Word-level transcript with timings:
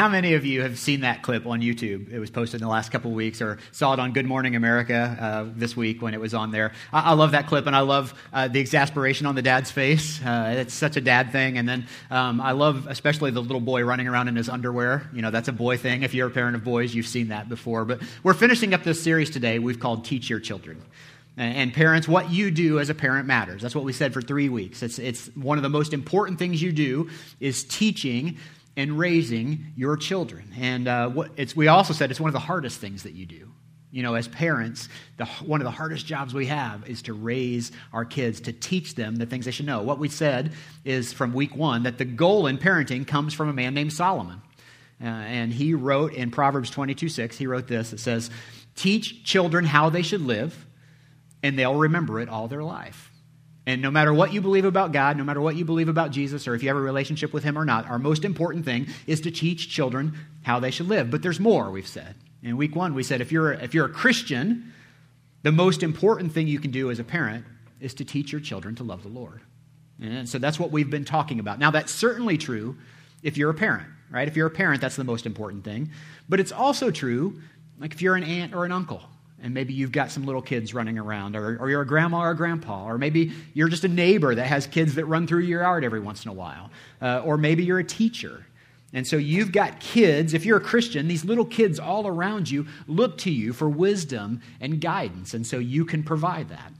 how 0.00 0.08
many 0.08 0.32
of 0.32 0.46
you 0.46 0.62
have 0.62 0.78
seen 0.78 1.02
that 1.02 1.22
clip 1.22 1.44
on 1.44 1.60
YouTube? 1.60 2.10
It 2.10 2.18
was 2.18 2.30
posted 2.30 2.62
in 2.62 2.66
the 2.66 2.72
last 2.72 2.90
couple 2.90 3.10
of 3.10 3.14
weeks, 3.14 3.42
or 3.42 3.58
saw 3.70 3.92
it 3.92 3.98
on 3.98 4.14
Good 4.14 4.24
Morning 4.24 4.56
America 4.56 5.14
uh, 5.20 5.52
this 5.54 5.76
week 5.76 6.00
when 6.00 6.14
it 6.14 6.20
was 6.20 6.32
on 6.32 6.50
there. 6.50 6.72
I, 6.90 7.10
I 7.10 7.12
love 7.12 7.32
that 7.32 7.48
clip, 7.48 7.66
and 7.66 7.76
I 7.76 7.80
love 7.80 8.14
uh, 8.32 8.48
the 8.48 8.60
exasperation 8.60 9.26
on 9.26 9.34
the 9.34 9.42
dad's 9.42 9.70
face. 9.70 10.18
Uh, 10.24 10.54
it's 10.56 10.72
such 10.72 10.96
a 10.96 11.02
dad 11.02 11.32
thing. 11.32 11.58
And 11.58 11.68
then 11.68 11.86
um, 12.10 12.40
I 12.40 12.52
love 12.52 12.86
especially 12.86 13.30
the 13.30 13.42
little 13.42 13.60
boy 13.60 13.84
running 13.84 14.08
around 14.08 14.28
in 14.28 14.36
his 14.36 14.48
underwear. 14.48 15.06
You 15.12 15.20
know, 15.20 15.30
that's 15.30 15.48
a 15.48 15.52
boy 15.52 15.76
thing. 15.76 16.02
If 16.02 16.14
you're 16.14 16.28
a 16.28 16.30
parent 16.30 16.56
of 16.56 16.64
boys, 16.64 16.94
you've 16.94 17.06
seen 17.06 17.28
that 17.28 17.50
before. 17.50 17.84
But 17.84 18.00
we're 18.22 18.32
finishing 18.32 18.72
up 18.72 18.82
this 18.82 19.02
series 19.02 19.28
today 19.28 19.58
we've 19.58 19.80
called 19.80 20.06
Teach 20.06 20.30
Your 20.30 20.40
Children. 20.40 20.80
And 21.36 21.72
parents, 21.72 22.08
what 22.08 22.30
you 22.30 22.50
do 22.50 22.80
as 22.80 22.90
a 22.90 22.94
parent 22.94 23.26
matters. 23.26 23.62
That's 23.62 23.74
what 23.74 23.84
we 23.84 23.92
said 23.92 24.12
for 24.12 24.20
three 24.20 24.48
weeks. 24.48 24.82
It's, 24.82 24.98
it's 24.98 25.28
one 25.36 25.58
of 25.58 25.62
the 25.62 25.68
most 25.68 25.92
important 25.92 26.38
things 26.38 26.60
you 26.60 26.72
do 26.72 27.08
is 27.38 27.64
teaching 27.64 28.36
and 28.80 28.98
raising 28.98 29.72
your 29.76 29.96
children. 29.96 30.52
And 30.58 30.88
uh, 30.88 31.08
what 31.10 31.54
we 31.54 31.68
also 31.68 31.92
said 31.92 32.10
it's 32.10 32.20
one 32.20 32.28
of 32.28 32.34
the 32.34 32.40
hardest 32.40 32.80
things 32.80 33.02
that 33.02 33.12
you 33.12 33.26
do. 33.26 33.52
You 33.92 34.04
know, 34.04 34.14
as 34.14 34.28
parents, 34.28 34.88
the, 35.16 35.26
one 35.26 35.60
of 35.60 35.64
the 35.64 35.70
hardest 35.72 36.06
jobs 36.06 36.32
we 36.32 36.46
have 36.46 36.88
is 36.88 37.02
to 37.02 37.12
raise 37.12 37.72
our 37.92 38.04
kids, 38.04 38.40
to 38.42 38.52
teach 38.52 38.94
them 38.94 39.16
the 39.16 39.26
things 39.26 39.44
they 39.44 39.50
should 39.50 39.66
know. 39.66 39.82
What 39.82 39.98
we 39.98 40.08
said 40.08 40.52
is 40.84 41.12
from 41.12 41.34
week 41.34 41.56
one 41.56 41.82
that 41.82 41.98
the 41.98 42.04
goal 42.04 42.46
in 42.46 42.56
parenting 42.56 43.06
comes 43.06 43.34
from 43.34 43.48
a 43.48 43.52
man 43.52 43.74
named 43.74 43.92
Solomon. 43.92 44.40
Uh, 45.02 45.06
and 45.06 45.52
he 45.52 45.74
wrote 45.74 46.12
in 46.12 46.30
Proverbs 46.30 46.70
22 46.70 47.08
6, 47.08 47.36
he 47.36 47.46
wrote 47.46 47.66
this. 47.66 47.92
It 47.92 48.00
says, 48.00 48.30
Teach 48.76 49.24
children 49.24 49.64
how 49.64 49.90
they 49.90 50.02
should 50.02 50.22
live, 50.22 50.66
and 51.42 51.58
they'll 51.58 51.74
remember 51.74 52.20
it 52.20 52.28
all 52.28 52.48
their 52.48 52.62
life. 52.62 53.09
And 53.70 53.80
no 53.80 53.90
matter 53.92 54.12
what 54.12 54.32
you 54.32 54.40
believe 54.40 54.64
about 54.64 54.90
God, 54.90 55.16
no 55.16 55.22
matter 55.22 55.40
what 55.40 55.54
you 55.54 55.64
believe 55.64 55.88
about 55.88 56.10
Jesus, 56.10 56.48
or 56.48 56.56
if 56.56 56.62
you 56.64 56.68
have 56.70 56.76
a 56.76 56.80
relationship 56.80 57.32
with 57.32 57.44
Him 57.44 57.56
or 57.56 57.64
not, 57.64 57.88
our 57.88 58.00
most 58.00 58.24
important 58.24 58.64
thing 58.64 58.88
is 59.06 59.20
to 59.20 59.30
teach 59.30 59.68
children 59.68 60.18
how 60.42 60.58
they 60.58 60.72
should 60.72 60.88
live. 60.88 61.08
But 61.08 61.22
there's 61.22 61.38
more, 61.38 61.70
we've 61.70 61.86
said. 61.86 62.16
In 62.42 62.56
week 62.56 62.74
one, 62.74 62.94
we 62.94 63.04
said 63.04 63.20
if 63.20 63.30
you're, 63.30 63.52
if 63.52 63.72
you're 63.72 63.86
a 63.86 63.92
Christian, 63.92 64.72
the 65.44 65.52
most 65.52 65.84
important 65.84 66.32
thing 66.32 66.48
you 66.48 66.58
can 66.58 66.72
do 66.72 66.90
as 66.90 66.98
a 66.98 67.04
parent 67.04 67.44
is 67.78 67.94
to 67.94 68.04
teach 68.04 68.32
your 68.32 68.40
children 68.40 68.74
to 68.74 68.82
love 68.82 69.04
the 69.04 69.08
Lord. 69.08 69.40
And 70.02 70.28
so 70.28 70.38
that's 70.38 70.58
what 70.58 70.72
we've 70.72 70.90
been 70.90 71.04
talking 71.04 71.38
about. 71.38 71.60
Now, 71.60 71.70
that's 71.70 71.92
certainly 71.92 72.38
true 72.38 72.76
if 73.22 73.38
you're 73.38 73.50
a 73.50 73.54
parent, 73.54 73.86
right? 74.10 74.26
If 74.26 74.34
you're 74.34 74.48
a 74.48 74.50
parent, 74.50 74.80
that's 74.80 74.96
the 74.96 75.04
most 75.04 75.26
important 75.26 75.62
thing. 75.62 75.92
But 76.28 76.40
it's 76.40 76.50
also 76.50 76.90
true, 76.90 77.40
like 77.78 77.92
if 77.92 78.02
you're 78.02 78.16
an 78.16 78.24
aunt 78.24 78.52
or 78.52 78.64
an 78.64 78.72
uncle, 78.72 79.02
and 79.42 79.54
maybe 79.54 79.72
you've 79.72 79.92
got 79.92 80.10
some 80.10 80.24
little 80.24 80.42
kids 80.42 80.74
running 80.74 80.98
around, 80.98 81.36
or, 81.36 81.56
or 81.58 81.70
you're 81.70 81.82
a 81.82 81.86
grandma 81.86 82.20
or 82.20 82.30
a 82.30 82.36
grandpa, 82.36 82.86
or 82.86 82.98
maybe 82.98 83.32
you're 83.54 83.68
just 83.68 83.84
a 83.84 83.88
neighbor 83.88 84.34
that 84.34 84.46
has 84.46 84.66
kids 84.66 84.94
that 84.96 85.06
run 85.06 85.26
through 85.26 85.40
your 85.40 85.62
yard 85.62 85.84
every 85.84 86.00
once 86.00 86.24
in 86.24 86.30
a 86.30 86.34
while, 86.34 86.70
uh, 87.00 87.22
or 87.24 87.36
maybe 87.36 87.64
you're 87.64 87.78
a 87.78 87.84
teacher. 87.84 88.46
And 88.92 89.06
so 89.06 89.16
you've 89.16 89.52
got 89.52 89.78
kids, 89.78 90.34
if 90.34 90.44
you're 90.44 90.58
a 90.58 90.60
Christian, 90.62 91.06
these 91.06 91.24
little 91.24 91.44
kids 91.44 91.78
all 91.78 92.06
around 92.06 92.50
you 92.50 92.66
look 92.88 93.18
to 93.18 93.30
you 93.30 93.52
for 93.52 93.68
wisdom 93.68 94.40
and 94.60 94.80
guidance, 94.80 95.34
and 95.34 95.46
so 95.46 95.58
you 95.58 95.84
can 95.84 96.02
provide 96.02 96.48
that. 96.48 96.72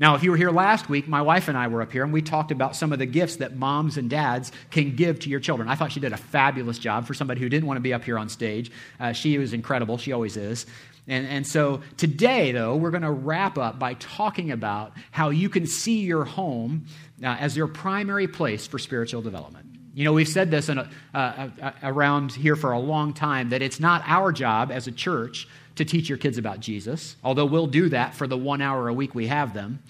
Now, 0.00 0.14
if 0.14 0.22
you 0.22 0.30
were 0.30 0.36
here 0.38 0.50
last 0.50 0.88
week, 0.88 1.06
my 1.06 1.20
wife 1.20 1.48
and 1.48 1.58
I 1.58 1.68
were 1.68 1.82
up 1.82 1.92
here 1.92 2.02
and 2.04 2.12
we 2.12 2.22
talked 2.22 2.50
about 2.50 2.74
some 2.74 2.90
of 2.90 2.98
the 2.98 3.04
gifts 3.04 3.36
that 3.36 3.54
moms 3.54 3.98
and 3.98 4.08
dads 4.08 4.50
can 4.70 4.96
give 4.96 5.20
to 5.20 5.28
your 5.28 5.40
children. 5.40 5.68
I 5.68 5.74
thought 5.74 5.92
she 5.92 6.00
did 6.00 6.14
a 6.14 6.16
fabulous 6.16 6.78
job 6.78 7.06
for 7.06 7.12
somebody 7.12 7.38
who 7.42 7.50
didn't 7.50 7.66
want 7.66 7.76
to 7.76 7.82
be 7.82 7.92
up 7.92 8.02
here 8.02 8.18
on 8.18 8.30
stage. 8.30 8.72
Uh, 8.98 9.12
she 9.12 9.36
was 9.36 9.52
incredible, 9.52 9.98
she 9.98 10.12
always 10.12 10.38
is. 10.38 10.64
And, 11.10 11.26
and 11.26 11.46
so 11.46 11.82
today, 11.96 12.52
though, 12.52 12.76
we're 12.76 12.92
going 12.92 13.02
to 13.02 13.10
wrap 13.10 13.58
up 13.58 13.80
by 13.80 13.94
talking 13.94 14.52
about 14.52 14.92
how 15.10 15.30
you 15.30 15.48
can 15.48 15.66
see 15.66 16.02
your 16.02 16.24
home 16.24 16.86
uh, 17.20 17.26
as 17.26 17.56
your 17.56 17.66
primary 17.66 18.28
place 18.28 18.68
for 18.68 18.78
spiritual 18.78 19.20
development. 19.20 19.66
You 19.92 20.04
know, 20.04 20.12
we've 20.12 20.28
said 20.28 20.52
this 20.52 20.68
a, 20.68 20.88
uh, 21.12 21.16
uh, 21.60 21.72
around 21.82 22.30
here 22.30 22.54
for 22.54 22.70
a 22.70 22.78
long 22.78 23.12
time 23.12 23.48
that 23.48 23.60
it's 23.60 23.80
not 23.80 24.04
our 24.06 24.30
job 24.30 24.70
as 24.70 24.86
a 24.86 24.92
church 24.92 25.48
to 25.74 25.84
teach 25.84 26.08
your 26.08 26.16
kids 26.16 26.38
about 26.38 26.60
Jesus, 26.60 27.16
although 27.24 27.46
we'll 27.46 27.66
do 27.66 27.88
that 27.88 28.14
for 28.14 28.28
the 28.28 28.36
one 28.36 28.62
hour 28.62 28.86
a 28.86 28.94
week 28.94 29.12
we 29.12 29.26
have 29.26 29.52
them. 29.52 29.82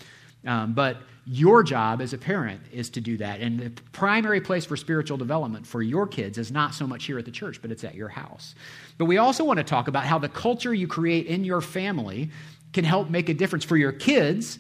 Um, 0.47 0.73
but 0.73 0.97
your 1.33 1.63
job 1.63 2.03
as 2.03 2.13
a 2.13 2.19
parent 2.19 2.61
is 2.73 2.91
to 2.91 3.01
do 3.01 3.17
that. 3.17 3.39
And 3.39 3.61
the 3.61 3.71
primary 3.93 4.41
place 4.41 4.65
for 4.65 4.77
spiritual 4.77 5.17
development 5.17 5.65
for 5.65 5.81
your 5.81 6.09
kids 6.09 6.39
is 6.39 6.51
not 6.51 6.75
so 6.75 6.89
much 6.89 7.05
here 7.05 7.21
at 7.21 7.25
the 7.25 7.31
church, 7.31 7.63
but 7.63 7.71
it's 7.71 7.85
at 7.85 7.95
your 7.95 8.09
house. 8.09 8.57
But 8.99 9.05
we 9.05 9.19
also 9.19 9.45
want 9.45 9.59
to 9.59 9.65
talk 9.65 9.87
about 9.87 10.05
how 10.05 10.19
the 10.19 10.29
culture 10.29 10.75
you 10.75 10.89
create 10.89 11.27
in 11.27 11.45
your 11.45 11.61
family 11.61 12.31
can 12.73 12.85
help 12.85 13.11
make 13.11 13.29
a 13.29 13.35
difference 13.35 13.65
for 13.65 13.77
your 13.77 13.93
kids 13.93 14.59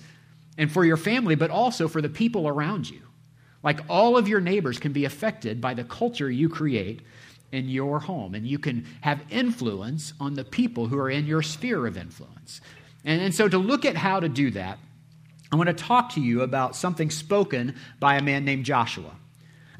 and 0.58 0.70
for 0.70 0.84
your 0.84 0.96
family, 0.96 1.34
but 1.34 1.50
also 1.50 1.88
for 1.88 2.00
the 2.00 2.08
people 2.08 2.46
around 2.46 2.88
you. 2.88 3.02
Like 3.64 3.80
all 3.88 4.16
of 4.16 4.28
your 4.28 4.40
neighbors 4.40 4.78
can 4.78 4.92
be 4.92 5.04
affected 5.06 5.60
by 5.60 5.74
the 5.74 5.82
culture 5.82 6.30
you 6.30 6.48
create 6.48 7.00
in 7.50 7.68
your 7.68 7.98
home, 7.98 8.36
and 8.36 8.46
you 8.46 8.60
can 8.60 8.86
have 9.00 9.20
influence 9.28 10.12
on 10.20 10.34
the 10.34 10.44
people 10.44 10.86
who 10.86 10.98
are 11.00 11.10
in 11.10 11.26
your 11.26 11.42
sphere 11.42 11.84
of 11.88 11.96
influence. 11.96 12.60
And, 13.04 13.20
and 13.20 13.34
so, 13.34 13.48
to 13.48 13.58
look 13.58 13.84
at 13.84 13.96
how 13.96 14.20
to 14.20 14.28
do 14.28 14.52
that, 14.52 14.78
I 15.52 15.56
want 15.56 15.66
to 15.68 15.74
talk 15.74 16.12
to 16.14 16.20
you 16.20 16.42
about 16.42 16.76
something 16.76 17.10
spoken 17.10 17.74
by 17.98 18.16
a 18.16 18.22
man 18.22 18.44
named 18.44 18.64
Joshua. 18.64 19.10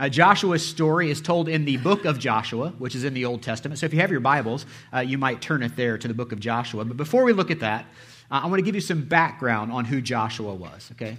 Uh, 0.01 0.09
Joshua's 0.09 0.67
story 0.67 1.11
is 1.11 1.21
told 1.21 1.49
in 1.49 1.65
the 1.65 1.77
book 1.77 2.07
of 2.07 2.19
Joshua, 2.19 2.71
which 2.79 2.95
is 2.95 3.05
in 3.05 3.15
the 3.15 3.27
Old 3.27 3.43
Testament. 3.43 3.79
So 3.79 3.87
if 3.87 3.93
you 3.93 4.01
have 4.01 4.11
your 4.11 4.21
Bibles, 4.21 4.67
uh, 4.93 5.01
you 5.01 5.19
might 5.19 5.43
turn 5.43 5.63
it 5.63 5.77
there 5.77 5.99
to 5.99 6.09
the 6.09 6.15
book 6.15 6.33
of 6.33 6.41
Joshua. 6.41 6.85
But 6.85 6.97
before 6.97 7.23
we 7.23 7.33
look 7.33 7.51
at 7.51 7.61
that, 7.61 7.85
uh, 8.31 8.41
I 8.43 8.47
want 8.47 8.59
to 8.59 8.63
give 8.63 8.75
you 8.75 8.81
some 8.81 9.05
background 9.05 9.71
on 9.71 9.85
who 9.85 10.01
Joshua 10.01 10.55
was, 10.55 10.89
okay? 10.93 11.19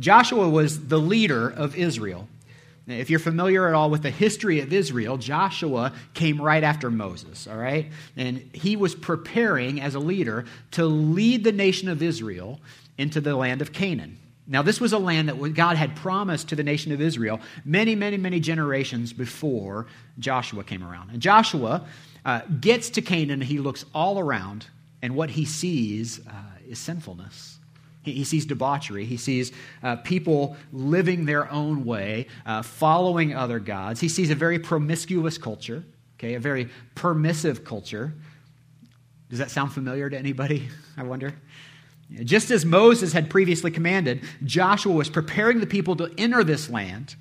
Joshua 0.00 0.48
was 0.48 0.88
the 0.88 0.98
leader 0.98 1.50
of 1.50 1.76
Israel. 1.76 2.26
Now, 2.86 2.94
if 2.94 3.10
you're 3.10 3.18
familiar 3.18 3.68
at 3.68 3.74
all 3.74 3.90
with 3.90 4.02
the 4.02 4.10
history 4.10 4.60
of 4.60 4.72
Israel, 4.72 5.18
Joshua 5.18 5.92
came 6.14 6.40
right 6.40 6.64
after 6.64 6.90
Moses, 6.90 7.46
all 7.46 7.56
right? 7.56 7.90
And 8.16 8.50
he 8.52 8.76
was 8.76 8.94
preparing 8.94 9.80
as 9.80 9.94
a 9.94 10.00
leader 10.00 10.46
to 10.72 10.84
lead 10.84 11.44
the 11.44 11.52
nation 11.52 11.88
of 11.88 12.02
Israel 12.02 12.60
into 12.98 13.20
the 13.20 13.34
land 13.34 13.62
of 13.62 13.72
Canaan. 13.72 14.18
Now, 14.46 14.62
this 14.62 14.80
was 14.80 14.92
a 14.92 14.98
land 14.98 15.28
that 15.28 15.54
God 15.54 15.76
had 15.76 15.96
promised 15.96 16.48
to 16.50 16.56
the 16.56 16.62
nation 16.62 16.92
of 16.92 17.00
Israel 17.00 17.40
many, 17.64 17.94
many, 17.94 18.18
many 18.18 18.40
generations 18.40 19.12
before 19.12 19.86
Joshua 20.18 20.62
came 20.64 20.84
around. 20.84 21.10
And 21.10 21.20
Joshua 21.22 21.86
uh, 22.24 22.42
gets 22.60 22.90
to 22.90 23.02
Canaan, 23.02 23.40
and 23.40 23.44
he 23.44 23.58
looks 23.58 23.86
all 23.94 24.18
around, 24.18 24.66
and 25.00 25.14
what 25.14 25.30
he 25.30 25.46
sees 25.46 26.20
uh, 26.26 26.32
is 26.68 26.78
sinfulness. 26.78 27.58
He, 28.02 28.12
he, 28.12 28.24
sees 28.24 28.44
debauchery. 28.44 29.06
He 29.06 29.16
sees 29.16 29.52
uh, 29.82 29.96
people 29.96 30.56
living 30.72 31.24
their 31.24 31.50
own 31.50 31.86
way, 31.86 32.26
uh, 32.44 32.60
following 32.62 33.34
other 33.34 33.58
gods. 33.58 33.98
He 34.00 34.08
sees 34.08 34.30
a 34.30 34.34
very 34.34 34.58
promiscuous 34.58 35.38
culture, 35.38 35.82
okay, 36.18 36.34
a 36.34 36.40
very 36.40 36.68
permissive 36.94 37.64
culture. 37.64 38.12
Does 39.30 39.38
that 39.38 39.50
sound 39.50 39.72
familiar 39.72 40.10
to 40.10 40.18
anybody? 40.18 40.68
I 40.98 41.02
wonder. 41.02 41.34
Just 42.10 42.50
as 42.50 42.64
Moses 42.64 43.12
had 43.12 43.30
previously 43.30 43.70
commanded, 43.70 44.22
Joshua 44.44 44.92
was 44.92 45.08
preparing 45.08 45.60
the 45.60 45.66
people 45.66 45.96
to 45.96 46.12
enter 46.18 46.44
this 46.44 46.68
land 46.68 47.16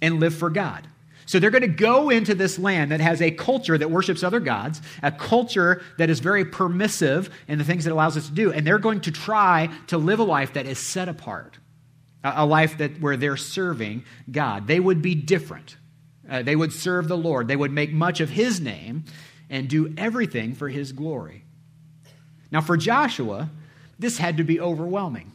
and 0.00 0.20
live 0.20 0.34
for 0.34 0.48
God. 0.48 0.86
So 1.26 1.38
they're 1.38 1.50
going 1.50 1.62
to 1.62 1.68
go 1.68 2.10
into 2.10 2.34
this 2.34 2.58
land 2.58 2.90
that 2.90 3.00
has 3.00 3.22
a 3.22 3.30
culture 3.30 3.78
that 3.78 3.90
worships 3.90 4.22
other 4.22 4.40
gods, 4.40 4.82
a 5.02 5.12
culture 5.12 5.82
that 5.98 6.10
is 6.10 6.20
very 6.20 6.44
permissive 6.44 7.30
in 7.48 7.58
the 7.58 7.64
things 7.64 7.84
that 7.84 7.92
allows 7.92 8.16
us 8.16 8.28
to 8.28 8.34
do, 8.34 8.52
and 8.52 8.66
they're 8.66 8.78
going 8.78 9.00
to 9.02 9.12
try 9.12 9.70
to 9.86 9.98
live 9.98 10.18
a 10.18 10.24
life 10.24 10.54
that 10.54 10.66
is 10.66 10.78
set 10.78 11.08
apart, 11.08 11.58
a 12.24 12.44
life 12.44 12.78
that 12.78 13.00
where 13.00 13.16
they're 13.16 13.36
serving 13.36 14.04
God. 14.30 14.66
They 14.66 14.80
would 14.80 15.00
be 15.00 15.14
different. 15.14 15.76
Uh, 16.28 16.42
they 16.42 16.56
would 16.56 16.72
serve 16.72 17.08
the 17.08 17.16
Lord. 17.16 17.48
They 17.48 17.56
would 17.56 17.72
make 17.72 17.92
much 17.92 18.20
of 18.20 18.30
His 18.30 18.60
name 18.60 19.04
and 19.48 19.68
do 19.68 19.94
everything 19.96 20.54
for 20.54 20.68
His 20.68 20.92
glory. 20.92 21.44
Now, 22.50 22.60
for 22.60 22.76
Joshua, 22.76 23.48
this 24.02 24.18
had 24.18 24.36
to 24.36 24.44
be 24.44 24.60
overwhelming. 24.60 25.32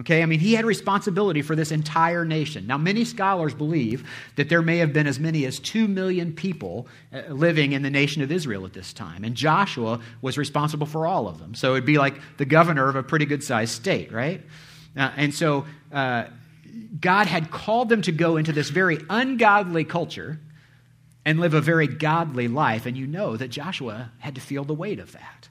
Okay, 0.00 0.22
I 0.22 0.26
mean, 0.26 0.40
he 0.40 0.54
had 0.54 0.64
responsibility 0.64 1.42
for 1.42 1.54
this 1.54 1.70
entire 1.70 2.24
nation. 2.24 2.66
Now, 2.66 2.78
many 2.78 3.04
scholars 3.04 3.52
believe 3.52 4.08
that 4.36 4.48
there 4.48 4.62
may 4.62 4.78
have 4.78 4.94
been 4.94 5.06
as 5.06 5.20
many 5.20 5.44
as 5.44 5.58
2 5.58 5.86
million 5.88 6.32
people 6.32 6.86
uh, 7.12 7.20
living 7.28 7.72
in 7.72 7.82
the 7.82 7.90
nation 7.90 8.22
of 8.22 8.32
Israel 8.32 8.64
at 8.64 8.72
this 8.72 8.94
time, 8.94 9.24
and 9.24 9.34
Joshua 9.34 10.00
was 10.22 10.38
responsible 10.38 10.86
for 10.86 11.06
all 11.06 11.28
of 11.28 11.38
them. 11.38 11.54
So 11.54 11.72
it'd 11.72 11.84
be 11.84 11.98
like 11.98 12.14
the 12.38 12.46
governor 12.46 12.88
of 12.88 12.96
a 12.96 13.02
pretty 13.02 13.26
good 13.26 13.44
sized 13.44 13.74
state, 13.74 14.10
right? 14.10 14.40
Uh, 14.96 15.10
and 15.16 15.34
so 15.34 15.66
uh, 15.92 16.24
God 16.98 17.26
had 17.26 17.50
called 17.50 17.90
them 17.90 18.00
to 18.02 18.12
go 18.12 18.38
into 18.38 18.52
this 18.52 18.70
very 18.70 18.98
ungodly 19.10 19.84
culture 19.84 20.40
and 21.26 21.40
live 21.40 21.52
a 21.52 21.60
very 21.60 21.86
godly 21.86 22.48
life, 22.48 22.86
and 22.86 22.96
you 22.96 23.06
know 23.06 23.36
that 23.36 23.48
Joshua 23.48 24.12
had 24.20 24.34
to 24.36 24.40
feel 24.40 24.64
the 24.64 24.72
weight 24.72 24.98
of 24.98 25.12
that. 25.12 25.50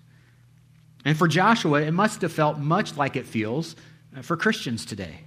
And 1.05 1.17
for 1.17 1.27
Joshua, 1.27 1.81
it 1.81 1.91
must 1.91 2.21
have 2.21 2.31
felt 2.31 2.57
much 2.57 2.97
like 2.97 3.15
it 3.15 3.25
feels 3.25 3.75
uh, 4.15 4.21
for 4.21 4.35
Christians 4.35 4.85
today. 4.85 5.21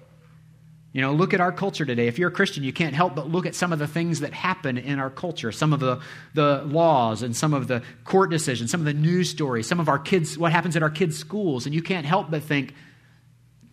You 0.93 1.01
know, 1.01 1.15
look 1.15 1.33
at 1.33 1.41
our 1.41 1.53
culture 1.53 1.87
today. 1.87 2.07
If 2.07 2.19
you're 2.19 2.29
a 2.29 2.33
Christian, 2.33 2.65
you 2.65 2.73
can't 2.73 2.95
help 2.95 3.15
but 3.15 3.31
look 3.31 3.47
at 3.47 3.55
some 3.55 3.73
of 3.73 3.79
the 3.79 3.87
things 3.87 4.21
that 4.21 4.35
happen 4.35 4.77
in 4.77 4.99
our 4.99 5.09
culture, 5.09 5.51
some 5.51 5.73
of 5.73 5.81
the, 5.81 6.01
the 6.35 6.63
laws 6.67 7.23
and 7.23 7.35
some 7.35 7.55
of 7.55 7.67
the 7.67 7.83
court 8.05 8.31
decisions, 8.31 8.71
some 8.71 8.81
of 8.81 8.85
the 8.85 8.93
news 8.93 9.31
stories, 9.31 9.67
some 9.67 9.81
of 9.81 9.89
our 9.89 9.99
kids, 9.99 10.37
what 10.37 10.53
happens 10.53 10.77
at 10.77 10.83
our 10.83 10.91
kids' 10.91 11.17
schools, 11.17 11.65
and 11.65 11.75
you 11.75 11.83
can't 11.83 12.05
help 12.05 12.31
but 12.31 12.43
think, 12.43 12.75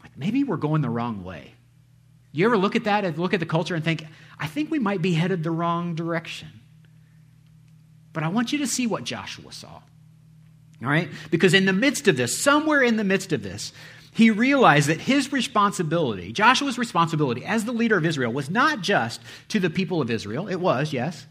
like, 0.01 0.17
maybe 0.17 0.45
we're 0.45 0.55
going 0.55 0.81
the 0.81 0.89
wrong 0.89 1.25
way. 1.25 1.55
You 2.31 2.45
ever 2.45 2.57
look 2.57 2.77
at 2.77 2.85
that 2.85 3.03
and 3.03 3.17
look 3.17 3.33
at 3.33 3.41
the 3.41 3.45
culture 3.45 3.75
and 3.75 3.83
think, 3.83 4.05
I 4.39 4.47
think 4.47 4.71
we 4.71 4.79
might 4.79 5.01
be 5.01 5.13
headed 5.13 5.43
the 5.43 5.51
wrong 5.51 5.95
direction? 5.95 6.47
But 8.13 8.23
I 8.23 8.29
want 8.29 8.53
you 8.53 8.59
to 8.59 8.67
see 8.67 8.87
what 8.87 9.03
Joshua 9.03 9.51
saw. 9.51 9.81
All 10.81 10.89
right? 10.89 11.09
Because 11.29 11.53
in 11.53 11.65
the 11.65 11.73
midst 11.73 12.07
of 12.07 12.17
this, 12.17 12.41
somewhere 12.41 12.81
in 12.81 12.97
the 12.97 13.03
midst 13.03 13.33
of 13.33 13.43
this, 13.43 13.73
he 14.11 14.31
realized 14.31 14.89
that 14.89 15.01
his 15.01 15.31
responsibility, 15.31 16.31
Joshua's 16.31 16.77
responsibility 16.77 17.45
as 17.45 17.65
the 17.65 17.71
leader 17.71 17.97
of 17.97 18.05
Israel, 18.05 18.31
was 18.31 18.49
not 18.49 18.81
just 18.81 19.21
to 19.49 19.59
the 19.59 19.69
people 19.69 20.01
of 20.01 20.09
Israel. 20.09 20.47
It 20.47 20.59
was, 20.59 20.93
yes. 20.93 21.27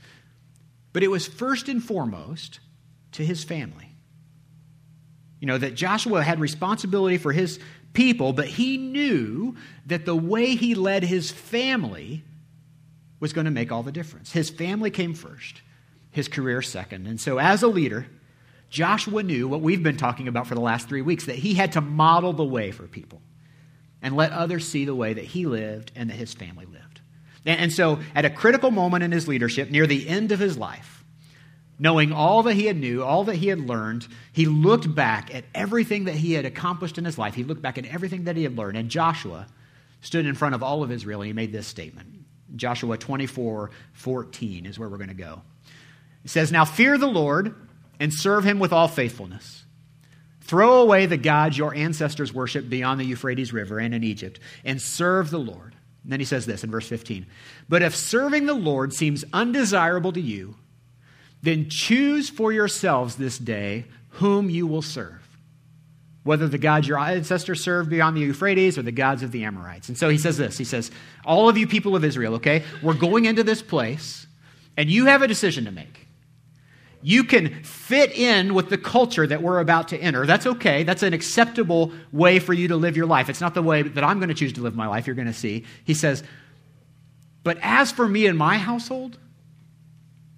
But 0.92 1.02
it 1.02 1.08
was 1.08 1.26
first 1.26 1.68
and 1.68 1.82
foremost 1.82 2.60
to 3.12 3.24
his 3.24 3.44
family. 3.44 3.94
You 5.40 5.46
know, 5.46 5.58
that 5.58 5.74
Joshua 5.74 6.22
had 6.22 6.40
responsibility 6.40 7.18
for 7.18 7.32
his 7.32 7.60
people, 7.92 8.32
but 8.32 8.46
he 8.46 8.76
knew 8.76 9.56
that 9.86 10.04
the 10.04 10.16
way 10.16 10.54
he 10.54 10.74
led 10.74 11.04
his 11.04 11.30
family 11.30 12.24
was 13.20 13.32
going 13.32 13.46
to 13.46 13.50
make 13.50 13.72
all 13.72 13.82
the 13.82 13.92
difference. 13.92 14.32
His 14.32 14.50
family 14.50 14.90
came 14.90 15.14
first, 15.14 15.62
his 16.10 16.28
career 16.28 16.62
second. 16.62 17.06
And 17.06 17.20
so, 17.20 17.38
as 17.38 17.62
a 17.62 17.68
leader, 17.68 18.06
Joshua 18.70 19.22
knew 19.22 19.48
what 19.48 19.60
we've 19.60 19.82
been 19.82 19.96
talking 19.96 20.28
about 20.28 20.46
for 20.46 20.54
the 20.54 20.60
last 20.60 20.88
three 20.88 21.02
weeks 21.02 21.26
that 21.26 21.36
he 21.36 21.54
had 21.54 21.72
to 21.72 21.80
model 21.80 22.32
the 22.32 22.44
way 22.44 22.70
for 22.70 22.86
people 22.86 23.20
and 24.02 24.16
let 24.16 24.32
others 24.32 24.68
see 24.68 24.84
the 24.84 24.94
way 24.94 25.12
that 25.14 25.24
he 25.24 25.46
lived 25.46 25.92
and 25.96 26.10
that 26.10 26.16
his 26.16 26.34
family 26.34 26.66
lived. 26.66 27.00
And, 27.46 27.72
so, 27.72 28.00
at 28.14 28.24
a 28.24 28.30
critical 28.30 28.70
moment 28.70 29.04
in 29.04 29.12
his 29.12 29.26
leadership, 29.26 29.70
near 29.70 29.86
the 29.86 30.06
end 30.06 30.32
of 30.32 30.38
his 30.38 30.58
life, 30.58 31.02
knowing 31.78 32.12
all 32.12 32.42
that 32.42 32.54
he 32.54 32.66
had 32.66 32.76
knew, 32.76 33.02
all 33.02 33.24
that 33.24 33.36
he 33.36 33.48
had 33.48 33.60
learned, 33.60 34.06
he 34.32 34.44
looked 34.46 34.92
back 34.94 35.34
at 35.34 35.44
everything 35.54 36.04
that 36.04 36.16
he 36.16 36.32
had 36.32 36.44
accomplished 36.44 36.98
in 36.98 37.04
his 37.04 37.16
life. 37.16 37.34
He 37.34 37.44
looked 37.44 37.62
back 37.62 37.78
at 37.78 37.86
everything 37.86 38.24
that 38.24 38.36
he 38.36 38.42
had 38.42 38.56
learned. 38.56 38.76
And 38.76 38.90
Joshua 38.90 39.46
stood 40.00 40.26
in 40.26 40.34
front 40.34 40.54
of 40.54 40.62
all 40.62 40.82
of 40.82 40.90
Israel 40.90 41.22
and 41.22 41.28
he 41.28 41.32
made 41.32 41.52
this 41.52 41.66
statement. 41.66 42.08
Joshua 42.56 42.98
24, 42.98 43.70
14 43.92 44.66
is 44.66 44.78
where 44.78 44.88
we're 44.88 44.96
going 44.96 45.08
to 45.08 45.14
go. 45.14 45.42
It 46.24 46.30
says, 46.30 46.50
Now 46.50 46.64
fear 46.64 46.98
the 46.98 47.06
Lord 47.06 47.54
and 48.00 48.12
serve 48.12 48.44
him 48.44 48.58
with 48.58 48.72
all 48.72 48.88
faithfulness. 48.88 49.64
Throw 50.48 50.80
away 50.80 51.04
the 51.04 51.18
gods 51.18 51.58
your 51.58 51.74
ancestors 51.74 52.32
worshiped 52.32 52.70
beyond 52.70 52.98
the 52.98 53.04
Euphrates 53.04 53.52
River 53.52 53.78
and 53.78 53.94
in 53.94 54.02
Egypt, 54.02 54.40
and 54.64 54.80
serve 54.80 55.30
the 55.30 55.38
Lord. 55.38 55.74
And 56.02 56.12
then 56.12 56.20
he 56.20 56.26
says 56.26 56.46
this 56.46 56.64
in 56.64 56.70
verse 56.70 56.88
15 56.88 57.26
But 57.68 57.82
if 57.82 57.94
serving 57.94 58.46
the 58.46 58.54
Lord 58.54 58.94
seems 58.94 59.26
undesirable 59.32 60.12
to 60.12 60.20
you, 60.20 60.56
then 61.42 61.68
choose 61.68 62.30
for 62.30 62.50
yourselves 62.50 63.16
this 63.16 63.38
day 63.38 63.84
whom 64.12 64.48
you 64.48 64.66
will 64.66 64.80
serve, 64.80 65.22
whether 66.24 66.48
the 66.48 66.56
gods 66.56 66.88
your 66.88 66.98
ancestors 66.98 67.62
served 67.62 67.90
beyond 67.90 68.16
the 68.16 68.22
Euphrates 68.22 68.78
or 68.78 68.82
the 68.82 68.90
gods 68.90 69.22
of 69.22 69.32
the 69.32 69.44
Amorites. 69.44 69.88
And 69.88 69.98
so 69.98 70.08
he 70.08 70.16
says 70.16 70.38
this 70.38 70.56
He 70.56 70.64
says, 70.64 70.90
All 71.26 71.50
of 71.50 71.58
you 71.58 71.66
people 71.66 71.94
of 71.94 72.04
Israel, 72.04 72.36
okay, 72.36 72.64
we're 72.82 72.94
going 72.94 73.26
into 73.26 73.44
this 73.44 73.60
place, 73.60 74.26
and 74.78 74.90
you 74.90 75.04
have 75.04 75.20
a 75.20 75.28
decision 75.28 75.66
to 75.66 75.70
make 75.70 76.07
you 77.02 77.24
can 77.24 77.62
fit 77.62 78.12
in 78.12 78.54
with 78.54 78.70
the 78.70 78.78
culture 78.78 79.26
that 79.26 79.42
we're 79.42 79.60
about 79.60 79.88
to 79.88 79.98
enter. 79.98 80.26
That's 80.26 80.46
okay. 80.46 80.82
That's 80.82 81.02
an 81.02 81.12
acceptable 81.12 81.92
way 82.12 82.38
for 82.38 82.52
you 82.52 82.68
to 82.68 82.76
live 82.76 82.96
your 82.96 83.06
life. 83.06 83.28
It's 83.28 83.40
not 83.40 83.54
the 83.54 83.62
way 83.62 83.82
that 83.82 84.02
I'm 84.02 84.18
going 84.18 84.30
to 84.30 84.34
choose 84.34 84.54
to 84.54 84.62
live 84.62 84.74
my 84.74 84.88
life, 84.88 85.06
you're 85.06 85.16
going 85.16 85.28
to 85.28 85.32
see. 85.32 85.64
He 85.84 85.94
says, 85.94 86.22
But 87.44 87.58
as 87.62 87.92
for 87.92 88.08
me 88.08 88.26
and 88.26 88.36
my 88.36 88.58
household, 88.58 89.18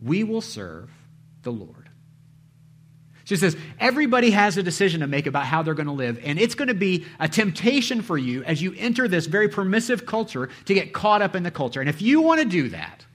we 0.02 0.24
will 0.24 0.42
serve 0.42 0.90
the 1.42 1.52
Lord. 1.52 1.80
She 3.24 3.36
says, 3.36 3.56
everybody 3.78 4.30
has 4.30 4.56
a 4.56 4.62
decision 4.62 5.02
to 5.02 5.06
make 5.06 5.28
about 5.28 5.44
how 5.44 5.62
they're 5.62 5.74
going 5.74 5.86
to 5.86 5.92
live, 5.92 6.18
and 6.24 6.36
it's 6.36 6.56
going 6.56 6.66
to 6.66 6.74
be 6.74 7.04
a 7.20 7.28
temptation 7.28 8.02
for 8.02 8.18
you 8.18 8.42
as 8.42 8.60
you 8.60 8.74
enter 8.76 9.06
this 9.06 9.26
very 9.26 9.48
permissive 9.48 10.04
culture 10.04 10.48
to 10.64 10.74
get 10.74 10.92
caught 10.92 11.22
up 11.22 11.36
in 11.36 11.44
the 11.44 11.50
culture. 11.52 11.78
And 11.78 11.88
if 11.88 12.02
you 12.02 12.22
want 12.22 12.40
to 12.40 12.44
do 12.44 12.70
that, 12.70 13.06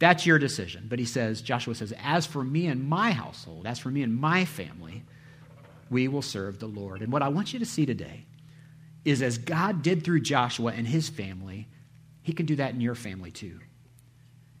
that's 0.00 0.24
your 0.24 0.38
decision. 0.38 0.86
But 0.88 0.98
he 0.98 1.04
says, 1.04 1.42
Joshua 1.42 1.74
says, 1.74 1.92
As 2.02 2.26
for 2.26 2.42
me 2.42 2.66
and 2.66 2.88
my 2.88 3.12
household, 3.12 3.66
as 3.66 3.78
for 3.78 3.90
me 3.90 4.02
and 4.02 4.18
my 4.18 4.46
family, 4.46 5.04
we 5.90 6.08
will 6.08 6.22
serve 6.22 6.58
the 6.58 6.66
Lord. 6.66 7.02
And 7.02 7.12
what 7.12 7.22
I 7.22 7.28
want 7.28 7.52
you 7.52 7.58
to 7.58 7.66
see 7.66 7.86
today 7.86 8.24
is 9.04 9.22
as 9.22 9.38
God 9.38 9.82
did 9.82 10.02
through 10.02 10.20
Joshua 10.20 10.72
and 10.72 10.86
his 10.86 11.08
family, 11.08 11.68
he 12.22 12.32
can 12.32 12.46
do 12.46 12.56
that 12.56 12.72
in 12.72 12.80
your 12.80 12.94
family 12.94 13.30
too. 13.30 13.60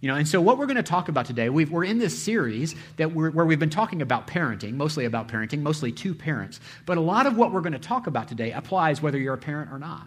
You 0.00 0.08
know, 0.08 0.14
and 0.14 0.28
so 0.28 0.40
what 0.40 0.58
we're 0.58 0.66
going 0.66 0.76
to 0.76 0.82
talk 0.82 1.08
about 1.08 1.26
today, 1.26 1.48
we 1.48 1.66
are 1.66 1.84
in 1.84 1.98
this 1.98 2.18
series 2.22 2.74
that 2.96 3.12
where 3.12 3.44
we've 3.44 3.58
been 3.58 3.70
talking 3.70 4.02
about 4.02 4.26
parenting, 4.26 4.74
mostly 4.74 5.04
about 5.06 5.28
parenting, 5.28 5.60
mostly 5.60 5.92
two 5.92 6.14
parents. 6.14 6.60
But 6.84 6.98
a 6.98 7.02
lot 7.02 7.26
of 7.26 7.36
what 7.36 7.52
we're 7.52 7.60
going 7.60 7.74
to 7.74 7.78
talk 7.78 8.06
about 8.06 8.28
today 8.28 8.52
applies 8.52 9.00
whether 9.02 9.18
you're 9.18 9.34
a 9.34 9.38
parent 9.38 9.72
or 9.72 9.78
not. 9.78 10.06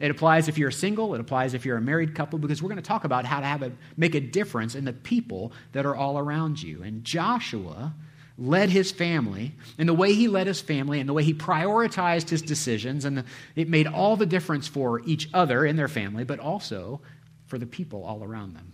It 0.00 0.10
applies 0.10 0.48
if 0.48 0.58
you're 0.58 0.70
single, 0.70 1.14
it 1.14 1.20
applies 1.20 1.54
if 1.54 1.64
you're 1.64 1.76
a 1.76 1.80
married 1.80 2.14
couple, 2.14 2.38
because 2.38 2.62
we're 2.62 2.68
going 2.68 2.76
to 2.76 2.82
talk 2.82 3.04
about 3.04 3.24
how 3.24 3.40
to 3.40 3.46
have 3.46 3.62
a, 3.62 3.72
make 3.96 4.14
a 4.14 4.20
difference 4.20 4.74
in 4.74 4.84
the 4.84 4.92
people 4.92 5.52
that 5.72 5.86
are 5.86 5.96
all 5.96 6.18
around 6.18 6.62
you. 6.62 6.82
And 6.82 7.02
Joshua 7.02 7.94
led 8.38 8.70
his 8.70 8.92
family, 8.92 9.56
and 9.76 9.88
the 9.88 9.94
way 9.94 10.12
he 10.14 10.28
led 10.28 10.46
his 10.46 10.60
family, 10.60 11.00
and 11.00 11.08
the 11.08 11.12
way 11.12 11.24
he 11.24 11.34
prioritized 11.34 12.28
his 12.28 12.40
decisions, 12.40 13.04
and 13.04 13.18
the, 13.18 13.24
it 13.56 13.68
made 13.68 13.88
all 13.88 14.14
the 14.14 14.26
difference 14.26 14.68
for 14.68 15.00
each 15.00 15.28
other 15.34 15.66
in 15.66 15.74
their 15.74 15.88
family, 15.88 16.22
but 16.22 16.38
also 16.38 17.00
for 17.46 17.58
the 17.58 17.66
people 17.66 18.04
all 18.04 18.22
around 18.22 18.54
them. 18.54 18.72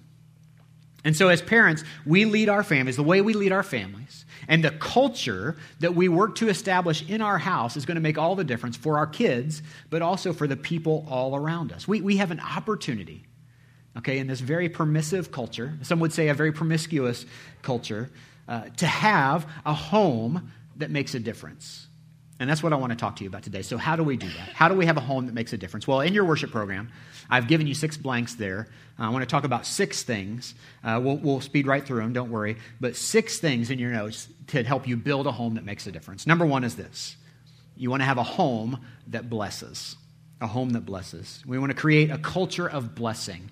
And 1.05 1.17
so, 1.17 1.29
as 1.29 1.41
parents, 1.41 1.85
we 2.05 2.27
lead 2.27 2.51
our 2.51 2.63
families, 2.63 2.97
the 2.97 3.03
way 3.03 3.23
we 3.23 3.33
lead 3.33 3.53
our 3.53 3.63
families, 3.63 4.27
and 4.49 4.65
the 4.65 4.71
culture 4.71 5.57
that 5.81 5.95
we 5.95 6.09
work 6.09 6.35
to 6.37 6.49
establish 6.49 7.09
in 7.09 7.21
our 7.21 7.39
house 7.39 7.77
is 7.77 7.87
going 7.87 7.97
to 7.97 8.01
make 8.01 8.19
all 8.19 8.35
the 8.35 8.45
difference 8.45 8.77
for 8.77 8.99
our 8.99 9.07
kids, 9.07 9.63
but 9.91 10.03
also 10.03 10.33
for 10.33 10.47
the 10.47 10.57
people 10.57 11.07
all 11.09 11.37
around 11.37 11.73
us. 11.73 11.89
We, 11.89 12.01
we 12.01 12.17
have 12.19 12.31
an 12.31 12.41
opportunity, 12.41 13.25
okay, 13.99 14.19
in 14.19 14.27
this 14.27 14.41
very 14.41 14.69
permissive 14.69 15.31
culture, 15.31 15.75
some 15.83 16.01
would 16.01 16.13
say 16.13 16.29
a 16.29 16.35
very 16.35 16.53
promiscuous 16.53 17.27
culture, 17.63 18.11
uh, 18.49 18.65
to 18.77 18.87
have 18.87 19.49
a 19.65 19.73
home 19.73 20.53
that 20.77 20.91
makes 20.91 21.15
a 21.15 21.21
difference. 21.21 21.87
And 22.41 22.51
that's 22.51 22.63
what 22.63 22.73
I 22.73 22.77
want 22.77 22.91
to 22.91 22.97
talk 22.97 23.17
to 23.17 23.25
you 23.25 23.29
about 23.29 23.45
today. 23.45 23.63
So, 23.63 23.79
how 23.79 23.95
do 23.97 24.03
we 24.03 24.17
do 24.17 24.27
that? 24.27 24.49
How 24.55 24.69
do 24.69 24.75
we 24.75 24.87
have 24.87 24.97
a 24.97 25.01
home 25.01 25.27
that 25.27 25.35
makes 25.35 25.53
a 25.53 25.57
difference? 25.57 25.87
Well, 25.87 26.01
in 26.01 26.13
your 26.15 26.25
worship 26.25 26.51
program, 26.51 26.91
I've 27.31 27.49
given 27.49 27.67
you 27.67 27.75
six 27.75 27.97
blanks 27.97 28.35
there. 28.35 28.69
I 28.99 29.09
want 29.09 29.23
to 29.23 29.27
talk 29.27 29.45
about 29.45 29.67
six 29.67 30.03
things. 30.03 30.55
Uh, 30.85 31.01
we'll, 31.03 31.17
we'll, 31.17 31.41
speed 31.41 31.67
right 31.67 31.85
through 31.85 32.01
them, 32.01 32.13
don't 32.13 32.31
worry. 32.31 32.57
But 32.81 32.95
six 32.95 33.39
things 33.39 33.71
in 33.71 33.79
your 33.79 33.91
notes 33.91 34.29
to 34.49 34.63
help 34.63 34.87
you 34.87 34.97
build 34.97 35.27
a 35.27 35.33
home 35.33 35.55
that 35.55 35.65
makes 35.65 35.87
a 35.87 35.93
difference. 35.93 36.27
Number 36.27 36.47
one 36.47 36.65
is 36.65 36.77
this 36.77 37.17
you 37.77 37.91
want 37.91 38.03
to 38.03 38.07
have 38.07 38.19
a 38.19 38.23
home 38.23 38.85
that 39.09 39.29
blesses. 39.29 39.97
A 40.41 40.47
home 40.47 40.71
that 40.71 40.85
blesses. 40.85 41.43
We 41.47 41.59
want 41.59 41.71
to 41.71 41.77
create 41.77 42.11
a 42.11 42.19
culture 42.19 42.69
of 42.69 42.95
blessing 42.95 43.51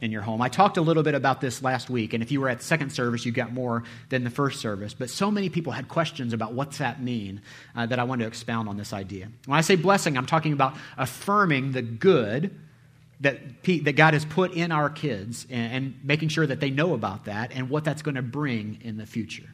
in 0.00 0.12
your 0.12 0.22
home. 0.22 0.42
I 0.42 0.48
talked 0.48 0.76
a 0.76 0.82
little 0.82 1.02
bit 1.02 1.14
about 1.14 1.40
this 1.40 1.62
last 1.62 1.88
week, 1.88 2.12
and 2.12 2.22
if 2.22 2.30
you 2.30 2.40
were 2.40 2.48
at 2.48 2.62
second 2.62 2.90
service, 2.90 3.24
you 3.24 3.32
got 3.32 3.52
more 3.52 3.84
than 4.10 4.24
the 4.24 4.30
first 4.30 4.60
service. 4.60 4.92
But 4.92 5.08
so 5.08 5.30
many 5.30 5.48
people 5.48 5.72
had 5.72 5.88
questions 5.88 6.32
about 6.32 6.52
what's 6.52 6.78
that 6.78 7.02
mean 7.02 7.40
uh, 7.74 7.86
that 7.86 7.98
I 7.98 8.04
want 8.04 8.20
to 8.20 8.26
expound 8.26 8.68
on 8.68 8.76
this 8.76 8.92
idea. 8.92 9.28
When 9.46 9.56
I 9.56 9.62
say 9.62 9.76
blessing, 9.76 10.18
I'm 10.18 10.26
talking 10.26 10.52
about 10.52 10.74
affirming 10.98 11.72
the 11.72 11.82
good 11.82 12.54
that, 13.20 13.62
that 13.64 13.96
God 13.96 14.14
has 14.14 14.24
put 14.24 14.52
in 14.52 14.72
our 14.72 14.90
kids 14.90 15.46
and, 15.48 15.72
and 15.72 16.04
making 16.04 16.28
sure 16.28 16.46
that 16.46 16.60
they 16.60 16.70
know 16.70 16.94
about 16.94 17.24
that 17.24 17.52
and 17.54 17.70
what 17.70 17.84
that's 17.84 18.02
going 18.02 18.16
to 18.16 18.22
bring 18.22 18.78
in 18.82 18.96
the 18.96 19.06
future. 19.06 19.48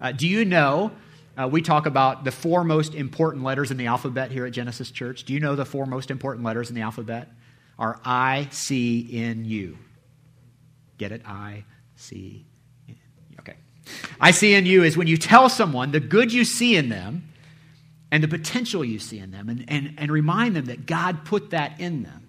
Uh, 0.00 0.12
do 0.12 0.26
you 0.26 0.44
know? 0.44 0.92
Uh, 1.38 1.46
we 1.46 1.60
talk 1.60 1.84
about 1.84 2.24
the 2.24 2.32
four 2.32 2.64
most 2.64 2.94
important 2.94 3.44
letters 3.44 3.70
in 3.70 3.76
the 3.76 3.86
alphabet 3.86 4.30
here 4.30 4.46
at 4.46 4.52
Genesis 4.52 4.90
Church. 4.90 5.24
Do 5.24 5.34
you 5.34 5.40
know 5.40 5.54
the 5.54 5.66
four 5.66 5.84
most 5.84 6.10
important 6.10 6.46
letters 6.46 6.70
in 6.70 6.74
the 6.74 6.80
alphabet? 6.80 7.28
Are 7.78 8.00
I, 8.04 8.48
C, 8.50 9.06
N, 9.12 9.44
U. 9.44 9.76
Get 10.96 11.12
it? 11.12 11.20
I, 11.26 11.64
C, 11.96 12.46
N. 12.88 12.96
Okay. 13.38 13.56
I, 14.18 14.30
C, 14.30 14.54
N, 14.54 14.64
U 14.64 14.82
is 14.82 14.96
when 14.96 15.08
you 15.08 15.18
tell 15.18 15.50
someone 15.50 15.90
the 15.90 16.00
good 16.00 16.32
you 16.32 16.46
see 16.46 16.74
in 16.74 16.88
them 16.88 17.28
and 18.10 18.22
the 18.22 18.28
potential 18.28 18.82
you 18.82 18.98
see 18.98 19.18
in 19.18 19.30
them 19.30 19.50
and, 19.50 19.66
and, 19.68 19.94
and 19.98 20.10
remind 20.10 20.56
them 20.56 20.66
that 20.66 20.86
God 20.86 21.26
put 21.26 21.50
that 21.50 21.78
in 21.80 22.02
them. 22.02 22.25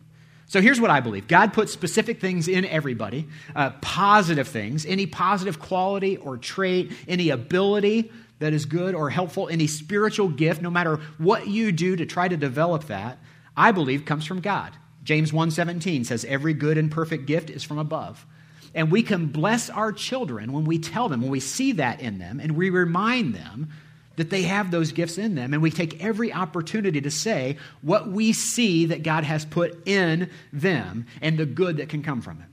So 0.48 0.62
here's 0.62 0.80
what 0.80 0.90
I 0.90 1.02
believe 1.02 1.28
God 1.28 1.54
puts 1.54 1.74
specific 1.74 2.22
things 2.22 2.48
in 2.48 2.66
everybody, 2.66 3.28
uh, 3.56 3.72
positive 3.82 4.48
things, 4.48 4.86
any 4.86 5.06
positive 5.06 5.60
quality 5.60 6.18
or 6.18 6.38
trait, 6.38 6.92
any 7.08 7.30
ability 7.30 8.12
that 8.40 8.54
is 8.54 8.66
good 8.66 8.96
or 8.96 9.10
helpful, 9.10 9.50
any 9.50 9.68
spiritual 9.68 10.30
gift, 10.30 10.62
no 10.62 10.70
matter 10.70 10.98
what 11.18 11.48
you 11.48 11.72
do 11.72 11.96
to 11.96 12.06
try 12.06 12.28
to 12.28 12.38
develop 12.38 12.86
that, 12.86 13.18
I 13.56 13.72
believe 13.72 14.06
comes 14.06 14.26
from 14.26 14.40
God. 14.40 14.74
James 15.04 15.32
1:17 15.32 16.06
says 16.06 16.26
every 16.26 16.54
good 16.54 16.78
and 16.78 16.92
perfect 16.92 17.26
gift 17.26 17.50
is 17.50 17.64
from 17.64 17.78
above. 17.78 18.26
And 18.74 18.92
we 18.92 19.02
can 19.02 19.28
bless 19.28 19.70
our 19.70 19.92
children 19.92 20.54
when 20.54 20.66
we 20.66 20.78
tell 20.78 21.10
them, 21.10 21.22
when 21.22 21.32
we 21.32 21.40
see 21.40 21.74
that 21.74 22.00
in 22.00 22.20
them, 22.20 22.40
and 22.40 22.54
we 22.54 22.70
remind 22.70 23.34
them 23.34 23.70
that 24.18 24.30
they 24.30 24.42
have 24.44 24.70
those 24.70 24.92
gifts 24.92 25.18
in 25.18 25.36
them. 25.36 25.54
And 25.54 25.62
we 25.62 25.72
take 25.72 26.04
every 26.04 26.34
opportunity 26.34 27.00
to 27.02 27.12
say 27.12 27.58
what 27.82 28.10
we 28.10 28.34
see 28.34 28.88
that 28.88 29.04
God 29.04 29.24
has 29.24 29.46
put 29.46 29.88
in 29.88 30.30
them 30.52 31.06
and 31.22 31.38
the 31.38 31.46
good 31.46 31.78
that 31.78 31.90
can 31.90 32.04
come 32.04 32.22
from 32.22 32.42
it. 32.42 32.48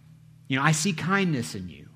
You 0.46 0.58
know, 0.58 0.64
I 0.64 0.72
see 0.72 0.92
kindness 0.92 1.54
in 1.54 1.68
you, 1.68 1.88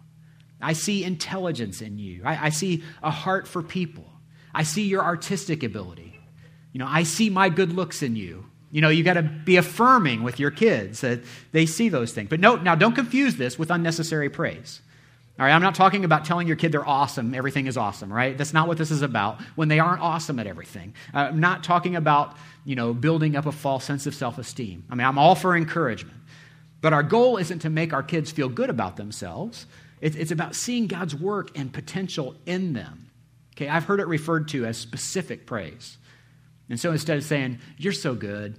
I 0.61 0.73
see 0.73 1.05
intelligence 1.05 1.81
in 1.81 1.99
you, 1.99 2.23
I, 2.25 2.47
I 2.47 2.49
see 2.49 2.83
a 3.03 3.11
heart 3.11 3.47
for 3.47 3.63
people, 3.63 4.11
I 4.53 4.65
see 4.65 4.83
your 4.83 5.05
artistic 5.05 5.63
ability. 5.63 6.19
You 6.73 6.81
know, 6.81 6.87
I 6.87 7.05
see 7.05 7.31
my 7.31 7.49
good 7.49 7.73
looks 7.73 8.03
in 8.03 8.15
you. 8.15 8.45
You 8.71 8.83
know, 8.83 8.91
you 8.91 9.03
got 9.03 9.15
to 9.15 9.23
be 9.23 9.57
affirming 9.57 10.23
with 10.23 10.39
your 10.39 10.51
kids 10.51 11.01
that 11.01 11.21
they 11.53 11.65
see 11.65 11.89
those 11.89 12.13
things. 12.13 12.29
But 12.29 12.41
no, 12.41 12.57
now 12.57 12.75
don't 12.75 12.95
confuse 12.95 13.37
this 13.37 13.59
with 13.59 13.71
unnecessary 13.71 14.29
praise. 14.29 14.83
All 15.38 15.45
right, 15.47 15.52
I'm 15.52 15.62
not 15.62 15.76
talking 15.76 16.04
about 16.04 16.25
telling 16.25 16.49
your 16.49 16.57
kid 16.57 16.73
they're 16.73 16.87
awesome, 16.87 17.33
everything 17.33 17.68
is 17.68 17.76
awesome, 17.76 18.12
right? 18.12 18.37
That's 18.37 18.52
not 18.52 18.66
what 18.66 18.76
this 18.76 18.90
is 18.90 19.02
about 19.02 19.40
when 19.54 19.68
they 19.68 19.78
aren't 19.78 20.02
awesome 20.02 20.40
at 20.40 20.49
everything. 20.49 20.95
Uh, 21.14 21.18
I'm 21.18 21.38
not 21.38 21.62
talking 21.62 21.95
about, 21.95 22.37
you 22.64 22.75
know, 22.75 22.92
building 22.92 23.37
up 23.37 23.47
a 23.47 23.52
false 23.52 23.85
sense 23.85 24.07
of 24.07 24.16
self 24.16 24.38
esteem. 24.38 24.85
I 24.90 24.97
mean, 24.97 25.07
I'm 25.07 25.16
all 25.16 25.37
for 25.37 25.57
encouragement. 25.57 26.16
But 26.80 26.92
our 26.92 27.04
goal 27.04 27.37
isn't 27.37 27.61
to 27.61 27.71
make 27.71 27.92
our 27.92 28.02
kids 28.02 28.33
feel 28.33 28.49
good 28.49 28.68
about 28.68 28.97
themselves, 28.97 29.66
it's, 30.00 30.16
it's 30.16 30.33
about 30.33 30.57
seeing 30.57 30.88
God's 30.88 31.14
work 31.14 31.57
and 31.57 31.73
potential 31.73 32.35
in 32.45 32.73
them. 32.73 33.11
Okay, 33.57 33.68
I've 33.68 33.85
heard 33.85 34.00
it 34.00 34.07
referred 34.09 34.49
to 34.49 34.64
as 34.66 34.76
specific 34.76 35.47
praise. 35.47 35.99
And 36.68 36.78
so 36.78 36.90
instead 36.90 37.16
of 37.16 37.25
saying, 37.25 37.61
You're 37.76 37.92
so 37.92 38.16
good, 38.16 38.59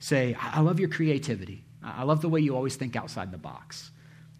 say, 0.00 0.36
I 0.40 0.60
love 0.62 0.80
your 0.80 0.88
creativity. 0.88 1.64
I 1.80 2.02
love 2.02 2.22
the 2.22 2.28
way 2.28 2.40
you 2.40 2.56
always 2.56 2.74
think 2.74 2.96
outside 2.96 3.30
the 3.30 3.38
box. 3.38 3.92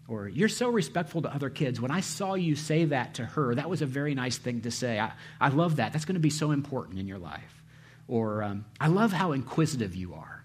Or, 0.09 0.27
you're 0.27 0.49
so 0.49 0.69
respectful 0.69 1.21
to 1.21 1.33
other 1.33 1.51
kids. 1.51 1.79
When 1.79 1.91
I 1.91 1.99
saw 1.99 2.33
you 2.33 2.55
say 2.55 2.85
that 2.85 3.13
to 3.15 3.25
her, 3.25 3.53
that 3.53 3.69
was 3.69 3.83
a 3.83 3.85
very 3.85 4.15
nice 4.15 4.39
thing 4.39 4.61
to 4.61 4.71
say. 4.71 4.99
I, 4.99 5.11
I 5.39 5.49
love 5.49 5.75
that. 5.75 5.93
That's 5.93 6.05
going 6.05 6.15
to 6.15 6.19
be 6.19 6.31
so 6.31 6.49
important 6.49 6.97
in 6.97 7.05
your 7.05 7.19
life. 7.19 7.63
Or, 8.07 8.41
um, 8.41 8.65
I 8.79 8.87
love 8.87 9.13
how 9.13 9.33
inquisitive 9.33 9.95
you 9.95 10.15
are. 10.15 10.43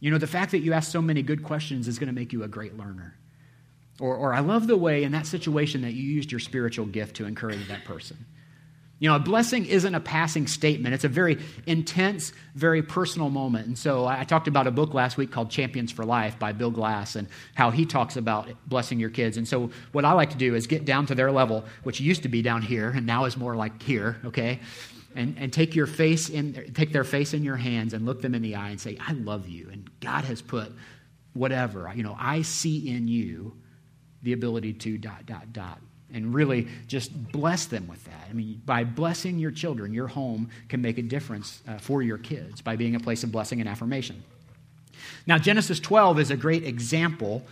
You 0.00 0.10
know, 0.10 0.18
the 0.18 0.26
fact 0.26 0.50
that 0.50 0.58
you 0.58 0.74
ask 0.74 0.92
so 0.92 1.00
many 1.00 1.22
good 1.22 1.42
questions 1.42 1.88
is 1.88 1.98
going 1.98 2.08
to 2.08 2.14
make 2.14 2.34
you 2.34 2.42
a 2.42 2.48
great 2.48 2.76
learner. 2.76 3.16
Or, 3.98 4.14
or, 4.14 4.34
I 4.34 4.40
love 4.40 4.66
the 4.66 4.76
way 4.76 5.02
in 5.02 5.12
that 5.12 5.26
situation 5.26 5.80
that 5.82 5.94
you 5.94 6.02
used 6.02 6.30
your 6.30 6.38
spiritual 6.38 6.86
gift 6.86 7.16
to 7.16 7.24
encourage 7.24 7.66
that 7.68 7.84
person. 7.84 8.26
You 9.00 9.08
know, 9.08 9.14
a 9.14 9.20
blessing 9.20 9.64
isn't 9.66 9.94
a 9.94 10.00
passing 10.00 10.48
statement. 10.48 10.92
It's 10.92 11.04
a 11.04 11.08
very 11.08 11.38
intense, 11.66 12.32
very 12.56 12.82
personal 12.82 13.30
moment. 13.30 13.66
And 13.68 13.78
so 13.78 14.06
I 14.06 14.24
talked 14.24 14.48
about 14.48 14.66
a 14.66 14.72
book 14.72 14.92
last 14.92 15.16
week 15.16 15.30
called 15.30 15.50
Champions 15.50 15.92
for 15.92 16.04
Life 16.04 16.38
by 16.38 16.50
Bill 16.50 16.72
Glass 16.72 17.14
and 17.14 17.28
how 17.54 17.70
he 17.70 17.86
talks 17.86 18.16
about 18.16 18.48
blessing 18.66 18.98
your 18.98 19.10
kids. 19.10 19.36
And 19.36 19.46
so 19.46 19.70
what 19.92 20.04
I 20.04 20.12
like 20.12 20.30
to 20.30 20.36
do 20.36 20.56
is 20.56 20.66
get 20.66 20.84
down 20.84 21.06
to 21.06 21.14
their 21.14 21.30
level, 21.30 21.64
which 21.84 22.00
used 22.00 22.24
to 22.24 22.28
be 22.28 22.42
down 22.42 22.60
here 22.60 22.90
and 22.90 23.06
now 23.06 23.24
is 23.26 23.36
more 23.36 23.54
like 23.54 23.80
here, 23.80 24.16
okay? 24.24 24.58
And, 25.14 25.36
and 25.38 25.52
take 25.52 25.76
your 25.76 25.86
face 25.86 26.28
in 26.28 26.72
take 26.74 26.92
their 26.92 27.04
face 27.04 27.34
in 27.34 27.44
your 27.44 27.56
hands 27.56 27.94
and 27.94 28.04
look 28.04 28.20
them 28.20 28.34
in 28.34 28.42
the 28.42 28.56
eye 28.56 28.70
and 28.70 28.80
say, 28.80 28.98
I 29.00 29.12
love 29.12 29.48
you. 29.48 29.68
And 29.70 29.88
God 30.00 30.24
has 30.24 30.42
put 30.42 30.72
whatever, 31.34 31.90
you 31.94 32.02
know, 32.02 32.16
I 32.18 32.42
see 32.42 32.88
in 32.88 33.06
you 33.06 33.56
the 34.22 34.32
ability 34.32 34.74
to 34.74 34.98
dot, 34.98 35.24
dot, 35.24 35.52
dot 35.52 35.78
and 36.12 36.34
really 36.34 36.68
just 36.86 37.12
bless 37.32 37.66
them 37.66 37.86
with 37.86 38.02
that. 38.04 38.26
I 38.30 38.32
mean, 38.32 38.62
by 38.64 38.84
blessing 38.84 39.38
your 39.38 39.50
children, 39.50 39.92
your 39.92 40.08
home 40.08 40.50
can 40.68 40.80
make 40.80 40.98
a 40.98 41.02
difference 41.02 41.62
uh, 41.68 41.78
for 41.78 42.02
your 42.02 42.18
kids 42.18 42.60
by 42.62 42.76
being 42.76 42.94
a 42.94 43.00
place 43.00 43.24
of 43.24 43.32
blessing 43.32 43.60
and 43.60 43.68
affirmation. 43.68 44.22
Now, 45.26 45.38
Genesis 45.38 45.80
12 45.80 46.18
is 46.20 46.30
a 46.30 46.36
great 46.36 46.64
example 46.64 47.42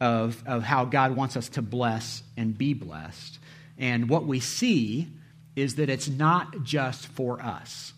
of, 0.00 0.42
of 0.46 0.62
how 0.62 0.84
God 0.84 1.16
wants 1.16 1.36
us 1.36 1.48
to 1.50 1.62
bless 1.62 2.22
and 2.36 2.56
be 2.56 2.74
blessed. 2.74 3.38
And 3.78 4.08
what 4.08 4.26
we 4.26 4.40
see 4.40 5.08
is 5.56 5.76
that 5.76 5.88
it's 5.88 6.08
not 6.08 6.62
just 6.64 7.06
for 7.06 7.40
us. 7.40 7.92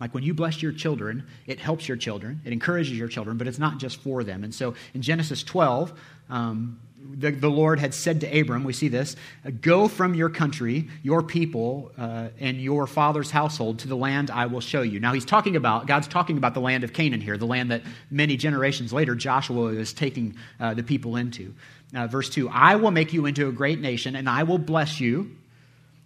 Like 0.00 0.14
when 0.14 0.24
you 0.24 0.34
bless 0.34 0.60
your 0.62 0.72
children, 0.72 1.26
it 1.46 1.60
helps 1.60 1.86
your 1.86 1.96
children, 1.96 2.40
it 2.44 2.52
encourages 2.52 2.98
your 2.98 3.08
children, 3.08 3.36
but 3.38 3.46
it's 3.46 3.58
not 3.58 3.78
just 3.78 3.98
for 4.00 4.24
them. 4.24 4.42
And 4.42 4.52
so 4.52 4.74
in 4.94 5.02
Genesis 5.02 5.44
12, 5.44 5.92
um, 6.28 6.80
the, 7.10 7.30
the, 7.30 7.50
Lord 7.50 7.78
had 7.78 7.94
said 7.94 8.20
to 8.20 8.40
Abram, 8.40 8.64
we 8.64 8.72
see 8.72 8.88
this, 8.88 9.16
go 9.60 9.88
from 9.88 10.14
your 10.14 10.28
country, 10.28 10.88
your 11.02 11.22
people, 11.22 11.92
uh, 11.98 12.28
and 12.38 12.60
your 12.60 12.86
father's 12.86 13.30
household 13.30 13.80
to 13.80 13.88
the 13.88 13.96
land 13.96 14.30
I 14.30 14.46
will 14.46 14.60
show 14.60 14.82
you. 14.82 15.00
Now, 15.00 15.12
he's 15.12 15.24
talking 15.24 15.56
about, 15.56 15.86
God's 15.86 16.08
talking 16.08 16.38
about 16.38 16.54
the 16.54 16.60
land 16.60 16.84
of 16.84 16.92
Canaan 16.92 17.20
here, 17.20 17.36
the 17.36 17.46
land 17.46 17.70
that 17.70 17.82
many 18.10 18.36
generations 18.36 18.92
later 18.92 19.14
Joshua 19.14 19.66
is 19.68 19.92
taking 19.92 20.36
uh, 20.60 20.74
the 20.74 20.82
people 20.82 21.16
into. 21.16 21.54
Uh, 21.94 22.06
verse 22.06 22.30
2 22.30 22.48
I 22.48 22.76
will 22.76 22.90
make 22.90 23.12
you 23.12 23.26
into 23.26 23.48
a 23.48 23.52
great 23.52 23.80
nation, 23.80 24.16
and 24.16 24.28
I 24.28 24.44
will 24.44 24.58
bless 24.58 25.00
you. 25.00 25.36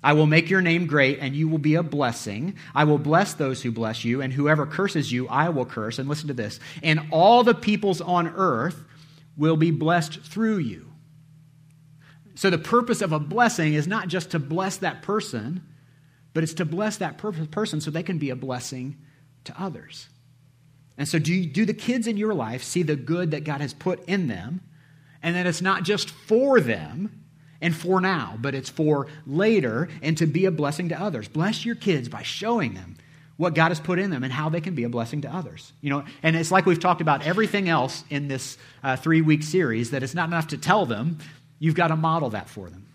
I 0.02 0.12
will 0.12 0.26
make 0.26 0.50
your 0.50 0.60
name 0.60 0.86
great, 0.86 1.18
and 1.20 1.34
you 1.34 1.48
will 1.48 1.58
be 1.58 1.74
a 1.74 1.82
blessing. 1.82 2.54
I 2.74 2.84
will 2.84 2.98
bless 2.98 3.34
those 3.34 3.62
who 3.62 3.72
bless 3.72 4.04
you, 4.04 4.22
and 4.22 4.32
whoever 4.32 4.66
curses 4.66 5.10
you, 5.10 5.26
I 5.28 5.48
will 5.48 5.66
curse. 5.66 5.98
And 5.98 6.08
listen 6.08 6.28
to 6.28 6.34
this. 6.34 6.60
And 6.82 7.08
all 7.10 7.42
the 7.42 7.54
peoples 7.54 8.00
on 8.00 8.28
earth 8.28 8.84
will 9.36 9.56
be 9.56 9.70
blessed 9.70 10.20
through 10.20 10.58
you. 10.58 10.85
So, 12.36 12.50
the 12.50 12.58
purpose 12.58 13.00
of 13.00 13.12
a 13.12 13.18
blessing 13.18 13.72
is 13.74 13.88
not 13.88 14.08
just 14.08 14.30
to 14.32 14.38
bless 14.38 14.76
that 14.78 15.02
person, 15.02 15.62
but 16.34 16.42
it's 16.42 16.54
to 16.54 16.66
bless 16.66 16.98
that 16.98 17.16
per- 17.16 17.32
person 17.32 17.80
so 17.80 17.90
they 17.90 18.02
can 18.02 18.18
be 18.18 18.28
a 18.28 18.36
blessing 18.36 18.98
to 19.44 19.54
others. 19.60 20.08
And 20.98 21.08
so, 21.08 21.18
do, 21.18 21.32
you, 21.32 21.46
do 21.46 21.64
the 21.64 21.74
kids 21.74 22.06
in 22.06 22.18
your 22.18 22.34
life 22.34 22.62
see 22.62 22.82
the 22.82 22.94
good 22.94 23.30
that 23.30 23.44
God 23.44 23.62
has 23.62 23.72
put 23.72 24.04
in 24.04 24.28
them, 24.28 24.60
and 25.22 25.34
that 25.34 25.46
it's 25.46 25.62
not 25.62 25.82
just 25.82 26.10
for 26.10 26.60
them 26.60 27.24
and 27.62 27.74
for 27.74 28.02
now, 28.02 28.36
but 28.38 28.54
it's 28.54 28.68
for 28.68 29.08
later 29.26 29.88
and 30.02 30.18
to 30.18 30.26
be 30.26 30.44
a 30.44 30.50
blessing 30.50 30.90
to 30.90 31.00
others? 31.00 31.28
Bless 31.28 31.64
your 31.64 31.74
kids 31.74 32.06
by 32.10 32.22
showing 32.22 32.74
them 32.74 32.96
what 33.38 33.54
God 33.54 33.68
has 33.68 33.80
put 33.80 33.98
in 33.98 34.10
them 34.10 34.24
and 34.24 34.32
how 34.32 34.48
they 34.48 34.60
can 34.60 34.74
be 34.74 34.84
a 34.84 34.88
blessing 34.88 35.22
to 35.22 35.34
others. 35.34 35.72
You 35.80 35.90
know, 35.90 36.04
and 36.22 36.36
it's 36.36 36.50
like 36.50 36.66
we've 36.66 36.80
talked 36.80 37.00
about 37.00 37.26
everything 37.26 37.68
else 37.68 38.04
in 38.08 38.28
this 38.28 38.56
uh, 38.82 38.96
three 38.96 39.20
week 39.20 39.42
series 39.42 39.90
that 39.90 40.02
it's 40.02 40.14
not 40.14 40.28
enough 40.28 40.48
to 40.48 40.58
tell 40.58 40.86
them, 40.86 41.18
you've 41.58 41.74
got 41.74 41.88
to 41.88 41.96
model 41.96 42.30
that 42.30 42.48
for 42.48 42.68
them. 42.68 42.86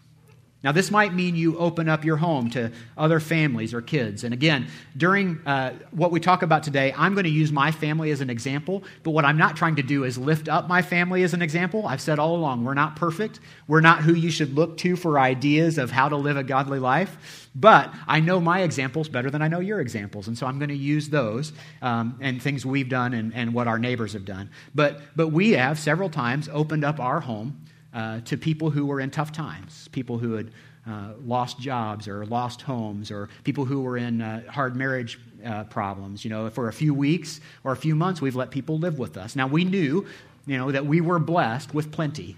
Now, 0.63 0.71
this 0.71 0.91
might 0.91 1.11
mean 1.15 1.35
you 1.35 1.57
open 1.57 1.89
up 1.89 2.05
your 2.05 2.17
home 2.17 2.51
to 2.51 2.71
other 2.95 3.19
families 3.19 3.73
or 3.73 3.81
kids. 3.81 4.23
And 4.23 4.31
again, 4.31 4.67
during 4.95 5.39
uh, 5.47 5.73
what 5.89 6.11
we 6.11 6.19
talk 6.19 6.43
about 6.43 6.61
today, 6.61 6.93
I'm 6.95 7.15
going 7.15 7.23
to 7.23 7.31
use 7.31 7.51
my 7.51 7.71
family 7.71 8.11
as 8.11 8.21
an 8.21 8.29
example. 8.29 8.83
But 9.01 9.11
what 9.11 9.25
I'm 9.25 9.37
not 9.37 9.55
trying 9.55 9.77
to 9.77 9.81
do 9.81 10.03
is 10.03 10.19
lift 10.19 10.47
up 10.47 10.67
my 10.67 10.83
family 10.83 11.23
as 11.23 11.33
an 11.33 11.41
example. 11.41 11.87
I've 11.87 12.01
said 12.01 12.19
all 12.19 12.35
along, 12.35 12.63
we're 12.63 12.75
not 12.75 12.95
perfect. 12.95 13.39
We're 13.67 13.81
not 13.81 14.03
who 14.03 14.13
you 14.13 14.29
should 14.29 14.53
look 14.53 14.77
to 14.79 14.95
for 14.95 15.17
ideas 15.17 15.79
of 15.79 15.89
how 15.89 16.09
to 16.09 16.15
live 16.15 16.37
a 16.37 16.43
godly 16.43 16.77
life. 16.77 17.49
But 17.55 17.91
I 18.07 18.19
know 18.19 18.39
my 18.39 18.61
examples 18.61 19.09
better 19.09 19.31
than 19.31 19.41
I 19.41 19.47
know 19.47 19.61
your 19.61 19.81
examples. 19.81 20.27
And 20.27 20.37
so 20.37 20.45
I'm 20.45 20.59
going 20.59 20.69
to 20.69 20.75
use 20.75 21.09
those 21.09 21.53
um, 21.81 22.19
and 22.21 22.39
things 22.39 22.67
we've 22.67 22.87
done 22.87 23.15
and, 23.15 23.33
and 23.33 23.55
what 23.55 23.67
our 23.67 23.79
neighbors 23.79 24.13
have 24.13 24.25
done. 24.25 24.51
But, 24.75 25.01
but 25.15 25.29
we 25.29 25.51
have 25.51 25.79
several 25.79 26.11
times 26.11 26.47
opened 26.53 26.85
up 26.85 26.99
our 26.99 27.19
home 27.19 27.65
uh, 27.93 28.21
to 28.21 28.38
people 28.38 28.69
who 28.69 28.86
were 28.86 29.00
in 29.00 29.12
tough 29.12 29.31
times, 29.31 29.88
people 29.91 30.17
who 30.17 30.33
had 30.33 30.51
uh, 30.88 31.13
lost 31.24 31.60
jobs 31.60 32.07
or 32.07 32.25
lost 32.25 32.62
homes, 32.62 33.12
or 33.12 33.29
people 33.43 33.65
who 33.65 33.81
were 33.81 33.98
in 33.98 34.21
uh, 34.21 34.50
hard 34.50 34.75
marriage 34.75 35.19
uh, 35.45 35.63
problems. 35.65 36.24
You 36.24 36.29
know, 36.29 36.50
for 36.50 36.67
a 36.69 36.74
few 36.74 36.93
weeks 36.93 37.39
or 37.63 37.71
a 37.71 37.77
few 37.77 37.95
months, 37.95 38.21
we've 38.21 38.36
let 38.36 38.51
people 38.51 38.77
live 38.79 38.98
with 38.98 39.17
us. 39.17 39.36
Now, 39.36 39.48
we 39.48 39.63
knew, 39.63 40.07
you 40.48 40.57
know, 40.57 40.71
that 40.71 40.86
we 40.86 41.01
were 41.01 41.19
blessed 41.19 41.74
with 41.74 41.91
plenty. 41.91 42.36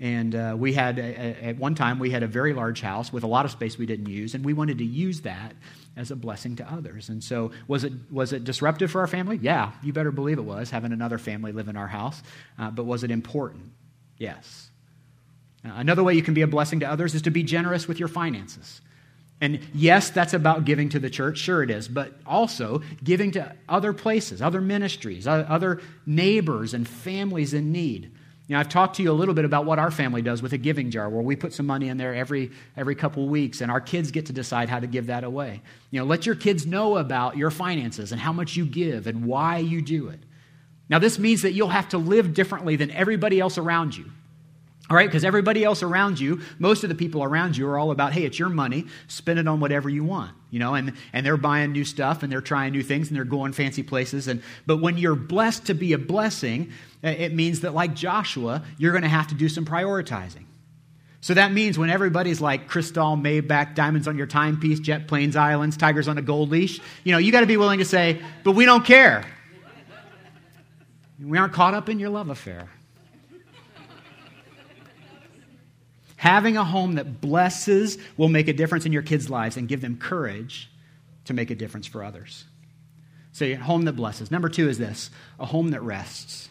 And 0.00 0.34
uh, 0.34 0.54
we 0.56 0.74
had, 0.74 1.00
at 1.00 1.58
one 1.58 1.74
time, 1.74 1.98
we 1.98 2.10
had 2.10 2.22
a 2.22 2.28
very 2.28 2.52
large 2.52 2.80
house 2.80 3.12
with 3.12 3.24
a 3.24 3.26
lot 3.26 3.44
of 3.44 3.50
space 3.50 3.78
we 3.78 3.86
didn't 3.86 4.06
use, 4.06 4.34
and 4.34 4.44
we 4.44 4.52
wanted 4.52 4.78
to 4.78 4.84
use 4.84 5.22
that 5.22 5.54
as 5.96 6.12
a 6.12 6.16
blessing 6.16 6.54
to 6.56 6.72
others. 6.72 7.08
And 7.08 7.22
so, 7.22 7.50
was 7.66 7.82
it, 7.82 7.92
was 8.08 8.32
it 8.32 8.44
disruptive 8.44 8.92
for 8.92 9.00
our 9.00 9.08
family? 9.08 9.40
Yeah, 9.42 9.72
you 9.82 9.92
better 9.92 10.12
believe 10.12 10.38
it 10.38 10.44
was, 10.44 10.70
having 10.70 10.92
another 10.92 11.18
family 11.18 11.50
live 11.50 11.66
in 11.66 11.76
our 11.76 11.88
house. 11.88 12.22
Uh, 12.56 12.70
but 12.70 12.84
was 12.84 13.02
it 13.02 13.10
important? 13.10 13.72
Yes. 14.18 14.67
Uh, 15.64 15.70
another 15.74 16.04
way 16.04 16.14
you 16.14 16.22
can 16.22 16.34
be 16.34 16.42
a 16.42 16.46
blessing 16.46 16.80
to 16.80 16.90
others 16.90 17.14
is 17.14 17.22
to 17.22 17.30
be 17.30 17.42
generous 17.42 17.88
with 17.88 17.98
your 17.98 18.08
finances. 18.08 18.80
And 19.40 19.60
yes, 19.72 20.10
that's 20.10 20.34
about 20.34 20.64
giving 20.64 20.88
to 20.90 20.98
the 20.98 21.10
church, 21.10 21.38
sure 21.38 21.62
it 21.62 21.70
is, 21.70 21.86
but 21.86 22.12
also 22.26 22.82
giving 23.04 23.30
to 23.32 23.54
other 23.68 23.92
places, 23.92 24.42
other 24.42 24.60
ministries, 24.60 25.26
other 25.28 25.80
neighbors 26.06 26.74
and 26.74 26.88
families 26.88 27.54
in 27.54 27.70
need. 27.70 28.10
You 28.48 28.54
know, 28.54 28.60
I've 28.60 28.68
talked 28.70 28.96
to 28.96 29.02
you 29.02 29.12
a 29.12 29.14
little 29.14 29.34
bit 29.34 29.44
about 29.44 29.66
what 29.66 29.78
our 29.78 29.90
family 29.90 30.22
does 30.22 30.42
with 30.42 30.54
a 30.54 30.58
giving 30.58 30.90
jar, 30.90 31.08
where 31.08 31.22
we 31.22 31.36
put 31.36 31.52
some 31.52 31.66
money 31.66 31.88
in 31.88 31.98
there 31.98 32.14
every, 32.14 32.50
every 32.76 32.94
couple 32.94 33.28
weeks, 33.28 33.60
and 33.60 33.70
our 33.70 33.80
kids 33.80 34.10
get 34.10 34.26
to 34.26 34.32
decide 34.32 34.70
how 34.70 34.80
to 34.80 34.86
give 34.86 35.06
that 35.06 35.22
away. 35.22 35.60
You 35.90 36.00
know, 36.00 36.06
let 36.06 36.24
your 36.24 36.34
kids 36.34 36.66
know 36.66 36.96
about 36.96 37.36
your 37.36 37.50
finances 37.50 38.10
and 38.10 38.20
how 38.20 38.32
much 38.32 38.56
you 38.56 38.64
give 38.64 39.06
and 39.06 39.26
why 39.26 39.58
you 39.58 39.82
do 39.82 40.08
it. 40.08 40.20
Now, 40.88 40.98
this 40.98 41.18
means 41.18 41.42
that 41.42 41.52
you'll 41.52 41.68
have 41.68 41.90
to 41.90 41.98
live 41.98 42.32
differently 42.32 42.74
than 42.76 42.90
everybody 42.90 43.38
else 43.38 43.58
around 43.58 43.94
you. 43.96 44.10
All 44.90 44.96
right, 44.96 45.06
because 45.06 45.22
everybody 45.22 45.64
else 45.64 45.82
around 45.82 46.18
you, 46.18 46.40
most 46.58 46.82
of 46.82 46.88
the 46.88 46.94
people 46.94 47.22
around 47.22 47.58
you 47.58 47.68
are 47.68 47.78
all 47.78 47.90
about, 47.90 48.14
hey, 48.14 48.24
it's 48.24 48.38
your 48.38 48.48
money, 48.48 48.86
spend 49.06 49.38
it 49.38 49.46
on 49.46 49.60
whatever 49.60 49.90
you 49.90 50.02
want, 50.02 50.34
you 50.50 50.58
know, 50.58 50.74
and, 50.74 50.94
and 51.12 51.26
they're 51.26 51.36
buying 51.36 51.72
new 51.72 51.84
stuff 51.84 52.22
and 52.22 52.32
they're 52.32 52.40
trying 52.40 52.72
new 52.72 52.82
things 52.82 53.08
and 53.08 53.16
they're 53.16 53.24
going 53.24 53.52
fancy 53.52 53.82
places. 53.82 54.28
And, 54.28 54.42
but 54.66 54.78
when 54.78 54.96
you're 54.96 55.14
blessed 55.14 55.66
to 55.66 55.74
be 55.74 55.92
a 55.92 55.98
blessing, 55.98 56.72
it 57.02 57.34
means 57.34 57.60
that, 57.60 57.74
like 57.74 57.94
Joshua, 57.94 58.64
you're 58.78 58.92
going 58.92 59.02
to 59.02 59.10
have 59.10 59.26
to 59.28 59.34
do 59.34 59.50
some 59.50 59.66
prioritizing. 59.66 60.44
So 61.20 61.34
that 61.34 61.52
means 61.52 61.78
when 61.78 61.90
everybody's 61.90 62.40
like 62.40 62.66
Cristal, 62.68 63.14
Maybach, 63.14 63.74
diamonds 63.74 64.08
on 64.08 64.16
your 64.16 64.26
timepiece, 64.26 64.80
jet 64.80 65.06
planes, 65.06 65.36
islands, 65.36 65.76
tigers 65.76 66.08
on 66.08 66.16
a 66.16 66.22
gold 66.22 66.48
leash, 66.48 66.80
you 67.04 67.12
know, 67.12 67.18
you 67.18 67.30
got 67.30 67.40
to 67.40 67.46
be 67.46 67.58
willing 67.58 67.80
to 67.80 67.84
say, 67.84 68.22
but 68.42 68.52
we 68.52 68.64
don't 68.64 68.86
care. 68.86 69.26
We 71.22 71.36
aren't 71.36 71.52
caught 71.52 71.74
up 71.74 71.90
in 71.90 71.98
your 71.98 72.08
love 72.08 72.30
affair. 72.30 72.70
Having 76.18 76.56
a 76.56 76.64
home 76.64 76.94
that 76.96 77.20
blesses 77.20 77.96
will 78.16 78.28
make 78.28 78.48
a 78.48 78.52
difference 78.52 78.84
in 78.84 78.92
your 78.92 79.02
kids' 79.02 79.30
lives 79.30 79.56
and 79.56 79.68
give 79.68 79.80
them 79.80 79.96
courage 79.96 80.68
to 81.26 81.32
make 81.32 81.50
a 81.50 81.54
difference 81.54 81.86
for 81.86 82.02
others. 82.02 82.44
So, 83.30 83.44
a 83.44 83.54
home 83.54 83.84
that 83.84 83.92
blesses. 83.92 84.30
Number 84.30 84.48
two 84.48 84.68
is 84.68 84.78
this 84.78 85.10
a 85.38 85.46
home 85.46 85.70
that 85.70 85.80
rests. 85.80 86.48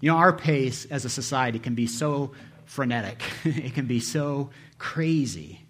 You 0.00 0.10
know, 0.10 0.18
our 0.18 0.34
pace 0.34 0.84
as 0.84 1.06
a 1.06 1.08
society 1.08 1.58
can 1.58 1.74
be 1.74 1.86
so 1.86 2.32
frenetic, 2.66 3.22
it 3.44 3.72
can 3.72 3.86
be 3.86 4.00
so 4.00 4.50
crazy 4.76 5.66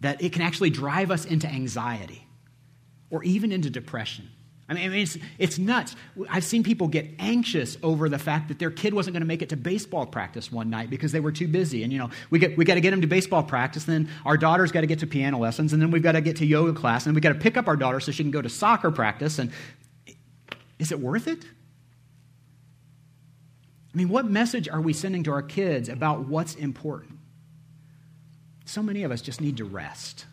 that 0.00 0.20
it 0.22 0.32
can 0.32 0.42
actually 0.42 0.70
drive 0.70 1.12
us 1.12 1.24
into 1.24 1.46
anxiety 1.46 2.26
or 3.08 3.22
even 3.22 3.52
into 3.52 3.70
depression. 3.70 4.28
I 4.68 4.74
mean, 4.74 4.92
it's, 4.94 5.16
it's 5.38 5.58
nuts. 5.58 5.94
I've 6.28 6.42
seen 6.42 6.64
people 6.64 6.88
get 6.88 7.08
anxious 7.20 7.78
over 7.84 8.08
the 8.08 8.18
fact 8.18 8.48
that 8.48 8.58
their 8.58 8.70
kid 8.70 8.94
wasn't 8.94 9.14
going 9.14 9.20
to 9.20 9.26
make 9.26 9.40
it 9.40 9.50
to 9.50 9.56
baseball 9.56 10.06
practice 10.06 10.50
one 10.50 10.70
night 10.70 10.90
because 10.90 11.12
they 11.12 11.20
were 11.20 11.30
too 11.30 11.46
busy. 11.46 11.84
And, 11.84 11.92
you 11.92 12.00
know, 12.00 12.10
we, 12.30 12.40
get, 12.40 12.56
we 12.56 12.64
got 12.64 12.74
to 12.74 12.80
get 12.80 12.90
them 12.90 13.00
to 13.02 13.06
baseball 13.06 13.44
practice, 13.44 13.84
then 13.84 14.08
our 14.24 14.36
daughter's 14.36 14.72
got 14.72 14.80
to 14.80 14.88
get 14.88 14.98
to 15.00 15.06
piano 15.06 15.38
lessons, 15.38 15.72
and 15.72 15.80
then 15.80 15.92
we've 15.92 16.02
got 16.02 16.12
to 16.12 16.20
get 16.20 16.36
to 16.38 16.46
yoga 16.46 16.72
class, 16.72 17.06
and 17.06 17.14
we've 17.14 17.22
got 17.22 17.32
to 17.32 17.38
pick 17.38 17.56
up 17.56 17.68
our 17.68 17.76
daughter 17.76 18.00
so 18.00 18.10
she 18.10 18.24
can 18.24 18.32
go 18.32 18.42
to 18.42 18.48
soccer 18.48 18.90
practice. 18.90 19.38
And 19.38 19.52
is 20.80 20.90
it 20.90 20.98
worth 20.98 21.28
it? 21.28 21.44
I 23.94 23.96
mean, 23.96 24.08
what 24.08 24.28
message 24.28 24.68
are 24.68 24.80
we 24.80 24.92
sending 24.92 25.22
to 25.22 25.30
our 25.30 25.42
kids 25.42 25.88
about 25.88 26.26
what's 26.26 26.56
important? 26.56 27.18
So 28.64 28.82
many 28.82 29.04
of 29.04 29.12
us 29.12 29.22
just 29.22 29.40
need 29.40 29.58
to 29.58 29.64
rest. 29.64 30.26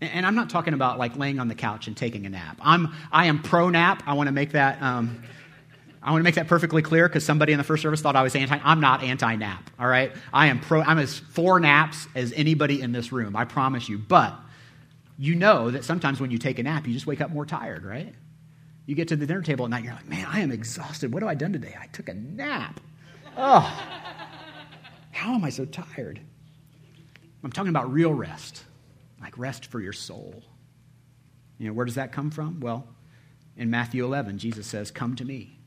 And 0.00 0.26
I'm 0.26 0.34
not 0.34 0.50
talking 0.50 0.74
about 0.74 0.98
like 0.98 1.16
laying 1.16 1.38
on 1.38 1.48
the 1.48 1.54
couch 1.54 1.86
and 1.86 1.96
taking 1.96 2.26
a 2.26 2.28
nap. 2.28 2.58
I'm, 2.60 2.94
I 3.12 3.26
am 3.26 3.42
pro 3.42 3.70
nap. 3.70 4.02
I 4.06 4.14
want 4.14 4.26
to 4.28 4.32
make 4.32 4.52
that. 4.52 4.82
Um, 4.82 5.22
I 6.02 6.10
want 6.10 6.20
to 6.20 6.24
make 6.24 6.34
that 6.34 6.48
perfectly 6.48 6.82
clear 6.82 7.08
because 7.08 7.24
somebody 7.24 7.52
in 7.52 7.58
the 7.58 7.64
first 7.64 7.82
service 7.82 8.02
thought 8.02 8.14
I 8.14 8.22
was 8.22 8.36
anti. 8.36 8.58
I'm 8.62 8.80
not 8.80 9.02
anti 9.02 9.36
nap. 9.36 9.70
All 9.78 9.86
right, 9.86 10.12
I 10.32 10.48
am 10.48 10.60
pro. 10.60 10.82
I'm 10.82 10.98
as 10.98 11.18
for 11.18 11.58
naps 11.58 12.06
as 12.14 12.32
anybody 12.34 12.82
in 12.82 12.92
this 12.92 13.10
room. 13.10 13.34
I 13.34 13.46
promise 13.46 13.88
you. 13.88 13.96
But 13.96 14.34
you 15.18 15.34
know 15.34 15.70
that 15.70 15.84
sometimes 15.84 16.20
when 16.20 16.30
you 16.30 16.36
take 16.36 16.58
a 16.58 16.62
nap, 16.62 16.86
you 16.86 16.92
just 16.92 17.06
wake 17.06 17.22
up 17.22 17.30
more 17.30 17.46
tired, 17.46 17.84
right? 17.84 18.14
You 18.84 18.94
get 18.94 19.08
to 19.08 19.16
the 19.16 19.24
dinner 19.26 19.40
table 19.40 19.64
at 19.64 19.70
night, 19.70 19.84
you're 19.84 19.94
like, 19.94 20.08
man, 20.08 20.26
I 20.28 20.40
am 20.40 20.52
exhausted. 20.52 21.12
What 21.14 21.22
have 21.22 21.30
I 21.30 21.34
done 21.34 21.54
today? 21.54 21.74
I 21.80 21.86
took 21.86 22.10
a 22.10 22.14
nap. 22.14 22.80
Oh, 23.36 23.60
how 25.10 25.34
am 25.34 25.42
I 25.42 25.48
so 25.48 25.64
tired? 25.64 26.20
I'm 27.42 27.50
talking 27.50 27.70
about 27.70 27.90
real 27.90 28.12
rest 28.12 28.64
like 29.24 29.38
rest 29.38 29.66
for 29.66 29.80
your 29.80 29.94
soul. 29.94 30.42
You 31.56 31.68
know, 31.68 31.72
where 31.72 31.86
does 31.86 31.94
that 31.94 32.12
come 32.12 32.30
from? 32.30 32.60
Well, 32.60 32.86
in 33.56 33.70
Matthew 33.70 34.04
11, 34.04 34.36
Jesus 34.36 34.66
says, 34.66 34.90
Come 34.90 35.16
to 35.16 35.24
me, 35.24 35.58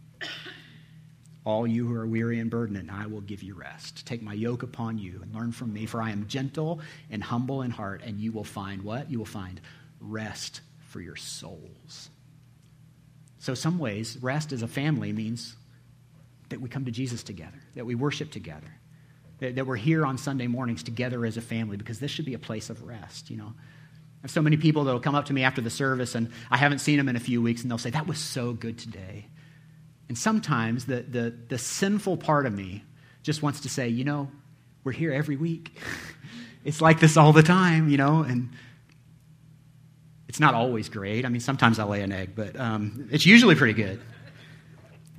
all 1.43 1.65
you 1.65 1.87
who 1.87 1.95
are 1.95 2.05
weary 2.05 2.39
and 2.39 2.51
burdened, 2.51 2.77
and 2.77 2.91
I 2.91 3.07
will 3.07 3.21
give 3.21 3.41
you 3.41 3.55
rest. 3.55 4.05
Take 4.05 4.21
my 4.21 4.33
yoke 4.33 4.61
upon 4.61 4.99
you 4.99 5.21
and 5.23 5.33
learn 5.33 5.51
from 5.51 5.73
me, 5.73 5.87
for 5.87 5.99
I 5.99 6.11
am 6.11 6.27
gentle 6.27 6.81
and 7.09 7.23
humble 7.23 7.63
in 7.63 7.71
heart, 7.71 8.03
and 8.05 8.19
you 8.19 8.31
will 8.31 8.43
find 8.43 8.83
what? 8.83 9.09
You 9.09 9.17
will 9.17 9.25
find 9.25 9.59
rest 9.99 10.61
for 10.89 11.01
your 11.01 11.15
souls. 11.15 12.11
So, 13.39 13.55
some 13.55 13.79
ways, 13.79 14.19
rest 14.21 14.51
as 14.51 14.61
a 14.61 14.67
family 14.67 15.13
means 15.13 15.55
that 16.49 16.61
we 16.61 16.69
come 16.69 16.85
to 16.85 16.91
Jesus 16.91 17.23
together, 17.23 17.59
that 17.73 17.87
we 17.87 17.95
worship 17.95 18.29
together, 18.29 18.71
that, 19.39 19.56
that 19.56 19.67
we're 19.67 19.75
here 19.75 20.06
on 20.06 20.17
Sunday 20.17 20.48
mornings 20.48 20.84
together 20.84 21.25
as 21.25 21.38
a 21.38 21.41
family 21.41 21.77
because 21.77 22.00
this 22.00 22.12
should 22.12 22.25
be 22.25 22.34
a 22.34 22.39
place 22.39 22.70
of 22.70 22.84
rest, 22.84 23.29
you 23.29 23.38
know. 23.38 23.53
I 23.56 24.22
have 24.24 24.32
so 24.32 24.41
many 24.41 24.58
people 24.58 24.84
that 24.86 24.94
will 24.94 25.00
come 25.00 25.15
up 25.15 25.25
to 25.25 25.34
me 25.34 25.44
after 25.44 25.62
the 25.62 25.70
service 25.70 26.15
and 26.15 26.32
I 26.50 26.58
haven't 26.58 26.79
seen 26.79 26.98
them 26.98 27.08
in 27.08 27.15
a 27.15 27.20
few 27.20 27.41
weeks 27.41 27.62
and 27.62 27.70
they'll 27.70 27.77
say, 27.77 27.91
That 27.91 28.08
was 28.08 28.17
so 28.17 28.53
good 28.53 28.77
today. 28.77 29.27
And 30.10 30.17
sometimes 30.17 30.86
the, 30.86 31.01
the, 31.01 31.36
the 31.50 31.58
sinful 31.58 32.17
part 32.17 32.46
of 32.46 32.53
me 32.53 32.84
just 33.22 33.44
wants 33.44 33.62
to 33.62 33.70
say, 33.70 33.89
You 33.89 34.06
know, 34.06 34.32
we're 34.84 34.91
here 34.91 35.13
every 35.13 35.36
week. 35.36 35.77
it's 36.63 36.82
like 36.82 37.00
this 37.00 37.15
all 37.15 37.32
the 37.32 37.44
time, 37.44 37.89
you 37.89 37.98
know, 37.98 38.24
and 38.24 38.50
it's 40.27 40.39
not 40.39 40.56
always 40.56 40.89
great. 40.89 41.25
I 41.25 41.29
mean, 41.29 41.39
sometimes 41.39 41.77
I 41.79 41.84
lay 41.84 42.01
an 42.01 42.12
egg, 42.12 42.31
but 42.35 42.59
um, 42.59 43.07
it's 43.11 43.25
usually 43.25 43.55
pretty 43.55 43.74
good. 43.74 44.01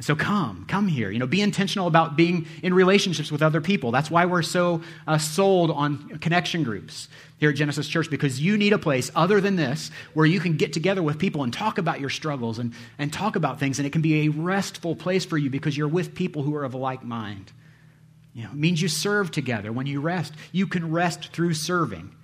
So 0.00 0.14
come, 0.14 0.64
come 0.68 0.86
here. 0.86 1.10
You 1.10 1.18
know, 1.18 1.26
be 1.26 1.40
intentional 1.40 1.88
about 1.88 2.16
being 2.16 2.46
in 2.62 2.72
relationships 2.72 3.32
with 3.32 3.42
other 3.42 3.60
people. 3.60 3.90
That's 3.90 4.10
why 4.10 4.26
we're 4.26 4.42
so 4.42 4.80
uh, 5.08 5.18
sold 5.18 5.72
on 5.72 6.18
connection 6.20 6.62
groups 6.62 7.08
here 7.38 7.50
at 7.50 7.56
Genesis 7.56 7.88
Church, 7.88 8.08
because 8.08 8.40
you 8.40 8.56
need 8.56 8.72
a 8.72 8.78
place 8.78 9.10
other 9.16 9.40
than 9.40 9.56
this 9.56 9.90
where 10.14 10.26
you 10.26 10.38
can 10.38 10.56
get 10.56 10.72
together 10.72 11.02
with 11.02 11.18
people 11.18 11.42
and 11.42 11.52
talk 11.52 11.78
about 11.78 12.00
your 12.00 12.10
struggles 12.10 12.60
and, 12.60 12.74
and 12.98 13.12
talk 13.12 13.34
about 13.34 13.58
things. 13.58 13.80
And 13.80 13.86
it 13.86 13.90
can 13.90 14.02
be 14.02 14.26
a 14.26 14.28
restful 14.28 14.94
place 14.94 15.24
for 15.24 15.36
you 15.36 15.50
because 15.50 15.76
you're 15.76 15.88
with 15.88 16.14
people 16.14 16.42
who 16.42 16.54
are 16.54 16.64
of 16.64 16.74
a 16.74 16.78
like 16.78 17.02
mind. 17.02 17.52
You 18.34 18.44
know, 18.44 18.50
it 18.50 18.56
means 18.56 18.80
you 18.80 18.88
serve 18.88 19.32
together. 19.32 19.72
When 19.72 19.86
you 19.86 20.00
rest, 20.00 20.32
you 20.52 20.68
can 20.68 20.92
rest 20.92 21.32
through 21.32 21.54
serving. 21.54 22.14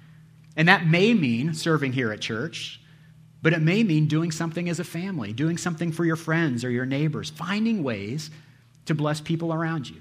And 0.57 0.69
that 0.69 0.87
may 0.87 1.13
mean 1.13 1.55
serving 1.55 1.93
here 1.93 2.13
at 2.13 2.21
church. 2.21 2.81
But 3.44 3.52
it 3.52 3.61
may 3.61 3.85
mean 3.85 4.07
doing 4.07 4.33
something 4.33 4.70
as 4.70 4.80
a 4.80 4.85
family, 4.85 5.35
doing 5.35 5.59
something 5.59 5.92
for 5.92 6.07
your 6.07 6.16
friends 6.16 6.64
or 6.64 6.70
your 6.70 6.87
neighbors, 6.87 7.28
finding 7.28 7.83
ways 7.83 8.30
to 8.87 8.94
bless 8.94 9.20
people 9.20 9.52
around 9.52 9.87
you. 9.87 10.00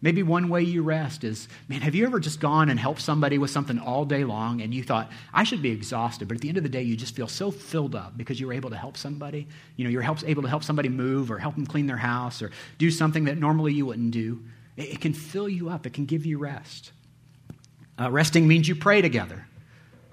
Maybe 0.00 0.22
one 0.22 0.48
way 0.48 0.62
you 0.62 0.82
rest 0.82 1.24
is, 1.24 1.46
man, 1.68 1.82
have 1.82 1.94
you 1.94 2.06
ever 2.06 2.18
just 2.18 2.40
gone 2.40 2.70
and 2.70 2.80
helped 2.80 3.02
somebody 3.02 3.36
with 3.36 3.50
something 3.50 3.78
all 3.78 4.06
day 4.06 4.24
long 4.24 4.62
and 4.62 4.72
you 4.72 4.82
thought, 4.82 5.12
I 5.30 5.44
should 5.44 5.60
be 5.60 5.72
exhausted, 5.72 6.26
but 6.26 6.38
at 6.38 6.40
the 6.40 6.48
end 6.48 6.56
of 6.56 6.62
the 6.62 6.70
day, 6.70 6.80
you 6.80 6.96
just 6.96 7.14
feel 7.14 7.28
so 7.28 7.50
filled 7.50 7.94
up 7.94 8.16
because 8.16 8.40
you 8.40 8.46
were 8.46 8.54
able 8.54 8.70
to 8.70 8.78
help 8.78 8.96
somebody? 8.96 9.46
You 9.76 9.84
know, 9.84 9.90
you're 9.90 10.02
able 10.02 10.42
to 10.42 10.48
help 10.48 10.64
somebody 10.64 10.88
move 10.88 11.30
or 11.30 11.36
help 11.36 11.56
them 11.56 11.66
clean 11.66 11.86
their 11.86 11.98
house 11.98 12.40
or 12.40 12.50
do 12.78 12.90
something 12.90 13.24
that 13.24 13.36
normally 13.36 13.74
you 13.74 13.84
wouldn't 13.84 14.12
do. 14.12 14.42
It, 14.78 14.94
it 14.94 15.00
can 15.02 15.12
fill 15.12 15.50
you 15.50 15.68
up, 15.68 15.84
it 15.84 15.92
can 15.92 16.06
give 16.06 16.24
you 16.24 16.38
rest. 16.38 16.92
Uh, 18.00 18.10
resting 18.10 18.48
means 18.48 18.66
you 18.66 18.74
pray 18.74 19.02
together. 19.02 19.46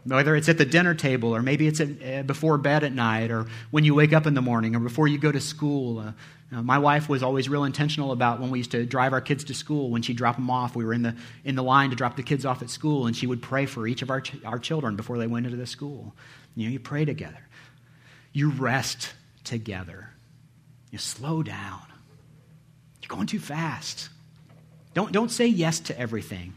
Whether 0.03 0.35
it's 0.35 0.49
at 0.49 0.57
the 0.57 0.65
dinner 0.65 0.95
table, 0.95 1.35
or 1.35 1.43
maybe 1.43 1.67
it's 1.67 1.79
at, 1.79 1.89
uh, 2.03 2.23
before 2.23 2.57
bed 2.57 2.83
at 2.83 2.91
night, 2.91 3.29
or 3.29 3.45
when 3.69 3.83
you 3.83 3.93
wake 3.93 4.13
up 4.13 4.25
in 4.25 4.33
the 4.33 4.41
morning, 4.41 4.75
or 4.75 4.79
before 4.79 5.07
you 5.07 5.17
go 5.17 5.31
to 5.31 5.41
school. 5.41 5.99
Uh, 5.99 6.11
my 6.51 6.79
wife 6.79 7.07
was 7.07 7.23
always 7.23 7.47
real 7.47 7.63
intentional 7.63 8.11
about 8.11 8.41
when 8.41 8.49
we 8.49 8.57
used 8.59 8.71
to 8.71 8.85
drive 8.85 9.13
our 9.13 9.21
kids 9.21 9.45
to 9.45 9.53
school. 9.53 9.89
When 9.89 10.01
she 10.01 10.13
dropped 10.13 10.37
them 10.37 10.49
off, 10.49 10.75
we 10.75 10.83
were 10.83 10.93
in 10.93 11.01
the 11.01 11.15
in 11.45 11.55
the 11.55 11.63
line 11.63 11.91
to 11.91 11.95
drop 11.95 12.17
the 12.17 12.23
kids 12.23 12.45
off 12.45 12.61
at 12.61 12.69
school, 12.69 13.07
and 13.07 13.15
she 13.15 13.25
would 13.25 13.41
pray 13.41 13.65
for 13.65 13.87
each 13.87 14.01
of 14.01 14.09
our 14.09 14.19
ch- 14.19 14.43
our 14.43 14.59
children 14.59 14.97
before 14.97 15.17
they 15.17 15.27
went 15.27 15.45
into 15.45 15.57
the 15.57 15.65
school. 15.67 16.13
You 16.55 16.65
know, 16.65 16.73
you 16.73 16.79
pray 16.79 17.05
together, 17.05 17.47
you 18.33 18.49
rest 18.49 19.13
together, 19.45 20.09
you 20.91 20.97
slow 20.97 21.41
down. 21.41 21.83
You're 23.01 23.15
going 23.15 23.27
too 23.27 23.39
fast. 23.39 24.09
Don't 24.93 25.13
don't 25.13 25.31
say 25.31 25.47
yes 25.47 25.79
to 25.81 25.97
everything. 25.97 26.53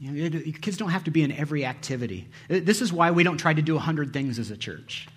You 0.00 0.30
know, 0.30 0.40
kids 0.60 0.76
don't 0.76 0.90
have 0.90 1.04
to 1.04 1.10
be 1.10 1.22
in 1.22 1.32
every 1.32 1.64
activity. 1.64 2.28
This 2.48 2.80
is 2.80 2.92
why 2.92 3.10
we 3.10 3.24
don't 3.24 3.38
try 3.38 3.52
to 3.52 3.62
do 3.62 3.74
100 3.74 4.12
things 4.12 4.38
as 4.38 4.50
a 4.50 4.56
church. 4.56 5.08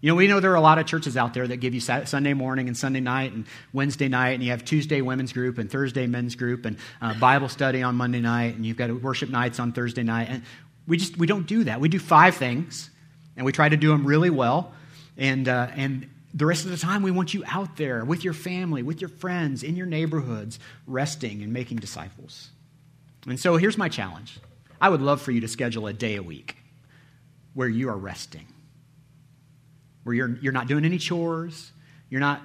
You 0.00 0.08
know, 0.08 0.14
we 0.14 0.28
know 0.28 0.40
there 0.40 0.52
are 0.52 0.56
a 0.56 0.62
lot 0.62 0.78
of 0.78 0.86
churches 0.86 1.14
out 1.18 1.34
there 1.34 1.46
that 1.46 1.58
give 1.58 1.74
you 1.74 1.80
Sunday 1.80 2.32
morning 2.32 2.68
and 2.68 2.76
Sunday 2.76 3.00
night 3.00 3.32
and 3.32 3.44
Wednesday 3.74 4.08
night, 4.08 4.30
and 4.30 4.42
you 4.42 4.50
have 4.50 4.64
Tuesday 4.64 5.02
women's 5.02 5.34
group 5.34 5.58
and 5.58 5.70
Thursday 5.70 6.06
men's 6.06 6.36
group 6.36 6.64
and 6.64 6.78
uh, 7.02 7.12
Bible 7.18 7.50
study 7.50 7.82
on 7.82 7.96
Monday 7.96 8.20
night, 8.20 8.54
and 8.56 8.64
you've 8.64 8.78
got 8.78 8.90
worship 9.02 9.28
nights 9.28 9.60
on 9.60 9.72
Thursday 9.72 10.02
night. 10.02 10.28
And 10.30 10.42
we 10.86 10.96
just 10.96 11.18
we 11.18 11.26
don't 11.26 11.46
do 11.46 11.64
that. 11.64 11.80
We 11.80 11.90
do 11.90 11.98
five 11.98 12.34
things, 12.34 12.88
and 13.36 13.44
we 13.44 13.52
try 13.52 13.68
to 13.68 13.76
do 13.76 13.90
them 13.90 14.06
really 14.06 14.30
well. 14.30 14.72
And 15.18 15.46
uh, 15.46 15.68
and 15.74 16.08
the 16.32 16.46
rest 16.46 16.64
of 16.64 16.70
the 16.70 16.78
time, 16.78 17.02
we 17.02 17.10
want 17.10 17.34
you 17.34 17.44
out 17.46 17.76
there 17.76 18.02
with 18.02 18.24
your 18.24 18.32
family, 18.32 18.82
with 18.82 19.02
your 19.02 19.10
friends, 19.10 19.62
in 19.62 19.76
your 19.76 19.86
neighborhoods, 19.86 20.58
resting 20.86 21.42
and 21.42 21.52
making 21.52 21.76
disciples. 21.76 22.48
And 23.26 23.38
so 23.38 23.56
here's 23.56 23.78
my 23.78 23.88
challenge 23.88 24.38
I 24.80 24.88
would 24.88 25.02
love 25.02 25.20
for 25.20 25.30
you 25.30 25.40
to 25.40 25.48
schedule 25.48 25.86
a 25.86 25.92
day 25.92 26.16
a 26.16 26.22
week 26.22 26.56
where 27.54 27.68
you 27.68 27.88
are 27.88 27.96
resting, 27.96 28.46
where 30.04 30.14
you're, 30.14 30.38
you're 30.40 30.52
not 30.52 30.68
doing 30.68 30.84
any 30.84 30.98
chores, 30.98 31.72
you're 32.08 32.20
not 32.20 32.40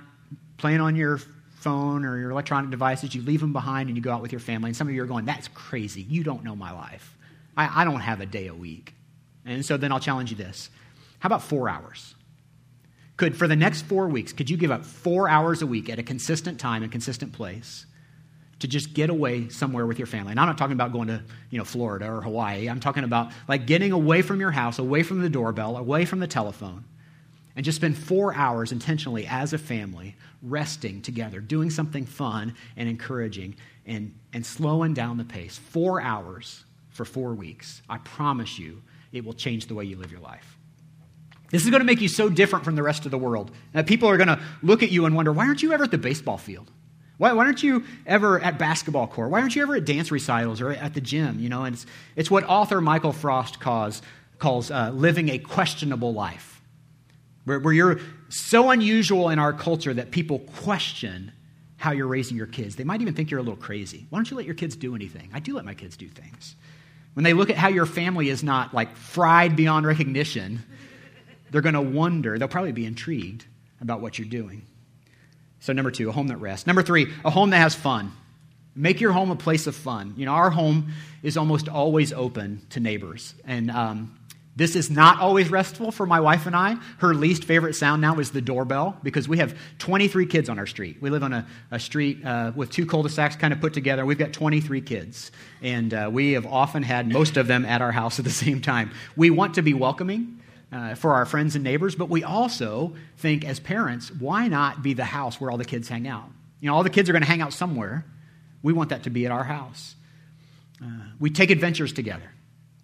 playing 0.58 0.82
on 0.82 0.96
your 0.96 1.20
phone 1.56 2.06
or 2.06 2.18
your 2.20 2.32
electronic 2.32 2.70
devices, 2.70 3.16
you 3.16 3.22
leave 3.22 3.40
them 3.40 3.54
behind 3.54 3.90
and 3.90 3.98
you 3.98 4.04
go 4.04 4.12
out 4.12 4.22
with 4.22 4.32
your 4.32 4.40
family. 4.40 4.70
And 4.70 4.78
some 4.78 4.88
of 4.88 4.94
you 4.94 5.02
are 5.04 5.08
going, 5.08 5.26
That's 5.26 5.48
crazy. 5.50 6.02
You 6.02 6.24
don't 6.24 6.44
know 6.44 6.56
my 6.56 6.72
life. 6.72 7.18
I, 7.56 7.82
I 7.82 7.86
don't 7.86 8.02
have 8.02 8.22
a 8.22 8.26
day 8.26 8.48
a 8.48 8.54
week. 8.54 8.94
And 9.46 9.66
so 9.66 9.78
then 9.78 9.92
I'll 9.92 10.00
challenge 10.00 10.32
you 10.32 10.38
this 10.38 10.70
How 11.20 11.28
about 11.28 11.44
four 11.44 11.70
hours? 11.70 12.16
Could, 13.18 13.38
for 13.38 13.48
the 13.48 13.56
next 13.56 13.84
four 13.84 14.10
weeks, 14.10 14.34
could 14.34 14.50
you 14.50 14.58
give 14.58 14.72
up 14.72 14.84
four 14.84 15.30
hours 15.30 15.62
a 15.62 15.68
week 15.68 15.90
at 15.90 16.00
a 16.00 16.04
consistent 16.04 16.60
time 16.60 16.84
and 16.84 16.92
consistent 16.92 17.32
place 17.32 17.86
to 18.60 18.68
just 18.68 18.94
get 18.94 19.10
away 19.10 19.50
somewhere 19.50 19.86
with 19.86 20.00
your 20.00 20.06
family. 20.06 20.32
And 20.32 20.39
I'm 20.39 20.48
not 20.48 20.58
talking 20.58 20.74
about 20.74 20.94
going 20.94 21.10
to, 21.10 21.22
you 21.50 21.58
know, 21.58 21.65
Florida 21.65 22.10
or 22.10 22.22
Hawaii. 22.22 22.70
I'm 22.70 22.80
talking 22.80 23.04
about 23.04 23.32
like 23.48 23.68
getting 23.68 23.91
away 23.91 24.22
from 24.22 24.39
your 24.39 24.52
house, 24.52 24.80
away 24.80 25.04
from 25.04 25.22
the 25.22 25.30
doorbell, 25.30 25.78
away 25.78 26.06
from 26.06 26.20
the 26.20 26.28
telephone, 26.28 26.86
and 27.56 27.65
just 27.65 27.76
spend 27.78 27.98
four 27.98 28.34
hours 28.34 28.72
intentionally 28.72 29.28
as 29.28 29.54
a 29.54 29.58
family 29.58 30.15
resting 30.41 31.02
together, 31.02 31.41
doing 31.41 31.70
something 31.70 32.06
fun 32.06 32.56
and 32.78 32.88
encouraging 32.88 33.56
and, 33.86 34.13
and 34.34 34.46
slowing 34.46 34.94
down 34.94 35.18
the 35.18 35.26
pace. 35.26 35.58
Four 35.58 36.02
hours 36.02 36.63
for 36.89 37.04
four 37.04 37.34
weeks. 37.34 37.82
I 37.89 37.98
promise 37.98 38.58
you, 38.58 38.82
it 39.12 39.26
will 39.26 39.34
change 39.34 39.68
the 39.68 39.76
way 39.76 39.84
you 39.84 39.98
live 39.98 40.12
your 40.12 40.22
life. 40.22 40.58
This 41.52 41.63
is 41.63 41.70
going 41.70 41.82
to 41.82 41.86
make 41.86 42.02
you 42.02 42.08
so 42.08 42.30
different 42.30 42.65
from 42.65 42.76
the 42.76 42.84
rest 42.84 43.06
of 43.06 43.12
the 43.12 43.18
world. 43.18 43.52
that 43.74 43.86
people 43.86 44.10
are 44.10 44.18
going 44.18 44.28
to 44.28 44.39
look 44.63 44.82
at 44.82 44.91
you 44.91 45.06
and 45.06 45.15
wonder, 45.15 45.32
why 45.32 45.46
aren't 45.46 45.62
you 45.62 45.74
ever 45.74 45.84
at 45.84 45.91
the 45.91 45.98
baseball 45.98 46.38
field? 46.38 46.72
Why, 47.17 47.32
why, 47.34 47.45
aren't 47.45 47.63
you 47.63 47.86
ever 48.06 48.39
at 48.39 48.60
basketball 48.60 49.08
court? 49.08 49.30
Why 49.32 49.41
aren't 49.41 49.56
you 49.56 49.62
ever 49.62 49.75
at 49.75 49.86
dance 49.86 50.12
recitals 50.12 50.60
or 50.62 50.71
at 50.71 50.93
the 50.93 51.01
gym? 51.01 51.39
You 51.39 51.49
know, 51.49 51.63
and 51.63 51.75
it's, 51.75 51.86
it's 52.15 52.30
what 52.30 52.43
author 52.43 52.82
Michael 52.82 53.13
Frost 53.13 53.60
calls, 53.60 54.01
calls 54.38 54.69
uh, 54.69 54.91
living 54.93 55.30
a 55.30 55.38
questionable 55.38 56.13
life, 56.13 56.62
where, 57.45 57.60
where 57.60 57.73
you're 57.73 57.99
so 58.30 58.69
unusual 58.69 59.30
in 59.30 59.39
our 59.39 59.54
culture 59.54 59.93
that 59.93 60.12
people 60.12 60.39
question 60.39 61.32
how 61.78 61.91
you're 61.91 62.08
raising 62.08 62.36
your 62.36 62.47
kids. 62.47 62.75
They 62.75 62.84
might 62.84 63.01
even 63.01 63.13
think 63.13 63.32
you're 63.32 63.39
a 63.39 63.43
little 63.43 63.56
crazy. 63.56 64.08
Why 64.10 64.17
don't 64.17 64.30
you 64.30 64.38
let 64.38 64.45
your 64.45 64.56
kids 64.56 64.75
do 64.75 64.95
anything? 64.95 65.30
I 65.34 65.39
do 65.39 65.56
let 65.56 65.65
my 65.65 65.73
kids 65.73 65.95
do 65.95 66.08
things. 66.08 66.56
When 67.13 67.23
they 67.23 67.34
look 67.34 67.49
at 67.49 67.58
how 67.58 67.69
your 67.69 67.86
family 67.86 68.30
is 68.30 68.43
not 68.43 68.73
like 68.73 68.95
fried 68.97 69.56
beyond 69.56 69.86
recognition, 69.86 70.63
they're 71.51 71.62
going 71.62 71.75
to 71.75 71.82
wonder, 71.82 72.38
they'll 72.38 72.47
probably 72.47 72.73
be 72.73 72.86
intrigued 72.86 73.45
about 73.80 74.01
what 74.01 74.19
you're 74.19 74.28
doing. 74.28 74.63
So, 75.65 75.73
number 75.73 75.89
two, 75.89 76.10
a 76.10 76.12
home 76.12 76.28
that 76.28 76.38
rests. 76.38 76.67
Number 76.67 76.84
three, 76.84 77.12
a 77.25 77.32
home 77.32 77.49
that 77.49 77.58
has 77.58 77.73
fun. 77.73 78.12
Make 78.75 79.01
your 79.01 79.12
home 79.12 79.32
a 79.32 79.36
place 79.36 79.65
of 79.65 79.75
fun. 79.75 80.13
You 80.15 80.28
know, 80.28 80.34
our 80.34 80.51
home 80.51 80.91
is 81.23 81.38
almost 81.38 81.67
always 81.67 82.13
open 82.13 82.62
to 82.69 82.80
neighbors. 82.80 83.34
And 83.45 83.71
um, 83.71 84.15
this 84.56 84.75
is 84.75 84.91
not 84.91 85.19
always 85.19 85.49
restful 85.49 85.91
for 85.91 86.06
my 86.06 86.19
wife 86.19 86.45
and 86.45 86.56
I. 86.56 86.75
Her 86.99 87.15
least 87.15 87.45
favorite 87.45 87.73
sound 87.73 87.99
now 87.99 88.19
is 88.19 88.30
the 88.30 88.41
doorbell 88.41 88.95
because 89.01 89.28
we 89.28 89.39
have 89.39 89.58
23 89.80 90.28
kids 90.28 90.49
on 90.49 90.60
our 90.60 90.67
street. 90.67 90.97
We 91.01 91.10
live 91.10 91.23
on 91.23 91.34
a, 91.34 91.47
a 91.71 91.80
street 91.80 92.23
uh, 92.23 92.51
with 92.56 92.69
two 92.69 92.86
cul 92.86 93.01
de 93.01 93.10
sacs 93.10 93.36
kind 93.36 93.51
of 93.51 93.60
put 93.60 93.73
together. 93.73 94.06
We've 94.06 94.19
got 94.19 94.34
23 94.34 94.82
kids. 94.82 95.32
And 95.63 95.95
uh, 95.95 96.12
we 96.13 96.34
have 96.34 96.45
often 96.45 96.84
had 96.84 97.12
most 97.12 97.38
of 97.38 97.47
them 97.47 97.65
at 97.65 97.82
our 97.82 97.91
house 97.91 98.19
at 98.19 98.25
the 98.25 98.30
same 98.45 98.62
time. 98.62 98.91
We 99.15 99.32
want 99.32 99.56
to 99.56 99.63
be 99.63 99.73
welcoming. 99.73 100.41
Uh, 100.76 100.94
for 100.94 101.14
our 101.14 101.26
friends 101.26 101.56
and 101.56 101.64
neighbors, 101.64 101.96
but 101.96 102.10
we 102.10 102.22
also 102.22 102.94
think 103.16 103.46
as 103.46 103.62
parents, 103.62 104.12
why 104.12 104.50
not 104.50 104.84
be 104.84 104.94
the 104.94 105.06
house 105.06 105.40
where 105.40 105.50
all 105.50 105.58
the 105.58 105.64
kids 105.64 105.88
hang 105.88 106.06
out? 106.06 106.30
You 106.60 106.68
know, 106.68 106.76
all 106.76 106.84
the 106.84 106.90
kids 106.90 107.08
are 107.08 107.14
going 107.14 107.22
to 107.22 107.28
hang 107.30 107.40
out 107.40 107.54
somewhere. 107.54 108.04
We 108.62 108.74
want 108.74 108.90
that 108.90 109.04
to 109.04 109.10
be 109.10 109.26
at 109.26 109.32
our 109.32 109.46
house. 109.46 109.96
Uh, 110.84 110.88
we 111.18 111.30
take 111.30 111.50
adventures 111.50 111.94
together. 111.94 112.30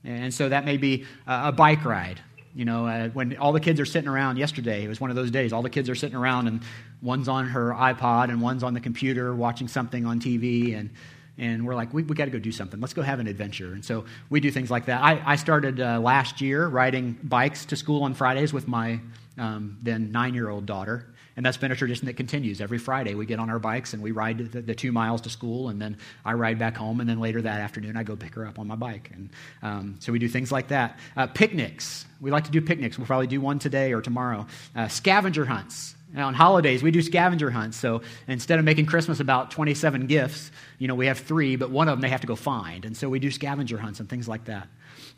And 0.06 0.34
so 0.34 0.48
that 0.48 0.64
may 0.64 0.78
be 0.78 1.06
a 1.28 1.52
bike 1.52 1.84
ride. 1.84 2.22
You 2.56 2.64
know, 2.64 2.88
uh, 2.88 3.10
when 3.10 3.36
all 3.36 3.52
the 3.52 3.60
kids 3.60 3.78
are 3.82 3.86
sitting 3.86 4.08
around 4.08 4.38
yesterday, 4.38 4.86
it 4.86 4.88
was 4.88 5.02
one 5.02 5.10
of 5.10 5.18
those 5.18 5.32
days, 5.32 5.52
all 5.52 5.62
the 5.62 5.70
kids 5.70 5.90
are 5.90 5.96
sitting 5.96 6.16
around 6.16 6.48
and 6.48 6.62
one's 7.02 7.28
on 7.28 7.48
her 7.48 7.72
iPod 7.72 8.30
and 8.30 8.42
one's 8.42 8.64
on 8.64 8.74
the 8.74 8.80
computer 8.80 9.36
watching 9.36 9.68
something 9.68 10.06
on 10.06 10.22
TV. 10.22 10.80
And, 10.80 10.92
and 11.38 11.66
we're 11.66 11.76
like, 11.76 11.94
we, 11.94 12.04
we 12.04 12.16
got 12.16 12.26
to 12.26 12.32
go 12.32 12.40
do 12.40 12.52
something. 12.52 12.80
Let's 12.80 12.94
go 12.94 13.02
have 13.02 13.20
an 13.20 13.28
adventure. 13.28 13.74
And 13.74 13.84
so 13.84 14.06
we 14.30 14.40
do 14.40 14.52
things 14.52 14.70
like 14.70 14.86
that. 14.86 15.02
I, 15.02 15.22
I 15.26 15.36
started 15.36 15.80
uh, 15.80 16.00
last 16.00 16.42
year 16.42 16.68
riding 16.68 17.18
bikes 17.24 17.66
to 17.66 17.76
school 17.76 18.04
on 18.04 18.14
Fridays 18.14 18.54
with 18.54 18.68
my 18.68 19.00
um, 19.38 19.78
then 19.82 20.12
nine 20.12 20.34
year 20.34 20.50
old 20.50 20.66
daughter. 20.66 21.08
And 21.38 21.46
that's 21.46 21.58
been 21.58 21.72
a 21.72 21.76
tradition 21.76 22.08
that 22.08 22.18
continues. 22.18 22.60
Every 22.60 22.78
Friday, 22.78 23.16
we 23.16 23.26
get 23.26 23.40
on 23.40 23.50
our 23.50 23.58
bikes 23.58 23.94
and 23.94 24.04
we 24.04 24.12
ride 24.12 24.52
the, 24.52 24.62
the, 24.62 24.76
two 24.76 24.92
miles 24.92 25.22
to 25.22 25.30
school, 25.30 25.70
and 25.70 25.82
then 25.82 25.98
I 26.26 26.34
ride 26.34 26.60
back 26.60 26.76
home, 26.76 27.00
and 27.00 27.10
then 27.10 27.22
later 27.22 27.42
that 27.42 27.62
afternoon, 27.62 27.96
I 27.96 28.04
go 28.04 28.18
pick 28.18 28.36
her 28.36 28.46
up 28.46 28.60
on 28.60 28.68
my 28.68 28.76
bike. 28.76 29.10
And 29.14 29.30
um, 29.64 29.96
so 30.00 30.12
we 30.12 30.20
do 30.20 30.28
things 30.28 30.52
like 30.52 30.68
that. 30.68 31.00
Uh, 31.16 31.28
picnics. 31.28 32.06
We 32.20 32.32
like 32.32 32.44
to 32.44 32.52
do 32.52 32.62
picnics. 32.62 32.98
We'll 32.98 33.08
probably 33.08 33.28
do 33.28 33.40
one 33.40 33.60
today 33.60 33.94
or 33.94 34.02
tomorrow. 34.02 34.46
Uh, 34.76 34.90
scavenger 34.90 35.46
hunts. 35.46 35.96
Now, 36.14 36.28
on 36.28 36.34
holidays, 36.34 36.84
we 36.84 36.92
do 36.92 37.02
scavenger 37.02 37.50
hunts. 37.50 37.78
So 37.78 38.02
instead 38.28 38.60
of 38.60 38.66
making 38.66 38.86
Christmas 38.86 39.20
about 39.20 39.52
27 39.52 40.08
gifts, 40.08 40.52
you 40.78 40.88
know, 40.88 40.96
we 40.96 41.08
have 41.08 41.20
three, 41.20 41.56
but 41.56 41.70
one 41.70 41.88
of 41.88 41.94
them 41.94 42.02
they 42.02 42.10
have 42.10 42.22
to 42.22 42.28
go 42.28 42.36
find. 42.36 42.84
And 42.84 42.96
so 42.98 43.08
we 43.10 43.20
do 43.20 43.32
scavenger 43.32 43.78
hunts 43.78 44.00
and 44.00 44.10
things 44.10 44.28
like 44.28 44.46
that. 44.46 44.68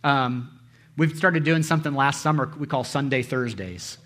Um, 0.04 0.60
we've 0.96 1.16
started 1.18 1.44
doing 1.44 1.64
something 1.64 1.94
last 1.94 2.22
summer 2.22 2.52
we 2.60 2.68
call 2.68 2.84
Sundae 2.84 3.24
Thursdays. 3.24 3.98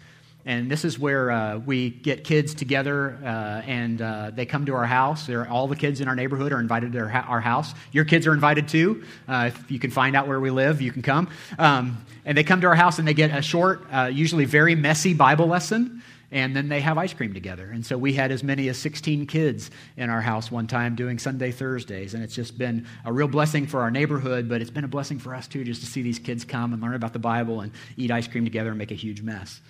And 0.45 0.71
this 0.71 0.85
is 0.85 0.97
where 0.97 1.29
uh, 1.29 1.57
we 1.57 1.89
get 1.89 2.23
kids 2.23 2.55
together 2.55 3.19
uh, 3.21 3.27
and 3.67 4.01
uh, 4.01 4.31
they 4.33 4.45
come 4.45 4.65
to 4.67 4.75
our 4.75 4.85
house. 4.85 5.27
They're, 5.27 5.45
all 5.45 5.67
the 5.67 5.75
kids 5.75 5.99
in 5.99 6.07
our 6.07 6.15
neighborhood 6.15 6.53
are 6.53 6.61
invited 6.61 6.93
to 6.93 6.99
our, 6.99 7.11
our 7.11 7.41
house. 7.41 7.73
Your 7.91 8.05
kids 8.05 8.25
are 8.27 8.33
invited 8.33 8.69
too. 8.69 9.03
Uh, 9.27 9.51
if 9.53 9.69
you 9.69 9.77
can 9.77 9.91
find 9.91 10.15
out 10.15 10.25
where 10.25 10.39
we 10.39 10.49
live, 10.49 10.81
you 10.81 10.93
can 10.93 11.01
come. 11.01 11.27
Um, 11.59 12.05
and 12.23 12.37
they 12.37 12.45
come 12.45 12.61
to 12.61 12.67
our 12.67 12.75
house 12.75 12.97
and 12.97 13.05
they 13.05 13.13
get 13.13 13.37
a 13.37 13.41
short, 13.41 13.87
uh, 13.91 14.05
usually 14.05 14.45
very 14.45 14.73
messy 14.73 15.13
Bible 15.13 15.47
lesson. 15.47 16.01
And 16.29 16.55
then 16.55 16.67
they 16.67 16.81
have 16.81 16.97
ice 16.97 17.13
cream 17.13 17.33
together. 17.33 17.69
And 17.69 17.85
so 17.85 17.97
we 17.97 18.13
had 18.13 18.31
as 18.31 18.43
many 18.43 18.67
as 18.67 18.77
16 18.77 19.27
kids 19.27 19.71
in 19.95 20.09
our 20.09 20.19
house 20.19 20.51
one 20.51 20.67
time 20.67 20.95
doing 20.95 21.19
Sundae 21.19 21.51
Thursdays. 21.51 22.13
And 22.13 22.21
it's 22.21 22.35
just 22.35 22.57
been 22.57 22.85
a 23.05 23.13
real 23.13 23.29
blessing 23.29 23.65
for 23.65 23.81
our 23.81 23.91
neighborhood, 23.91 24.49
but 24.49 24.61
it's 24.61 24.69
been 24.71 24.83
a 24.83 24.89
blessing 24.89 25.19
for 25.19 25.33
us 25.33 25.47
too, 25.47 25.63
just 25.63 25.81
to 25.81 25.87
see 25.87 26.01
these 26.01 26.19
kids 26.19 26.43
come 26.43 26.73
and 26.73 26.81
learn 26.81 26.95
about 26.95 27.13
the 27.13 27.19
Bible 27.19 27.61
and 27.61 27.71
eat 27.95 28.11
ice 28.11 28.27
cream 28.27 28.43
together 28.43 28.69
and 28.69 28.77
make 28.77 28.91
a 28.91 28.95
huge 28.95 29.21
mess 29.21 29.61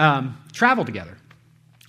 um, 0.00 0.38
travel 0.52 0.84
together. 0.84 1.16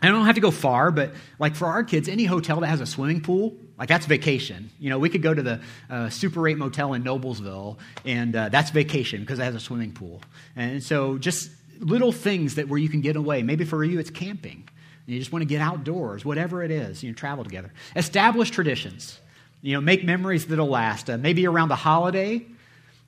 I 0.03 0.07
don't 0.07 0.25
have 0.25 0.35
to 0.35 0.41
go 0.41 0.51
far, 0.51 0.91
but 0.91 1.13
like 1.37 1.55
for 1.55 1.67
our 1.67 1.83
kids, 1.83 2.09
any 2.09 2.25
hotel 2.25 2.59
that 2.61 2.67
has 2.67 2.81
a 2.81 2.87
swimming 2.87 3.21
pool, 3.21 3.55
like 3.77 3.87
that's 3.87 4.07
vacation. 4.07 4.71
You 4.79 4.89
know, 4.89 4.97
we 4.97 5.09
could 5.09 5.21
go 5.21 5.33
to 5.33 5.41
the 5.41 5.61
uh, 5.89 6.09
Super 6.09 6.47
8 6.47 6.57
Motel 6.57 6.93
in 6.93 7.03
Noblesville, 7.03 7.77
and 8.03 8.35
uh, 8.35 8.49
that's 8.49 8.71
vacation 8.71 9.21
because 9.21 9.37
it 9.37 9.43
has 9.43 9.55
a 9.55 9.59
swimming 9.59 9.93
pool. 9.93 10.21
And 10.55 10.83
so 10.83 11.19
just 11.19 11.51
little 11.81 12.11
things 12.11 12.55
that 12.55 12.67
where 12.67 12.79
you 12.79 12.89
can 12.89 13.01
get 13.01 13.15
away. 13.15 13.43
Maybe 13.43 13.65
for 13.65 13.83
you, 13.83 13.99
it's 13.99 14.09
camping. 14.09 14.67
You 15.05 15.19
just 15.19 15.31
want 15.31 15.41
to 15.41 15.47
get 15.47 15.61
outdoors, 15.61 16.23
whatever 16.23 16.63
it 16.63 16.71
is, 16.71 17.03
you 17.03 17.09
know, 17.09 17.15
travel 17.15 17.43
together. 17.43 17.73
Establish 17.95 18.51
traditions. 18.51 19.19
You 19.61 19.73
know, 19.73 19.81
make 19.81 20.03
memories 20.03 20.45
that'll 20.45 20.67
last. 20.67 21.09
Uh, 21.09 21.17
maybe 21.17 21.45
around 21.45 21.69
the 21.69 21.75
holiday, 21.75 22.45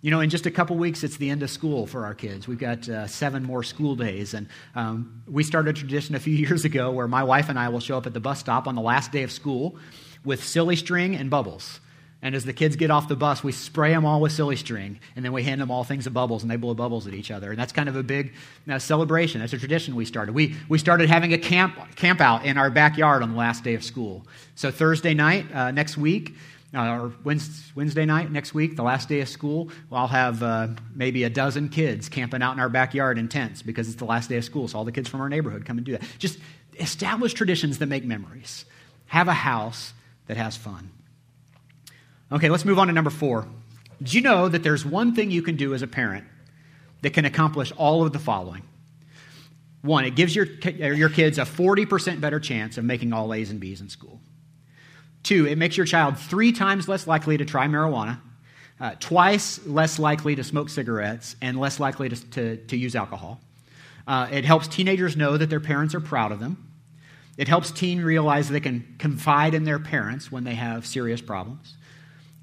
you 0.02 0.12
know, 0.12 0.20
in 0.20 0.30
just 0.30 0.46
a 0.46 0.52
couple 0.52 0.76
weeks, 0.76 1.04
it's 1.04 1.16
the 1.18 1.30
end 1.30 1.44
of 1.44 1.50
school 1.50 1.88
for 1.88 2.06
our 2.06 2.14
kids. 2.14 2.48
We've 2.48 2.60
got 2.60 2.90
uh, 2.90 3.08
seven 3.08 3.42
more 3.42 3.64
school 3.64 3.96
days. 3.96 4.34
And 4.34 4.50
um, 4.76 5.24
we 5.28 5.44
started 5.44 5.78
a 5.78 5.80
tradition 5.80 6.14
a 6.14 6.20
few 6.20 6.36
years 6.46 6.66
ago 6.66 6.92
where 6.92 7.08
my 7.08 7.24
wife 7.24 7.48
and 7.48 7.58
I 7.58 7.70
will 7.70 7.80
show 7.80 7.98
up 7.98 8.06
at 8.06 8.14
the 8.14 8.20
bus 8.20 8.40
stop 8.40 8.68
on 8.68 8.76
the 8.76 8.82
last 8.82 9.12
day 9.12 9.24
of 9.24 9.32
school 9.32 9.78
with 10.26 10.44
silly 10.44 10.76
string 10.76 11.16
and 11.16 11.30
bubbles. 11.30 11.80
And 12.24 12.36
as 12.36 12.46
the 12.46 12.54
kids 12.54 12.78
get 12.78 12.90
off 12.90 13.10
the 13.10 13.18
bus, 13.18 13.44
we 13.44 13.52
spray 13.52 13.92
them 13.92 14.06
all 14.06 14.22
with 14.22 14.32
silly 14.32 14.56
string, 14.56 14.98
and 15.18 15.26
then 15.26 15.34
we 15.34 15.44
hand 15.44 15.60
them 15.60 15.70
all 15.70 15.84
things 15.84 16.08
of 16.08 16.14
bubbles, 16.14 16.42
and 16.42 16.50
they 16.50 16.56
blow 16.56 16.74
bubbles 16.74 17.06
at 17.06 17.14
each 17.14 17.32
other. 17.32 17.52
And 17.52 17.60
that's 17.60 17.74
kind 17.74 17.90
of 17.90 17.98
a 17.98 18.02
big 18.02 18.34
celebration. 18.78 19.42
That's 19.42 19.52
a 19.52 19.58
tradition 19.58 19.94
we 19.94 20.06
started. 20.06 20.34
We, 20.34 20.56
we 20.70 20.78
started 20.78 21.10
having 21.10 21.34
a 21.34 21.38
camp, 21.38 21.78
camp 21.98 22.22
out 22.22 22.46
in 22.46 22.58
our 22.58 22.70
backyard 22.70 23.24
on 23.24 23.32
the 23.32 23.38
last 23.38 23.66
day 23.66 23.74
of 23.74 23.84
school. 23.84 24.26
So 24.56 24.72
Thursday 24.72 25.14
night, 25.14 25.54
uh, 25.54 25.72
next 25.72 25.98
week, 25.98 26.34
uh, 26.74 26.98
or 26.98 27.14
Wednesday 27.26 28.06
night 28.06 28.32
next 28.32 28.54
week, 28.54 28.78
the 28.78 28.84
last 28.84 29.10
day 29.10 29.20
of 29.20 29.28
school, 29.28 29.70
I'll 29.92 30.08
have 30.08 30.42
uh, 30.42 30.70
maybe 30.96 31.26
a 31.26 31.30
dozen 31.30 31.68
kids 31.68 32.08
camping 32.08 32.42
out 32.42 32.54
in 32.54 32.60
our 32.62 32.70
backyard 32.70 33.18
in 33.18 33.28
tents 33.28 33.62
because 33.62 33.90
it's 33.90 33.98
the 33.98 34.06
last 34.06 34.30
day 34.30 34.38
of 34.38 34.46
school. 34.46 34.70
So 34.70 34.78
all 34.78 34.86
the 34.86 34.94
kids 34.94 35.10
from 35.10 35.20
our 35.20 35.30
neighborhood 35.30 35.66
come 35.66 35.78
and 35.78 35.86
do 35.86 35.92
that. 35.92 36.04
Just 36.20 36.40
establish 36.80 37.34
traditions 37.34 37.80
that 37.80 37.88
make 37.88 38.06
memories. 38.06 38.64
Have 39.08 39.28
a 39.28 39.34
house 39.34 39.94
that 40.28 40.38
has 40.38 40.56
fun. 40.56 40.90
Okay, 42.34 42.50
let's 42.50 42.66
move 42.66 42.80
on 42.80 42.88
to 42.88 42.94
number 42.94 43.12
four. 43.12 43.48
Did 44.00 44.16
you 44.16 44.22
know 44.22 44.50
that 44.50 44.64
there's 44.64 44.84
one 44.84 45.14
thing 45.14 45.30
you 45.30 45.44
can 45.44 45.56
do 45.56 45.76
as 45.76 45.84
a 45.84 45.88
parent 45.88 46.26
that 47.04 47.14
can 47.14 47.26
accomplish 47.26 47.72
all 47.78 48.04
of 48.04 48.12
the 48.12 48.18
following? 48.18 48.64
One, 49.84 50.04
it 50.06 50.16
gives 50.16 50.36
your, 50.36 50.46
your 50.46 51.10
kids 51.10 51.38
a 51.38 51.44
40% 51.44 52.20
better 52.20 52.40
chance 52.40 52.80
of 52.80 52.86
making 52.86 53.14
all 53.14 53.32
A's 53.36 53.52
and 53.52 53.60
B's 53.60 53.82
in 53.82 53.90
school. 53.90 54.20
Two, 55.22 55.46
it 55.46 55.60
makes 55.60 55.78
your 55.78 55.86
child 55.86 56.18
three 56.18 56.52
times 56.52 56.88
less 56.88 57.06
likely 57.06 57.38
to 57.38 57.46
try 57.46 57.68
marijuana, 57.68 58.20
uh, 58.80 58.96
twice 59.00 59.64
less 59.68 60.00
likely 60.00 60.36
to 60.36 60.44
smoke 60.44 60.70
cigarettes, 60.70 61.36
and 61.40 61.60
less 61.60 61.80
likely 61.80 62.10
to, 62.10 62.30
to, 62.32 62.58
to 62.58 62.76
use 62.76 62.96
alcohol. 62.96 63.42
Uh, 64.08 64.28
it 64.32 64.44
helps 64.44 64.68
teenagers 64.68 65.16
know 65.16 65.38
that 65.38 65.52
their 65.52 65.60
parents 65.60 65.94
are 65.94 66.02
proud 66.02 66.32
of 66.32 66.40
them. 66.40 66.74
It 67.38 67.48
helps 67.48 67.70
teens 67.70 68.04
realize 68.04 68.50
they 68.50 68.60
can 68.60 68.96
confide 68.98 69.54
in 69.54 69.66
their 69.66 69.80
parents 69.80 70.32
when 70.32 70.46
they 70.46 70.56
have 70.56 70.88
serious 70.88 71.22
problems. 71.22 71.76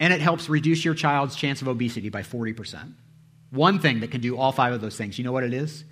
And 0.01 0.13
it 0.13 0.21
helps 0.21 0.49
reduce 0.49 0.85
your 0.85 0.95
child's 0.95 1.37
chance 1.37 1.63
of 1.63 1.69
obesity 1.69 2.09
by 2.09 2.23
40%. 2.23 2.95
One 3.51 3.79
thing 3.79 4.01
that 4.01 4.11
can 4.11 4.21
do 4.21 4.39
all 4.39 4.51
five 4.51 4.73
of 4.73 4.81
those 4.81 4.97
things, 4.97 5.19
you 5.19 5.25
know 5.25 5.33
what 5.33 5.45
it 5.45 5.53
is? 5.53 5.85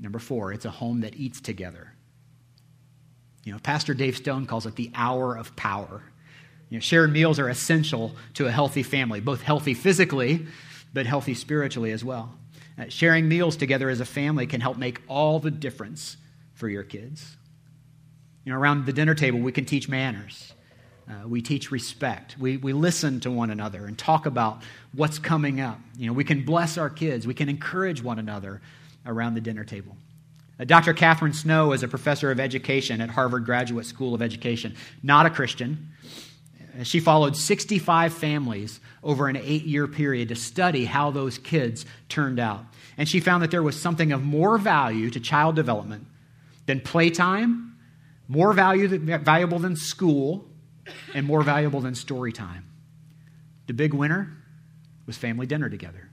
Number 0.00 0.18
four, 0.18 0.52
it's 0.52 0.64
a 0.64 0.70
home 0.70 1.02
that 1.02 1.16
eats 1.16 1.40
together. 1.40 1.92
You 3.44 3.52
know, 3.52 3.58
Pastor 3.58 3.94
Dave 3.94 4.16
Stone 4.16 4.46
calls 4.46 4.66
it 4.66 4.74
the 4.74 4.90
hour 4.94 5.36
of 5.36 5.54
power. 5.54 6.02
You 6.70 6.78
know, 6.78 6.80
shared 6.80 7.12
meals 7.12 7.38
are 7.38 7.48
essential 7.48 8.16
to 8.34 8.46
a 8.46 8.50
healthy 8.50 8.82
family, 8.82 9.20
both 9.20 9.42
healthy 9.42 9.74
physically, 9.74 10.46
but 10.92 11.06
healthy 11.06 11.34
spiritually 11.34 11.92
as 11.92 12.04
well. 12.04 12.34
Uh, 12.78 12.86
sharing 12.88 13.28
meals 13.28 13.56
together 13.56 13.88
as 13.88 14.00
a 14.00 14.04
family 14.04 14.46
can 14.46 14.60
help 14.60 14.76
make 14.76 15.00
all 15.08 15.38
the 15.38 15.50
difference 15.50 16.16
for 16.54 16.68
your 16.68 16.82
kids. 16.82 17.36
You 18.44 18.52
know, 18.52 18.58
around 18.58 18.86
the 18.86 18.92
dinner 18.92 19.14
table, 19.14 19.38
we 19.38 19.52
can 19.52 19.64
teach 19.64 19.88
manners. 19.88 20.52
Uh, 21.08 21.28
we 21.28 21.40
teach 21.40 21.70
respect. 21.70 22.36
We, 22.38 22.56
we 22.56 22.72
listen 22.72 23.20
to 23.20 23.30
one 23.30 23.50
another 23.50 23.86
and 23.86 23.96
talk 23.96 24.26
about 24.26 24.62
what's 24.92 25.20
coming 25.20 25.60
up. 25.60 25.78
You 25.96 26.08
know, 26.08 26.12
we 26.12 26.24
can 26.24 26.44
bless 26.44 26.78
our 26.78 26.90
kids. 26.90 27.26
We 27.26 27.34
can 27.34 27.48
encourage 27.48 28.02
one 28.02 28.18
another 28.18 28.60
around 29.06 29.34
the 29.34 29.40
dinner 29.40 29.62
table. 29.62 29.96
Uh, 30.58 30.64
Dr. 30.64 30.94
Catherine 30.94 31.32
Snow 31.32 31.72
is 31.72 31.84
a 31.84 31.88
professor 31.88 32.32
of 32.32 32.40
education 32.40 33.00
at 33.00 33.10
Harvard 33.10 33.44
Graduate 33.44 33.86
School 33.86 34.14
of 34.14 34.22
Education, 34.22 34.74
not 35.02 35.26
a 35.26 35.30
Christian. 35.30 35.90
Uh, 36.78 36.82
she 36.82 36.98
followed 36.98 37.36
65 37.36 38.12
families 38.12 38.80
over 39.04 39.28
an 39.28 39.36
eight 39.36 39.64
year 39.64 39.86
period 39.86 40.28
to 40.30 40.34
study 40.34 40.86
how 40.86 41.12
those 41.12 41.38
kids 41.38 41.86
turned 42.08 42.40
out. 42.40 42.64
And 42.98 43.08
she 43.08 43.20
found 43.20 43.44
that 43.44 43.52
there 43.52 43.62
was 43.62 43.80
something 43.80 44.10
of 44.10 44.24
more 44.24 44.58
value 44.58 45.10
to 45.10 45.20
child 45.20 45.54
development 45.54 46.06
than 46.66 46.80
playtime, 46.80 47.76
more 48.26 48.52
value, 48.52 48.88
valuable 48.98 49.60
than 49.60 49.76
school, 49.76 50.48
and 51.14 51.26
more 51.26 51.42
valuable 51.42 51.80
than 51.80 51.94
story 51.94 52.32
time. 52.32 52.64
The 53.66 53.74
big 53.74 53.94
winner 53.94 54.36
was 55.06 55.16
family 55.16 55.46
dinner 55.46 55.68
together. 55.68 56.08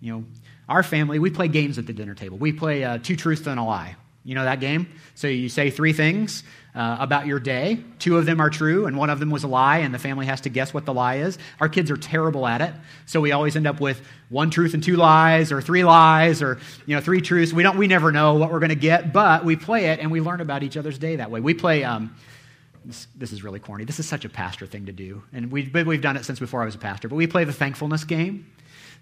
You 0.00 0.12
know, 0.12 0.24
our 0.68 0.82
family, 0.82 1.18
we 1.18 1.30
play 1.30 1.48
games 1.48 1.78
at 1.78 1.86
the 1.86 1.92
dinner 1.92 2.14
table. 2.14 2.38
We 2.38 2.52
play 2.52 2.84
uh, 2.84 2.98
Two 2.98 3.16
Truths 3.16 3.46
and 3.46 3.58
a 3.58 3.62
Lie. 3.62 3.96
You 4.26 4.34
know 4.34 4.42
that 4.42 4.58
game? 4.58 4.88
So 5.14 5.28
you 5.28 5.48
say 5.48 5.70
three 5.70 5.92
things 5.92 6.42
uh, 6.74 6.96
about 6.98 7.28
your 7.28 7.38
day. 7.38 7.78
Two 8.00 8.18
of 8.18 8.26
them 8.26 8.40
are 8.40 8.50
true, 8.50 8.86
and 8.86 8.96
one 8.96 9.08
of 9.08 9.20
them 9.20 9.30
was 9.30 9.44
a 9.44 9.46
lie, 9.46 9.78
and 9.78 9.94
the 9.94 10.00
family 10.00 10.26
has 10.26 10.40
to 10.40 10.48
guess 10.48 10.74
what 10.74 10.84
the 10.84 10.92
lie 10.92 11.18
is. 11.18 11.38
Our 11.60 11.68
kids 11.68 11.92
are 11.92 11.96
terrible 11.96 12.44
at 12.44 12.60
it, 12.60 12.74
so 13.06 13.20
we 13.20 13.30
always 13.30 13.54
end 13.54 13.68
up 13.68 13.80
with 13.80 14.04
one 14.28 14.50
truth 14.50 14.74
and 14.74 14.82
two 14.82 14.96
lies, 14.96 15.52
or 15.52 15.62
three 15.62 15.84
lies, 15.84 16.42
or 16.42 16.58
you 16.86 16.96
know 16.96 17.00
three 17.00 17.20
truths. 17.20 17.52
We 17.52 17.62
don't. 17.62 17.78
We 17.78 17.86
never 17.86 18.10
know 18.10 18.34
what 18.34 18.50
we're 18.50 18.58
going 18.58 18.70
to 18.70 18.74
get, 18.74 19.12
but 19.12 19.44
we 19.44 19.54
play 19.54 19.90
it, 19.90 20.00
and 20.00 20.10
we 20.10 20.20
learn 20.20 20.40
about 20.40 20.64
each 20.64 20.76
other's 20.76 20.98
day 20.98 21.16
that 21.16 21.30
way. 21.30 21.40
We 21.40 21.54
play. 21.54 21.84
Um, 21.84 22.16
this, 22.86 23.06
this, 23.14 23.32
is 23.32 23.42
really 23.44 23.58
corny. 23.58 23.84
This 23.84 23.98
is 23.98 24.08
such 24.08 24.24
a 24.24 24.28
pastor 24.28 24.66
thing 24.66 24.86
to 24.86 24.92
do, 24.92 25.22
and 25.32 25.50
we, 25.50 25.70
we've 25.84 26.00
done 26.00 26.16
it 26.16 26.24
since 26.24 26.38
before 26.38 26.62
I 26.62 26.64
was 26.64 26.74
a 26.74 26.78
pastor. 26.78 27.08
But 27.08 27.16
we 27.16 27.26
play 27.26 27.44
the 27.44 27.52
thankfulness 27.52 28.04
game. 28.04 28.50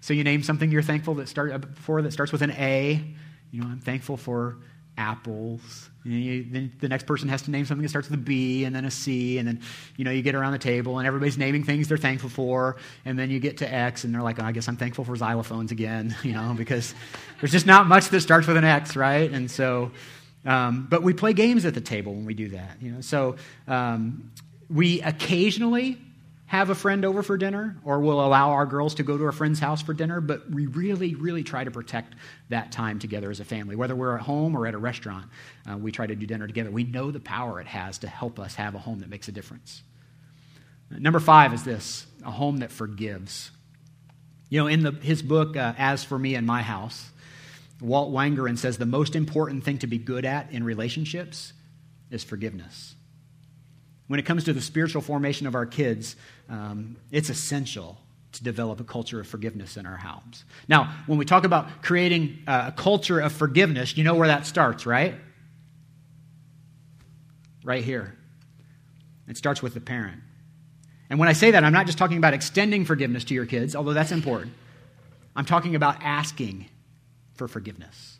So 0.01 0.13
you 0.13 0.23
name 0.23 0.43
something 0.43 0.71
you're 0.71 0.81
thankful 0.81 1.15
that 1.15 1.29
start, 1.29 1.51
uh, 1.51 1.59
for 1.75 2.01
that 2.01 2.11
starts 2.11 2.31
with 2.31 2.41
an 2.41 2.51
A. 2.51 3.03
You 3.51 3.61
know, 3.61 3.67
I'm 3.67 3.79
thankful 3.79 4.17
for 4.17 4.57
apples. 4.97 5.89
You, 6.03 6.45
then 6.49 6.71
the 6.79 6.87
next 6.87 7.07
person 7.07 7.27
has 7.29 7.41
to 7.43 7.51
name 7.51 7.65
something 7.65 7.81
that 7.81 7.89
starts 7.89 8.09
with 8.09 8.19
a 8.19 8.21
B 8.21 8.63
and 8.65 8.75
then 8.75 8.85
a 8.85 8.91
C, 8.91 9.39
and 9.39 9.47
then 9.47 9.61
you 9.97 10.05
know 10.05 10.11
you 10.11 10.21
get 10.21 10.35
around 10.35 10.51
the 10.51 10.59
table 10.59 10.99
and 10.99 11.07
everybody's 11.07 11.37
naming 11.37 11.63
things 11.63 11.87
they're 11.87 11.97
thankful 11.97 12.29
for, 12.29 12.77
and 13.05 13.17
then 13.17 13.31
you 13.31 13.39
get 13.39 13.57
to 13.57 13.73
X 13.73 14.03
and 14.03 14.13
they're 14.13 14.21
like, 14.21 14.39
oh, 14.39 14.43
I 14.43 14.51
guess 14.51 14.67
I'm 14.67 14.77
thankful 14.77 15.03
for 15.03 15.15
xylophones 15.15 15.71
again, 15.71 16.15
you 16.23 16.33
know, 16.33 16.53
because 16.55 16.93
there's 17.39 17.51
just 17.51 17.65
not 17.65 17.87
much 17.87 18.09
that 18.09 18.21
starts 18.21 18.47
with 18.47 18.57
an 18.57 18.63
X, 18.63 18.95
right? 18.95 19.31
And 19.31 19.49
so, 19.49 19.91
um, 20.45 20.87
but 20.89 21.03
we 21.03 21.13
play 21.13 21.33
games 21.33 21.65
at 21.65 21.73
the 21.73 21.81
table 21.81 22.13
when 22.13 22.25
we 22.25 22.33
do 22.33 22.49
that, 22.49 22.81
you 22.81 22.91
know. 22.91 23.01
So 23.01 23.35
um, 23.67 24.31
we 24.69 25.01
occasionally 25.01 25.97
have 26.47 26.69
a 26.69 26.75
friend 26.75 27.03
over 27.03 27.23
for 27.23 27.37
dinner 27.37 27.75
or 27.83 27.99
we'll 27.99 28.23
allow 28.23 28.51
our 28.51 28.67
girls 28.67 28.95
to 28.95 29.03
go 29.03 29.17
to 29.17 29.23
a 29.25 29.31
friend's 29.31 29.59
house 29.59 29.81
for 29.81 29.93
dinner, 29.93 30.21
but 30.21 30.49
we 30.49 30.67
really, 30.67 31.15
really 31.15 31.43
try 31.43 31.63
to 31.63 31.71
protect 31.71 32.13
that 32.49 32.71
time 32.71 32.99
together 32.99 33.31
as 33.31 33.39
a 33.39 33.45
family. 33.45 33.75
Whether 33.75 33.95
we're 33.95 34.15
at 34.15 34.21
home 34.21 34.55
or 34.55 34.67
at 34.67 34.75
a 34.75 34.77
restaurant, 34.77 35.25
uh, 35.69 35.75
we 35.77 35.91
try 35.91 36.05
to 36.05 36.15
do 36.15 36.27
dinner 36.27 36.45
together. 36.45 36.69
We 36.69 36.83
know 36.83 37.09
the 37.09 37.19
power 37.19 37.59
it 37.59 37.67
has 37.67 37.97
to 37.99 38.07
help 38.07 38.39
us 38.39 38.55
have 38.55 38.75
a 38.75 38.79
home 38.79 38.99
that 38.99 39.09
makes 39.09 39.27
a 39.27 39.31
difference. 39.31 39.81
Number 40.91 41.19
five 41.19 41.51
is 41.53 41.63
this 41.63 42.05
a 42.23 42.29
home 42.29 42.57
that 42.57 42.71
forgives. 42.71 43.49
You 44.49 44.61
know, 44.61 44.67
in 44.67 44.83
the, 44.83 44.91
his 44.91 45.23
book, 45.23 45.57
uh, 45.57 45.73
As 45.79 46.03
for 46.03 46.19
Me 46.19 46.35
and 46.35 46.45
My 46.45 46.61
House, 46.61 47.09
Walt 47.85 48.11
Wangerin 48.11 48.57
says 48.57 48.77
the 48.77 48.85
most 48.85 49.15
important 49.15 49.63
thing 49.63 49.77
to 49.79 49.87
be 49.87 49.97
good 49.97 50.25
at 50.25 50.51
in 50.51 50.63
relationships 50.63 51.53
is 52.09 52.23
forgiveness. 52.23 52.95
When 54.07 54.19
it 54.19 54.25
comes 54.25 54.43
to 54.45 54.53
the 54.53 54.61
spiritual 54.61 55.01
formation 55.01 55.47
of 55.47 55.55
our 55.55 55.65
kids, 55.65 56.15
um, 56.49 56.97
it's 57.11 57.29
essential 57.29 57.97
to 58.33 58.43
develop 58.43 58.79
a 58.79 58.83
culture 58.83 59.19
of 59.19 59.27
forgiveness 59.27 59.77
in 59.77 59.85
our 59.85 59.97
homes. 59.97 60.43
Now, 60.67 60.93
when 61.05 61.17
we 61.17 61.25
talk 61.25 61.43
about 61.43 61.81
creating 61.81 62.39
a 62.47 62.73
culture 62.75 63.19
of 63.19 63.31
forgiveness, 63.31 63.95
you 63.97 64.03
know 64.03 64.15
where 64.15 64.27
that 64.27 64.45
starts, 64.45 64.85
right? 64.85 65.15
Right 67.63 67.83
here. 67.83 68.15
It 69.27 69.37
starts 69.37 69.61
with 69.61 69.73
the 69.73 69.81
parent. 69.81 70.21
And 71.09 71.19
when 71.19 71.29
I 71.29 71.33
say 71.33 71.51
that, 71.51 71.63
I'm 71.63 71.73
not 71.73 71.85
just 71.85 71.97
talking 71.97 72.17
about 72.17 72.33
extending 72.33 72.83
forgiveness 72.85 73.23
to 73.25 73.33
your 73.33 73.45
kids, 73.45 73.75
although 73.75 73.93
that's 73.93 74.11
important. 74.11 74.53
I'm 75.35 75.45
talking 75.45 75.75
about 75.75 76.01
asking 76.01 76.67
for 77.35 77.47
forgiveness. 77.47 78.19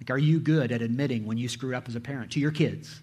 Like, 0.00 0.10
are 0.10 0.18
you 0.18 0.40
good 0.40 0.72
at 0.72 0.82
admitting 0.82 1.26
when 1.26 1.38
you 1.38 1.48
screw 1.48 1.74
up 1.76 1.88
as 1.88 1.94
a 1.94 2.00
parent 2.00 2.32
to 2.32 2.40
your 2.40 2.50
kids? 2.50 3.00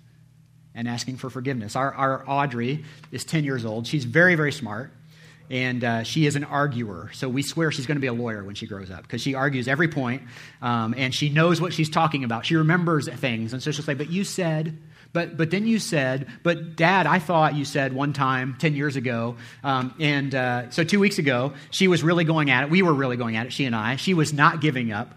and 0.76 0.88
asking 0.88 1.18
for 1.18 1.30
forgiveness. 1.30 1.76
Our, 1.76 1.94
our 1.94 2.24
Audrey 2.28 2.86
is 3.12 3.26
10 3.26 3.44
years 3.44 3.66
old. 3.66 3.88
She's 3.88 4.06
very, 4.06 4.36
very 4.36 4.52
smart, 4.52 4.92
and 5.50 5.84
uh, 5.84 6.04
she 6.04 6.26
is 6.26 6.36
an 6.36 6.44
arguer. 6.44 7.10
So 7.14 7.28
we 7.28 7.42
swear 7.42 7.72
she's 7.72 7.86
going 7.86 7.98
to 7.98 8.02
be 8.02 8.08
a 8.08 8.14
lawyer 8.14 8.44
when 8.44 8.56
she 8.56 8.68
grows 8.68 8.92
up 8.92 9.02
because 9.04 9.22
she 9.22 9.36
argues 9.36 9.68
every 9.68 9.88
point, 9.88 10.24
um, 10.62 10.94
and 10.98 11.14
she 11.14 11.30
knows 11.30 11.60
what 11.60 11.74
she's 11.74 11.90
talking 11.90 12.24
about. 12.24 12.46
She 12.46 12.56
remembers 12.56 13.10
things, 13.10 13.54
and 13.54 13.62
so 13.62 13.72
she'll 13.72 13.84
say, 13.84 13.94
But 13.94 14.10
you 14.10 14.24
said, 14.24 14.78
but, 15.12 15.38
but 15.38 15.50
then 15.50 15.66
you 15.66 15.80
said, 15.80 16.28
but 16.44 16.76
dad, 16.76 17.08
I 17.08 17.20
thought 17.20 17.56
you 17.56 17.66
said 17.66 17.94
one 17.94 18.14
time 18.14 18.56
10 18.60 18.76
years 18.76 18.96
ago. 18.96 19.38
Um, 19.64 19.96
and 20.00 20.36
uh, 20.36 20.70
so 20.70 20.84
two 20.84 21.00
weeks 21.00 21.18
ago, 21.18 21.54
she 21.72 21.88
was 21.88 22.04
really 22.04 22.26
going 22.26 22.52
at 22.52 22.66
it. 22.66 22.70
We 22.70 22.84
were 22.84 22.94
really 22.94 23.18
going 23.18 23.36
at 23.36 23.48
it, 23.48 23.54
she 23.54 23.66
and 23.66 23.76
I. 23.76 23.96
She 23.96 24.14
was 24.14 24.34
not 24.34 24.62
giving 24.62 24.92
up. 24.92 25.16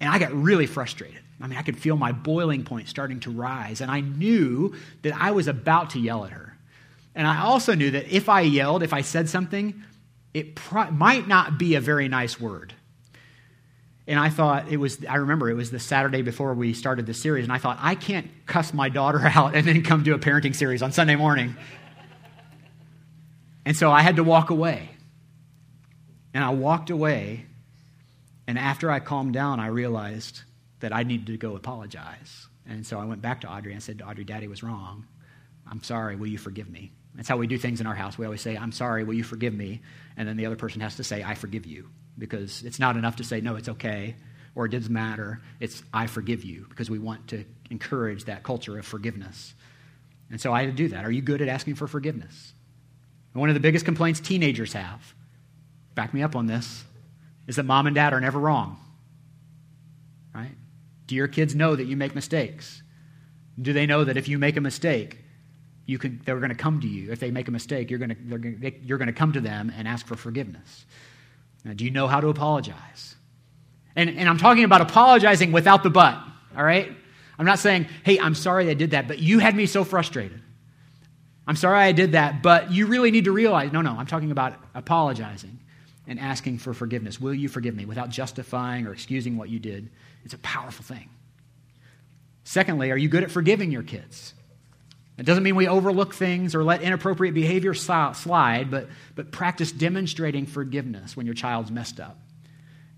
And 0.00 0.10
I 0.10 0.18
got 0.18 0.32
really 0.32 0.66
frustrated. 0.66 1.20
I 1.40 1.46
mean, 1.46 1.58
I 1.58 1.62
could 1.62 1.78
feel 1.78 1.96
my 1.96 2.12
boiling 2.12 2.64
point 2.64 2.88
starting 2.88 3.20
to 3.20 3.30
rise, 3.30 3.80
and 3.80 3.90
I 3.90 4.00
knew 4.00 4.74
that 5.02 5.14
I 5.14 5.32
was 5.32 5.46
about 5.46 5.90
to 5.90 6.00
yell 6.00 6.24
at 6.24 6.30
her. 6.30 6.56
And 7.14 7.26
I 7.26 7.42
also 7.42 7.74
knew 7.74 7.90
that 7.90 8.08
if 8.08 8.28
I 8.28 8.40
yelled, 8.40 8.82
if 8.82 8.92
I 8.92 9.02
said 9.02 9.28
something, 9.28 9.82
it 10.32 10.54
pro- 10.54 10.90
might 10.90 11.28
not 11.28 11.58
be 11.58 11.74
a 11.74 11.80
very 11.80 12.08
nice 12.08 12.40
word. 12.40 12.74
And 14.06 14.20
I 14.20 14.28
thought 14.28 14.70
it 14.70 14.76
was, 14.76 15.04
I 15.06 15.16
remember 15.16 15.48
it 15.48 15.54
was 15.54 15.70
the 15.70 15.78
Saturday 15.78 16.20
before 16.20 16.52
we 16.52 16.74
started 16.74 17.06
the 17.06 17.14
series, 17.14 17.44
and 17.44 17.52
I 17.52 17.58
thought, 17.58 17.78
I 17.80 17.94
can't 17.94 18.30
cuss 18.46 18.74
my 18.74 18.88
daughter 18.88 19.20
out 19.24 19.54
and 19.54 19.66
then 19.66 19.82
come 19.82 20.02
do 20.02 20.14
a 20.14 20.18
parenting 20.18 20.54
series 20.54 20.82
on 20.82 20.92
Sunday 20.92 21.16
morning. 21.16 21.56
and 23.64 23.76
so 23.76 23.90
I 23.90 24.02
had 24.02 24.16
to 24.16 24.24
walk 24.24 24.50
away. 24.50 24.90
And 26.34 26.42
I 26.42 26.50
walked 26.50 26.90
away, 26.90 27.46
and 28.46 28.58
after 28.58 28.90
I 28.90 28.98
calmed 28.98 29.32
down, 29.32 29.60
I 29.60 29.68
realized 29.68 30.42
that 30.80 30.92
I 30.92 31.04
needed 31.04 31.28
to 31.28 31.36
go 31.36 31.56
apologize. 31.56 32.48
And 32.66 32.84
so 32.84 32.98
I 32.98 33.04
went 33.04 33.22
back 33.22 33.42
to 33.42 33.50
Audrey 33.50 33.72
and 33.72 33.82
said, 33.82 34.02
Audrey, 34.04 34.24
Daddy 34.24 34.48
was 34.48 34.62
wrong. 34.62 35.06
I'm 35.70 35.82
sorry. 35.82 36.16
Will 36.16 36.26
you 36.26 36.38
forgive 36.38 36.68
me? 36.68 36.92
That's 37.14 37.28
how 37.28 37.36
we 37.36 37.46
do 37.46 37.56
things 37.56 37.80
in 37.80 37.86
our 37.86 37.94
house. 37.94 38.18
We 38.18 38.24
always 38.24 38.40
say, 38.40 38.56
I'm 38.56 38.72
sorry. 38.72 39.04
Will 39.04 39.14
you 39.14 39.22
forgive 39.22 39.54
me? 39.54 39.82
And 40.16 40.28
then 40.28 40.36
the 40.36 40.46
other 40.46 40.56
person 40.56 40.80
has 40.80 40.96
to 40.96 41.04
say, 41.04 41.22
I 41.22 41.34
forgive 41.34 41.64
you. 41.64 41.88
Because 42.16 42.62
it's 42.62 42.78
not 42.78 42.96
enough 42.96 43.16
to 43.16 43.24
say, 43.24 43.40
no, 43.40 43.56
it's 43.56 43.68
okay, 43.68 44.16
or 44.54 44.66
it 44.66 44.70
doesn't 44.70 44.92
matter. 44.92 45.40
It's, 45.60 45.82
I 45.92 46.06
forgive 46.06 46.44
you, 46.44 46.66
because 46.68 46.88
we 46.88 46.98
want 46.98 47.28
to 47.28 47.44
encourage 47.70 48.24
that 48.24 48.42
culture 48.42 48.78
of 48.78 48.86
forgiveness. 48.86 49.54
And 50.30 50.40
so 50.40 50.52
I 50.52 50.62
had 50.62 50.70
to 50.70 50.76
do 50.76 50.88
that. 50.88 51.04
Are 51.04 51.10
you 51.10 51.22
good 51.22 51.42
at 51.42 51.48
asking 51.48 51.74
for 51.74 51.86
forgiveness? 51.86 52.52
One 53.32 53.48
of 53.48 53.54
the 53.54 53.60
biggest 53.60 53.84
complaints 53.84 54.20
teenagers 54.20 54.74
have, 54.74 55.14
back 55.96 56.14
me 56.14 56.22
up 56.22 56.36
on 56.36 56.46
this, 56.46 56.84
is 57.48 57.56
that 57.56 57.64
mom 57.64 57.86
and 57.86 57.94
dad 57.94 58.12
are 58.12 58.20
never 58.20 58.38
wrong. 58.38 58.78
Right? 60.32 60.54
Do 61.06 61.16
your 61.16 61.28
kids 61.28 61.54
know 61.54 61.74
that 61.74 61.84
you 61.84 61.96
make 61.96 62.14
mistakes? 62.14 62.82
Do 63.60 63.72
they 63.72 63.86
know 63.86 64.04
that 64.04 64.16
if 64.16 64.28
you 64.28 64.38
make 64.38 64.56
a 64.56 64.60
mistake, 64.60 65.18
you 65.84 65.98
can, 65.98 66.20
they're 66.24 66.38
going 66.38 66.50
to 66.50 66.56
come 66.56 66.80
to 66.80 66.88
you? 66.88 67.12
If 67.12 67.20
they 67.20 67.30
make 67.30 67.48
a 67.48 67.50
mistake, 67.50 67.90
you're 67.90 67.98
to, 67.98 68.72
you're 68.82 68.98
going 68.98 69.08
to 69.08 69.12
come 69.12 69.32
to 69.32 69.40
them 69.40 69.72
and 69.76 69.86
ask 69.86 70.06
for 70.06 70.16
forgiveness. 70.16 70.86
Now, 71.64 71.72
do 71.72 71.84
you 71.84 71.90
know 71.90 72.06
how 72.06 72.20
to 72.20 72.28
apologize? 72.28 73.16
And, 73.96 74.10
and 74.10 74.28
I'm 74.28 74.38
talking 74.38 74.64
about 74.64 74.80
apologizing 74.80 75.52
without 75.52 75.82
the 75.82 75.90
but, 75.90 76.18
all 76.56 76.64
right? 76.64 76.92
I'm 77.38 77.46
not 77.46 77.58
saying, 77.58 77.88
hey, 78.04 78.18
I'm 78.18 78.34
sorry 78.34 78.68
I 78.68 78.74
did 78.74 78.90
that, 78.90 79.08
but 79.08 79.18
you 79.18 79.38
had 79.38 79.56
me 79.56 79.66
so 79.66 79.82
frustrated. 79.82 80.40
I'm 81.46 81.56
sorry 81.56 81.78
I 81.78 81.92
did 81.92 82.12
that, 82.12 82.42
but 82.42 82.70
you 82.70 82.86
really 82.86 83.10
need 83.10 83.24
to 83.24 83.32
realize 83.32 83.72
no, 83.72 83.82
no, 83.82 83.92
I'm 83.92 84.06
talking 84.06 84.30
about 84.30 84.54
apologizing 84.74 85.58
and 86.06 86.18
asking 86.18 86.58
for 86.58 86.74
forgiveness. 86.74 87.20
Will 87.20 87.34
you 87.34 87.48
forgive 87.48 87.74
me 87.74 87.84
without 87.84 88.08
justifying 88.08 88.86
or 88.86 88.92
excusing 88.92 89.36
what 89.36 89.48
you 89.48 89.58
did? 89.58 89.90
It's 90.24 90.34
a 90.34 90.38
powerful 90.38 90.84
thing. 90.84 91.08
Secondly, 92.44 92.90
are 92.90 92.96
you 92.96 93.08
good 93.08 93.22
at 93.24 93.30
forgiving 93.30 93.70
your 93.70 93.82
kids? 93.82 94.34
It 95.16 95.26
doesn't 95.26 95.44
mean 95.44 95.54
we 95.54 95.68
overlook 95.68 96.12
things 96.12 96.54
or 96.54 96.64
let 96.64 96.82
inappropriate 96.82 97.34
behavior 97.34 97.72
slide, 97.72 98.70
but, 98.70 98.88
but 99.14 99.30
practice 99.30 99.70
demonstrating 99.70 100.46
forgiveness 100.46 101.16
when 101.16 101.24
your 101.24 101.36
child's 101.36 101.70
messed 101.70 102.00
up. 102.00 102.18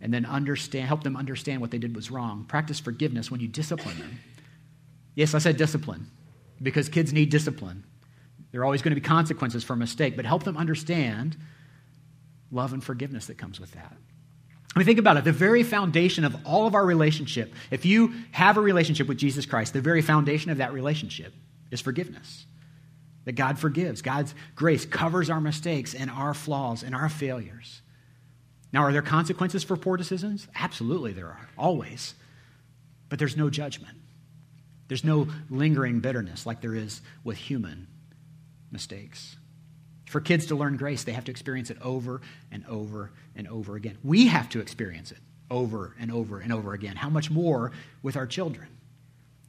And 0.00 0.12
then 0.12 0.24
understand, 0.24 0.86
help 0.86 1.02
them 1.02 1.16
understand 1.16 1.60
what 1.60 1.70
they 1.70 1.78
did 1.78 1.94
was 1.94 2.10
wrong. 2.10 2.44
Practice 2.44 2.80
forgiveness 2.80 3.30
when 3.30 3.40
you 3.40 3.48
discipline 3.48 3.98
them. 3.98 4.18
Yes, 5.14 5.34
I 5.34 5.38
said 5.38 5.56
discipline 5.56 6.10
because 6.62 6.88
kids 6.88 7.12
need 7.12 7.30
discipline. 7.30 7.84
There 8.50 8.62
are 8.62 8.64
always 8.64 8.80
going 8.80 8.94
to 8.94 9.00
be 9.00 9.06
consequences 9.06 9.64
for 9.64 9.74
a 9.74 9.76
mistake, 9.76 10.16
but 10.16 10.24
help 10.24 10.44
them 10.44 10.56
understand 10.56 11.36
love 12.50 12.72
and 12.72 12.82
forgiveness 12.82 13.26
that 13.26 13.36
comes 13.36 13.60
with 13.60 13.72
that. 13.72 13.94
I 14.74 14.78
mean, 14.78 14.86
think 14.86 14.98
about 14.98 15.16
it. 15.16 15.24
The 15.24 15.32
very 15.32 15.62
foundation 15.62 16.24
of 16.24 16.36
all 16.46 16.66
of 16.66 16.74
our 16.74 16.84
relationship, 16.84 17.52
if 17.70 17.84
you 17.84 18.14
have 18.32 18.56
a 18.56 18.60
relationship 18.60 19.08
with 19.08 19.18
Jesus 19.18 19.44
Christ, 19.46 19.72
the 19.72 19.80
very 19.80 20.02
foundation 20.02 20.50
of 20.50 20.58
that 20.58 20.72
relationship 20.72 21.32
is 21.70 21.80
forgiveness. 21.80 22.46
That 23.24 23.32
God 23.32 23.58
forgives. 23.58 24.02
God's 24.02 24.34
grace 24.54 24.86
covers 24.86 25.30
our 25.30 25.40
mistakes 25.40 25.94
and 25.94 26.10
our 26.10 26.32
flaws 26.32 26.82
and 26.82 26.94
our 26.94 27.08
failures. 27.08 27.82
Now, 28.72 28.82
are 28.82 28.92
there 28.92 29.02
consequences 29.02 29.64
for 29.64 29.76
poor 29.76 29.96
decisions? 29.96 30.46
Absolutely, 30.54 31.12
there 31.12 31.26
are, 31.26 31.48
always. 31.58 32.14
But 33.08 33.18
there's 33.18 33.36
no 33.36 33.50
judgment. 33.50 33.96
There's 34.88 35.04
no 35.04 35.28
lingering 35.50 36.00
bitterness 36.00 36.46
like 36.46 36.60
there 36.60 36.74
is 36.74 37.00
with 37.24 37.36
human 37.36 37.88
mistakes. 38.70 39.36
For 40.06 40.20
kids 40.20 40.46
to 40.46 40.54
learn 40.54 40.76
grace, 40.76 41.02
they 41.02 41.12
have 41.12 41.24
to 41.24 41.32
experience 41.32 41.70
it 41.70 41.78
over 41.82 42.20
and 42.52 42.64
over 42.66 43.10
and 43.34 43.48
over 43.48 43.74
again. 43.74 43.98
We 44.04 44.28
have 44.28 44.48
to 44.50 44.60
experience 44.60 45.10
it 45.10 45.18
over 45.50 45.96
and 45.98 46.12
over 46.12 46.38
and 46.38 46.52
over 46.52 46.74
again. 46.74 46.96
How 46.96 47.08
much 47.08 47.30
more 47.30 47.72
with 48.02 48.16
our 48.16 48.26
children? 48.26 48.68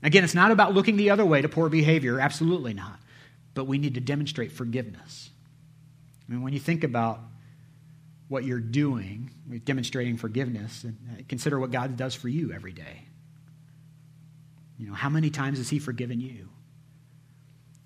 Again, 0.04 0.24
it's 0.24 0.36
not 0.36 0.52
about 0.52 0.74
looking 0.74 0.98
the 0.98 1.10
other 1.10 1.26
way 1.26 1.42
to 1.42 1.50
poor 1.50 1.70
behavior, 1.70 2.20
absolutely 2.20 2.74
not. 2.74 3.00
But 3.54 3.66
we 3.66 3.78
need 3.78 3.96
to 3.96 4.02
demonstrate 4.02 4.52
forgiveness. 4.52 5.30
I 6.28 6.32
mean, 6.32 6.44
when 6.44 6.54
you 6.54 6.60
think 6.60 6.84
about 6.84 7.22
what 8.28 8.44
you're 8.44 8.60
doing, 8.60 9.32
demonstrating 9.64 10.18
forgiveness, 10.18 10.84
and 10.84 10.98
uh, 11.12 11.22
consider 11.28 11.60
what 11.60 11.72
God 11.72 11.96
does 11.96 12.14
for 12.14 12.28
you 12.28 12.52
every 12.52 12.74
day. 12.74 13.06
You 14.78 14.88
know, 14.88 14.94
how 14.94 15.10
many 15.10 15.30
times 15.30 15.58
has 15.60 15.70
He 15.70 15.80
forgiven 15.80 16.20
you? 16.20 16.50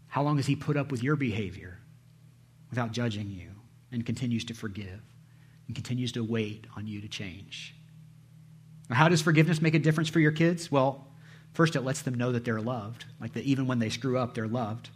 How 0.08 0.24
long 0.24 0.38
has 0.38 0.48
He 0.48 0.56
put 0.56 0.78
up 0.78 0.92
with 0.92 1.04
your 1.04 1.16
behavior 1.16 1.80
without 2.70 2.92
judging 2.92 3.30
you 3.30 3.52
and 3.92 4.06
continues 4.06 4.44
to 4.46 4.54
forgive 4.54 5.02
and 5.68 5.76
continues 5.76 6.12
to 6.14 6.24
wait 6.24 6.66
on 6.76 6.88
you 6.88 7.02
to 7.02 7.08
change? 7.08 7.76
How 8.90 9.08
does 9.08 9.22
forgiveness 9.22 9.62
make 9.62 9.76
a 9.76 9.80
difference 9.80 10.10
for 10.10 10.20
your 10.20 10.34
kids? 10.34 10.72
Well, 10.72 11.08
first, 11.54 11.76
it 11.76 11.82
lets 11.82 12.02
them 12.02 12.16
know 12.16 12.32
that 12.32 12.46
they're 12.46 12.62
loved, 12.62 13.06
like 13.20 13.34
that 13.34 13.44
even 13.44 13.68
when 13.68 13.80
they 13.80 13.90
screw 13.90 14.18
up, 14.18 14.34
they're 14.34 14.48
loved. 14.48 14.90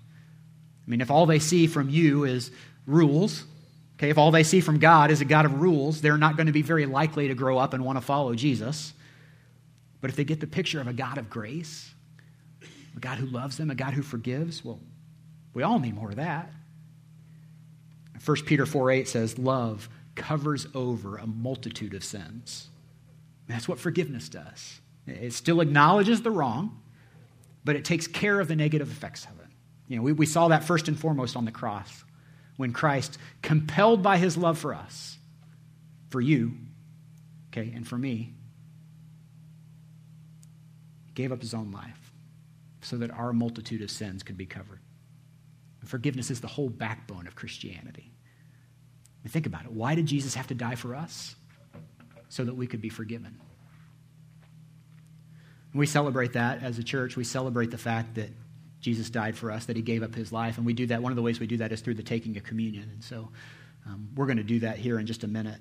I 0.86 0.90
mean, 0.90 1.02
if 1.02 1.10
all 1.10 1.26
they 1.26 1.40
see 1.40 1.68
from 1.68 1.90
you 1.90 2.26
is 2.26 2.52
rules, 2.86 3.44
okay, 3.98 4.10
if 4.10 4.18
all 4.18 4.32
they 4.32 4.44
see 4.44 4.62
from 4.62 4.80
God 4.80 5.12
is 5.12 5.22
a 5.22 5.26
God 5.26 5.46
of 5.46 5.62
rules, 5.62 6.02
they're 6.02 6.18
not 6.18 6.38
going 6.38 6.48
to 6.48 6.54
be 6.54 6.62
very 6.62 6.86
likely 6.86 7.28
to 7.28 7.36
grow 7.36 7.58
up 7.58 7.74
and 7.74 7.84
want 7.84 7.98
to 7.98 8.02
follow 8.02 8.36
Jesus. 8.36 8.94
But 10.02 10.10
if 10.10 10.16
they 10.16 10.24
get 10.24 10.40
the 10.40 10.48
picture 10.48 10.80
of 10.80 10.88
a 10.88 10.94
God 10.94 11.18
of 11.18 11.30
grace, 11.30 11.94
a 12.96 13.00
God 13.00 13.18
who 13.18 13.26
loves 13.26 13.58
them, 13.58 13.72
a 13.72 13.76
God 13.76 13.94
who 13.94 14.04
forgives, 14.04 14.64
well, 14.64 14.80
we 15.54 15.64
all 15.64 15.80
need 15.80 15.96
more 15.96 16.10
of 16.10 16.18
that. 16.18 16.52
1 18.24 18.38
Peter 18.46 18.66
4 18.66 18.92
8 18.92 19.08
says, 19.08 19.38
Love 19.38 19.90
covers 20.16 20.68
over 20.74 21.18
a 21.18 21.28
multitude 21.28 21.94
of 21.94 22.04
sins. 22.04 22.70
That's 23.48 23.68
what 23.68 23.80
forgiveness 23.80 24.30
does. 24.30 24.80
It 25.08 25.34
still 25.34 25.62
acknowledges 25.62 26.22
the 26.22 26.32
wrong, 26.32 26.82
but 27.64 27.76
it 27.76 27.86
takes 27.86 28.08
care 28.08 28.40
of 28.40 28.48
the 28.48 28.56
negative 28.56 28.92
effects 28.92 29.26
of 29.26 29.40
it. 29.40 29.48
You 29.88 29.98
know, 29.98 30.04
we, 30.04 30.14
we 30.14 30.26
saw 30.26 30.48
that 30.48 30.64
first 30.64 30.88
and 30.88 31.00
foremost 31.00 31.36
on 31.36 31.46
the 31.46 31.52
cross 31.52 32.04
when 32.58 32.72
Christ, 32.72 33.18
compelled 33.42 34.02
by 34.02 34.18
his 34.18 34.38
love 34.38 34.58
for 34.58 34.74
us, 34.74 35.18
for 36.10 36.22
you, 36.22 36.54
okay, 37.50 37.72
and 37.76 37.88
for 37.88 37.98
me, 37.98 38.34
gave 41.14 41.32
up 41.32 41.42
his 41.42 41.54
own 41.54 41.72
life 41.72 42.12
so 42.82 42.98
that 42.98 43.12
our 43.12 43.34
multitude 43.34 43.82
of 43.82 43.92
sins 43.92 44.24
could 44.24 44.38
be 44.38 44.46
covered. 44.46 44.80
And 45.82 45.90
forgiveness 45.90 46.32
is 46.32 46.42
the 46.42 46.48
whole 46.48 46.70
backbone 46.70 47.28
of 47.28 47.36
Christianity. 47.36 48.12
And 49.24 49.32
think 49.32 49.46
about 49.46 49.66
it. 49.66 49.72
Why 49.72 49.96
did 49.96 50.06
Jesus 50.06 50.36
have 50.36 50.48
to 50.48 50.54
die 50.54 50.76
for 50.76 50.96
us? 50.96 51.36
So 52.30 52.44
that 52.44 52.56
we 52.56 52.68
could 52.68 52.82
be 52.82 52.90
forgiven. 52.90 53.40
We 55.76 55.86
celebrate 55.86 56.34
that 56.34 56.64
as 56.64 56.80
a 56.80 56.84
church. 56.84 57.18
We 57.18 57.26
celebrate 57.26 57.70
the 57.70 57.78
fact 57.78 58.16
that 58.16 58.30
Jesus 58.80 59.10
died 59.10 59.38
for 59.38 59.52
us, 59.52 59.66
that 59.66 59.76
he 59.76 59.82
gave 59.82 60.04
up 60.04 60.16
his 60.16 60.32
life. 60.32 60.58
And 60.58 60.66
we 60.66 60.74
do 60.74 60.86
that, 60.88 61.02
one 61.02 61.12
of 61.12 61.16
the 61.18 61.22
ways 61.22 61.40
we 61.40 61.48
do 61.48 61.58
that 61.58 61.72
is 61.72 61.82
through 61.82 61.96
the 61.96 62.04
taking 62.04 62.38
of 62.38 62.44
communion. 62.44 62.90
And 62.94 63.04
so 63.04 63.30
um, 63.86 64.10
we're 64.16 64.26
going 64.26 64.38
to 64.38 64.44
do 64.44 64.60
that 64.62 64.78
here 64.78 65.00
in 65.00 65.06
just 65.06 65.24
a 65.24 65.28
minute. 65.28 65.60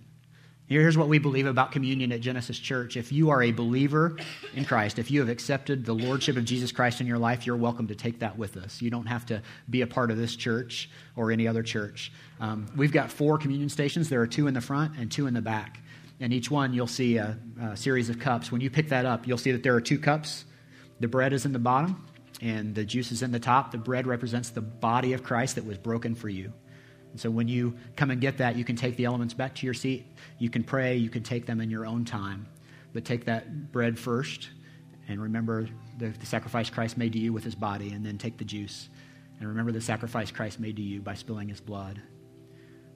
Here's 0.67 0.97
what 0.97 1.09
we 1.09 1.19
believe 1.19 1.47
about 1.47 1.73
communion 1.73 2.11
at 2.11 2.23
Genesis 2.23 2.59
Church. 2.59 2.97
If 2.97 3.13
you 3.13 3.29
are 3.29 3.43
a 3.43 3.51
believer 3.51 4.17
in 4.55 4.65
Christ, 4.65 4.99
if 4.99 5.11
you 5.11 5.21
have 5.21 5.29
accepted 5.29 5.85
the 5.85 5.93
Lordship 5.93 6.39
of 6.39 6.47
Jesus 6.47 6.73
Christ 6.73 7.03
in 7.03 7.07
your 7.07 7.19
life, 7.19 7.45
you're 7.45 7.57
welcome 7.57 7.87
to 7.89 7.95
take 7.95 8.21
that 8.21 8.39
with 8.39 8.57
us. 8.57 8.81
You 8.81 8.89
don't 8.89 9.05
have 9.05 9.27
to 9.27 9.43
be 9.69 9.83
a 9.83 9.87
part 9.87 10.11
of 10.11 10.17
this 10.17 10.35
church 10.37 10.89
or 11.17 11.31
any 11.31 11.47
other 11.47 11.63
church. 11.63 12.13
Um, 12.41 12.67
we've 12.77 12.93
got 12.93 13.11
four 13.11 13.37
communion 13.37 13.69
stations. 13.69 14.09
There 14.09 14.23
are 14.23 14.27
two 14.27 14.47
in 14.47 14.55
the 14.55 14.63
front 14.63 14.97
and 14.97 15.13
two 15.13 15.27
in 15.27 15.35
the 15.35 15.43
back. 15.43 15.81
And 16.25 16.33
each 16.33 16.51
one, 16.51 16.73
you'll 16.73 16.87
see 16.87 17.19
a, 17.19 17.37
a 17.61 17.77
series 17.77 18.09
of 18.09 18.19
cups. 18.19 18.51
When 18.51 18.63
you 18.63 18.71
pick 18.71 18.89
that 18.89 19.05
up, 19.05 19.29
you'll 19.29 19.37
see 19.37 19.53
that 19.53 19.63
there 19.63 19.75
are 19.75 19.81
two 19.83 19.99
cups. 19.99 20.47
The 20.99 21.07
bread 21.07 21.35
is 21.35 21.45
in 21.45 21.53
the 21.53 21.59
bottom, 21.59 22.03
and 22.41 22.75
the 22.75 22.83
juice 22.83 23.13
is 23.13 23.21
in 23.21 23.31
the 23.31 23.39
top. 23.39 23.73
The 23.73 23.77
bread 23.77 24.07
represents 24.07 24.49
the 24.49 24.63
body 24.63 25.13
of 25.13 25.23
Christ 25.23 25.57
that 25.57 25.67
was 25.67 25.77
broken 25.77 26.15
for 26.15 26.31
you. 26.31 26.51
And 27.11 27.21
so 27.21 27.29
when 27.29 27.47
you 27.47 27.77
come 27.95 28.11
and 28.11 28.23
get 28.23 28.39
that, 28.39 28.57
you 28.57 28.65
can 28.65 28.75
take 28.75 28.97
the 28.97 29.05
elements 29.05 29.35
back 29.35 29.55
to 29.57 29.67
your 29.67 29.75
seat. 29.75 30.07
You 30.39 30.49
can 30.49 30.65
pray. 30.65 30.97
You 30.97 31.11
can 31.11 31.23
take 31.23 31.45
them 31.45 31.61
in 31.61 31.69
your 31.69 31.85
own 31.85 32.07
time. 32.07 32.47
But 32.95 33.05
take 33.05 33.27
that 33.27 33.71
bread 33.71 33.99
first 33.99 34.49
and 35.09 35.21
remember 35.21 35.69
the, 35.99 36.09
the 36.09 36.25
sacrifice 36.25 36.71
Christ 36.71 36.97
made 36.97 37.13
to 37.13 37.19
you 37.19 37.35
with 37.35 37.45
his 37.45 37.55
body, 37.55 37.91
and 37.93 38.03
then 38.03 38.17
take 38.17 38.39
the 38.39 38.47
juice. 38.47 38.89
And 39.41 39.49
remember 39.51 39.73
the 39.73 39.83
sacrifice 39.83 40.31
Christ 40.31 40.59
made 40.59 40.77
to 40.77 40.83
you 40.83 41.03
by 41.03 41.17
spilling 41.17 41.51
his 41.51 41.61
blood. 41.61 42.01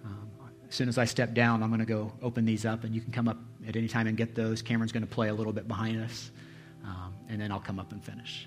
Um, 0.02 0.30
as 0.68 0.74
soon 0.74 0.88
as 0.88 0.98
I 0.98 1.04
step 1.04 1.34
down, 1.34 1.62
I'm 1.62 1.70
going 1.70 1.80
to 1.80 1.86
go 1.86 2.12
open 2.22 2.44
these 2.44 2.64
up, 2.66 2.84
and 2.84 2.94
you 2.94 3.00
can 3.00 3.12
come 3.12 3.28
up 3.28 3.38
at 3.66 3.76
any 3.76 3.88
time 3.88 4.06
and 4.06 4.16
get 4.16 4.34
those. 4.34 4.62
Cameron's 4.62 4.92
going 4.92 5.06
to 5.06 5.12
play 5.12 5.28
a 5.28 5.34
little 5.34 5.52
bit 5.52 5.66
behind 5.66 6.02
us, 6.02 6.30
um, 6.84 7.14
and 7.28 7.40
then 7.40 7.50
I'll 7.50 7.60
come 7.60 7.78
up 7.78 7.92
and 7.92 8.04
finish. 8.04 8.46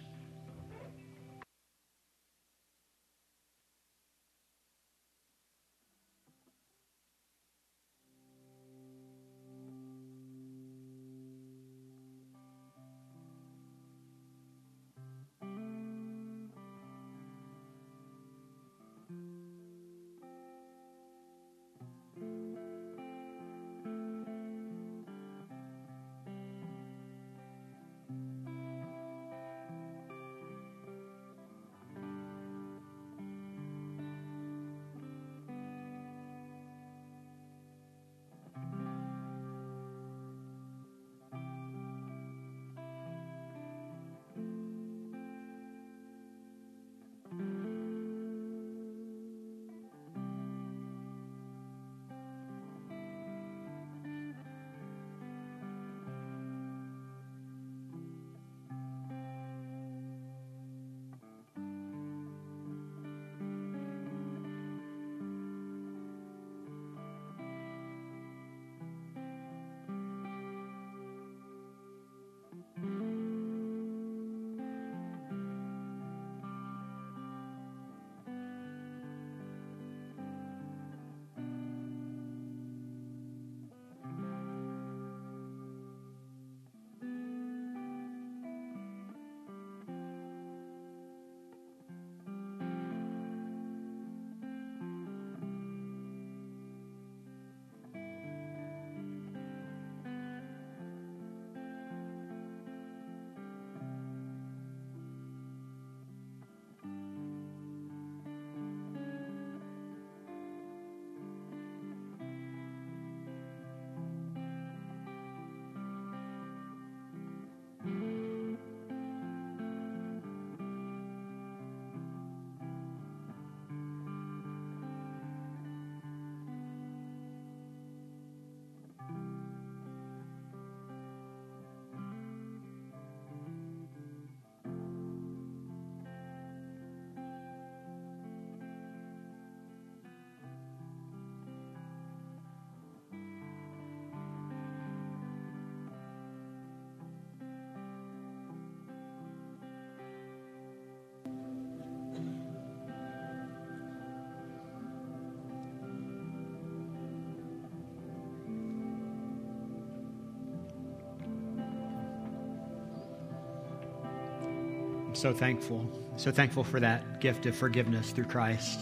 So 165.22 165.32
thankful. 165.32 165.88
So 166.15 166.32
thankful 166.32 166.63
for 166.63 166.80
that 166.80 167.19
gift 167.19 167.46
of 167.46 167.56
forgiveness 167.56 168.10
through 168.10 168.26
Christ. 168.26 168.80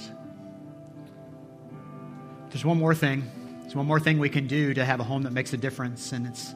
There's 2.49 2.63
one 2.63 2.79
more 2.79 2.95
thing. 2.95 3.29
There's 3.61 3.75
one 3.75 3.85
more 3.85 3.99
thing 3.99 4.19
we 4.19 4.29
can 4.29 4.47
do 4.47 4.73
to 4.73 4.85
have 4.85 5.01
a 5.01 5.03
home 5.03 5.23
that 5.23 5.33
makes 5.33 5.51
a 5.51 5.57
difference, 5.57 6.13
and 6.13 6.25
it's 6.25 6.55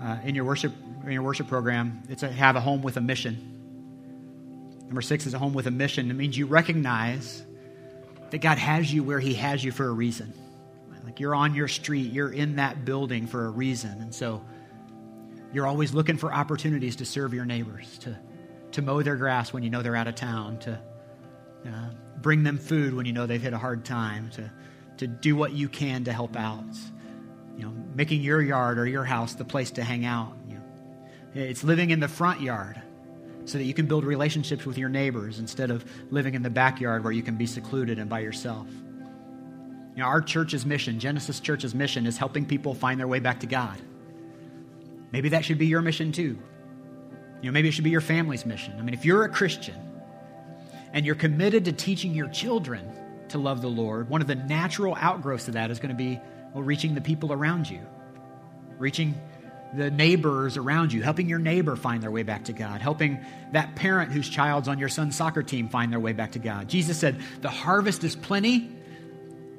uh, 0.00 0.18
in 0.22 0.36
your 0.36 0.44
worship 0.44 0.72
in 1.04 1.10
your 1.10 1.22
worship 1.22 1.48
program. 1.48 2.02
It's 2.08 2.20
to 2.20 2.30
have 2.30 2.54
a 2.54 2.60
home 2.60 2.80
with 2.80 2.96
a 2.96 3.00
mission. 3.00 3.56
Number 4.86 5.02
six 5.02 5.26
is 5.26 5.34
a 5.34 5.38
home 5.38 5.52
with 5.52 5.66
a 5.66 5.70
mission. 5.72 6.10
It 6.10 6.14
means 6.14 6.38
you 6.38 6.46
recognize 6.46 7.42
that 8.30 8.38
God 8.38 8.56
has 8.58 8.90
you 8.92 9.02
where 9.02 9.20
He 9.20 9.34
has 9.34 9.64
you 9.64 9.72
for 9.72 9.86
a 9.86 9.92
reason. 9.92 10.32
Like 11.04 11.18
you're 11.18 11.34
on 11.34 11.56
your 11.56 11.68
street, 11.68 12.12
you're 12.12 12.32
in 12.32 12.56
that 12.56 12.84
building 12.84 13.26
for 13.26 13.46
a 13.46 13.50
reason, 13.50 14.00
and 14.00 14.14
so 14.14 14.44
you're 15.52 15.66
always 15.66 15.92
looking 15.92 16.18
for 16.18 16.32
opportunities 16.32 16.96
to 16.96 17.04
serve 17.04 17.34
your 17.34 17.44
neighbors, 17.44 17.98
to 17.98 18.16
to 18.78 18.82
mow 18.82 19.02
their 19.02 19.16
grass 19.16 19.52
when 19.52 19.64
you 19.64 19.70
know 19.70 19.82
they're 19.82 19.96
out 19.96 20.06
of 20.06 20.14
town, 20.14 20.56
to 20.60 20.80
uh, 21.66 21.90
bring 22.22 22.44
them 22.44 22.56
food 22.56 22.94
when 22.94 23.06
you 23.06 23.12
know 23.12 23.26
they've 23.26 23.42
hit 23.42 23.52
a 23.52 23.58
hard 23.58 23.84
time, 23.84 24.30
to 24.30 24.50
to 24.98 25.06
do 25.06 25.36
what 25.36 25.52
you 25.52 25.68
can 25.68 26.04
to 26.04 26.12
help 26.12 26.36
out. 26.36 26.64
You 27.56 27.64
know, 27.64 27.72
making 27.94 28.22
your 28.22 28.40
yard 28.40 28.78
or 28.78 28.86
your 28.86 29.04
house 29.04 29.34
the 29.34 29.44
place 29.44 29.72
to 29.72 29.82
hang 29.82 30.04
out. 30.04 30.32
You 30.48 30.54
know, 30.54 30.62
it's 31.34 31.64
living 31.64 31.90
in 31.90 31.98
the 31.98 32.06
front 32.06 32.40
yard 32.40 32.80
so 33.46 33.58
that 33.58 33.64
you 33.64 33.74
can 33.74 33.86
build 33.86 34.04
relationships 34.04 34.64
with 34.64 34.78
your 34.78 34.88
neighbors 34.88 35.40
instead 35.40 35.72
of 35.72 35.84
living 36.12 36.34
in 36.34 36.42
the 36.42 36.50
backyard 36.50 37.02
where 37.02 37.12
you 37.12 37.22
can 37.22 37.36
be 37.36 37.46
secluded 37.46 37.98
and 37.98 38.08
by 38.08 38.20
yourself. 38.20 38.68
You 39.96 40.02
know, 40.02 40.04
our 40.04 40.20
church's 40.20 40.64
mission, 40.64 41.00
Genesis 41.00 41.40
Church's 41.40 41.74
mission, 41.74 42.06
is 42.06 42.16
helping 42.16 42.46
people 42.46 42.74
find 42.74 43.00
their 43.00 43.08
way 43.08 43.18
back 43.18 43.40
to 43.40 43.46
God. 43.46 43.80
Maybe 45.10 45.30
that 45.30 45.44
should 45.44 45.58
be 45.58 45.66
your 45.66 45.82
mission 45.82 46.12
too. 46.12 46.38
You 47.40 47.48
know, 47.48 47.52
maybe 47.52 47.68
it 47.68 47.72
should 47.72 47.84
be 47.84 47.90
your 47.90 48.00
family's 48.00 48.44
mission. 48.44 48.74
I 48.78 48.82
mean, 48.82 48.94
if 48.94 49.04
you're 49.04 49.24
a 49.24 49.28
Christian 49.28 49.76
and 50.92 51.06
you're 51.06 51.14
committed 51.14 51.64
to 51.66 51.72
teaching 51.72 52.14
your 52.14 52.28
children 52.28 52.90
to 53.28 53.38
love 53.38 53.62
the 53.62 53.68
Lord, 53.68 54.08
one 54.08 54.20
of 54.20 54.26
the 54.26 54.34
natural 54.34 54.96
outgrowths 54.98 55.46
of 55.48 55.54
that 55.54 55.70
is 55.70 55.78
going 55.78 55.90
to 55.90 55.96
be 55.96 56.20
well, 56.52 56.62
reaching 56.62 56.94
the 56.94 57.00
people 57.00 57.32
around 57.32 57.68
you, 57.68 57.80
reaching 58.78 59.14
the 59.74 59.90
neighbors 59.90 60.56
around 60.56 60.92
you, 60.92 61.02
helping 61.02 61.28
your 61.28 61.38
neighbor 61.38 61.76
find 61.76 62.02
their 62.02 62.10
way 62.10 62.22
back 62.22 62.44
to 62.44 62.52
God, 62.52 62.80
helping 62.80 63.24
that 63.52 63.76
parent 63.76 64.10
whose 64.10 64.28
child's 64.28 64.66
on 64.66 64.78
your 64.78 64.88
son's 64.88 65.14
soccer 65.14 65.42
team 65.42 65.68
find 65.68 65.92
their 65.92 66.00
way 66.00 66.12
back 66.12 66.32
to 66.32 66.38
God. 66.38 66.68
Jesus 66.68 66.98
said, 66.98 67.20
The 67.42 67.50
harvest 67.50 68.02
is 68.02 68.16
plenty, 68.16 68.70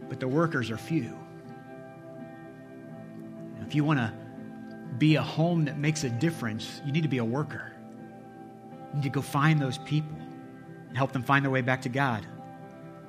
but 0.09 0.19
the 0.19 0.27
workers 0.27 0.71
are 0.71 0.77
few. 0.77 1.15
If 3.67 3.75
you 3.75 3.83
want 3.83 3.99
to 3.99 4.11
be 4.97 5.15
a 5.15 5.21
home 5.21 5.65
that 5.65 5.77
makes 5.77 6.03
a 6.03 6.09
difference, 6.09 6.81
you 6.85 6.91
need 6.91 7.03
to 7.03 7.09
be 7.09 7.19
a 7.19 7.25
worker. 7.25 7.71
You 8.89 8.95
need 8.95 9.03
to 9.03 9.09
go 9.09 9.21
find 9.21 9.61
those 9.61 9.77
people 9.79 10.17
and 10.87 10.97
help 10.97 11.11
them 11.11 11.23
find 11.23 11.45
their 11.45 11.51
way 11.51 11.61
back 11.61 11.81
to 11.83 11.89
God. 11.89 12.25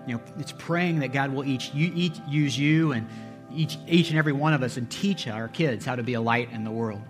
You 0.07 0.15
know, 0.15 0.23
it's 0.39 0.53
praying 0.53 1.01
that 1.01 1.13
God 1.13 1.33
will 1.33 1.45
each, 1.45 1.75
each 1.75 2.19
use 2.29 2.59
you 2.59 2.93
and 2.93 3.09
each, 3.53 3.79
each 3.87 4.11
and 4.11 4.19
every 4.19 4.33
one 4.33 4.53
of 4.53 4.63
us 4.63 4.77
and 4.77 4.91
teach 4.91 5.27
our 5.27 5.49
kids 5.49 5.85
how 5.85 5.97
to 5.97 6.03
be 6.03 6.15
a 6.15 6.21
light 6.21 6.51
in 6.53 6.65
the 6.65 6.71
world. 6.71 7.03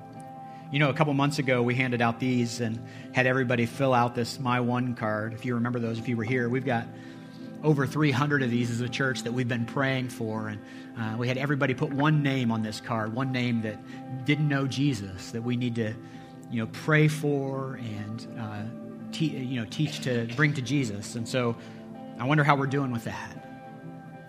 You 0.72 0.78
know, 0.78 0.88
a 0.88 0.94
couple 0.94 1.12
months 1.14 1.40
ago, 1.40 1.62
we 1.62 1.74
handed 1.74 2.00
out 2.00 2.20
these 2.20 2.60
and 2.60 2.80
had 3.12 3.26
everybody 3.26 3.66
fill 3.66 3.92
out 3.92 4.14
this 4.14 4.38
My 4.38 4.60
One 4.60 4.94
card. 4.94 5.34
If 5.34 5.44
you 5.44 5.54
remember 5.54 5.80
those, 5.80 5.98
if 5.98 6.08
you 6.08 6.16
were 6.16 6.24
here, 6.24 6.48
we've 6.48 6.64
got 6.64 6.86
over 7.62 7.86
300 7.86 8.42
of 8.42 8.50
these 8.50 8.70
as 8.70 8.80
a 8.80 8.88
church 8.88 9.22
that 9.22 9.32
we've 9.32 9.48
been 9.48 9.66
praying 9.66 10.08
for. 10.08 10.48
And 10.48 10.61
uh, 10.98 11.16
we 11.18 11.28
had 11.28 11.36
everybody 11.36 11.74
put 11.74 11.92
one 11.92 12.22
name 12.22 12.50
on 12.50 12.62
this 12.62 12.80
card, 12.80 13.12
one 13.12 13.32
name 13.32 13.62
that 13.62 13.78
didn't 14.24 14.48
know 14.48 14.66
Jesus, 14.66 15.30
that 15.32 15.42
we 15.42 15.56
need 15.56 15.74
to, 15.76 15.94
you 16.50 16.61
know, 16.61 16.66
pray 16.72 17.08
for 17.08 17.74
and, 17.74 18.26
uh, 18.38 18.62
te- 19.12 19.36
you 19.36 19.61
know, 19.61 19.66
teach 19.70 20.00
to 20.00 20.26
bring 20.36 20.54
to 20.54 20.62
Jesus. 20.62 21.14
And 21.14 21.28
so 21.28 21.56
I 22.18 22.24
wonder 22.24 22.44
how 22.44 22.56
we're 22.56 22.66
doing 22.66 22.92
with 22.92 23.04
that. 23.04 23.36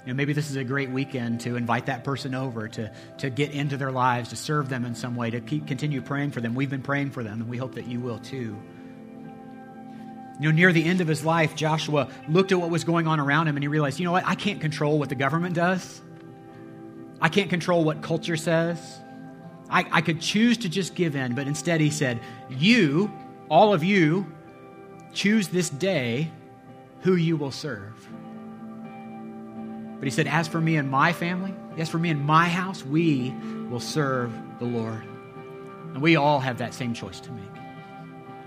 You 0.05 0.07
know, 0.07 0.13
maybe 0.15 0.33
this 0.33 0.49
is 0.49 0.55
a 0.55 0.63
great 0.63 0.89
weekend 0.89 1.41
to 1.41 1.55
invite 1.55 1.85
that 1.85 2.03
person 2.03 2.33
over, 2.33 2.67
to, 2.67 2.91
to 3.19 3.29
get 3.29 3.51
into 3.51 3.77
their 3.77 3.91
lives, 3.91 4.29
to 4.29 4.35
serve 4.35 4.67
them 4.67 4.83
in 4.83 4.95
some 4.95 5.15
way, 5.15 5.29
to 5.29 5.39
keep, 5.39 5.67
continue 5.67 6.01
praying 6.01 6.31
for 6.31 6.41
them. 6.41 6.55
We've 6.55 6.71
been 6.71 6.81
praying 6.81 7.11
for 7.11 7.23
them, 7.23 7.39
and 7.39 7.49
we 7.49 7.57
hope 7.57 7.75
that 7.75 7.85
you 7.85 7.99
will 7.99 8.17
too. 8.17 8.57
You 10.41 10.51
know, 10.51 10.55
near 10.55 10.73
the 10.73 10.83
end 10.83 11.01
of 11.01 11.07
his 11.07 11.23
life, 11.23 11.55
Joshua 11.55 12.09
looked 12.27 12.51
at 12.51 12.59
what 12.59 12.71
was 12.71 12.83
going 12.83 13.05
on 13.05 13.19
around 13.19 13.47
him 13.47 13.55
and 13.57 13.63
he 13.63 13.67
realized, 13.67 13.99
you 13.99 14.05
know 14.05 14.11
what? 14.11 14.25
I 14.25 14.33
can't 14.33 14.59
control 14.59 14.97
what 14.97 15.09
the 15.09 15.15
government 15.15 15.53
does. 15.53 16.01
I 17.21 17.29
can't 17.29 17.47
control 17.47 17.83
what 17.83 18.01
culture 18.01 18.35
says. 18.35 18.99
I, 19.69 19.85
I 19.91 20.01
could 20.01 20.19
choose 20.19 20.57
to 20.57 20.69
just 20.69 20.95
give 20.95 21.15
in, 21.15 21.35
but 21.35 21.45
instead 21.45 21.79
he 21.79 21.91
said, 21.91 22.19
You, 22.49 23.11
all 23.49 23.71
of 23.71 23.83
you, 23.83 24.25
choose 25.13 25.47
this 25.49 25.69
day 25.69 26.31
who 27.01 27.15
you 27.15 27.37
will 27.37 27.51
serve. 27.51 27.93
But 29.99 30.05
he 30.05 30.09
said, 30.09 30.25
As 30.25 30.47
for 30.47 30.59
me 30.59 30.75
and 30.75 30.89
my 30.89 31.13
family, 31.13 31.53
as 31.77 31.87
for 31.87 31.99
me 31.99 32.09
and 32.09 32.25
my 32.25 32.49
house, 32.49 32.83
we 32.83 33.31
will 33.69 33.79
serve 33.79 34.33
the 34.57 34.65
Lord. 34.65 35.03
And 35.93 36.01
we 36.01 36.15
all 36.15 36.39
have 36.39 36.57
that 36.57 36.73
same 36.73 36.95
choice 36.95 37.19
to 37.19 37.31
make. 37.31 37.45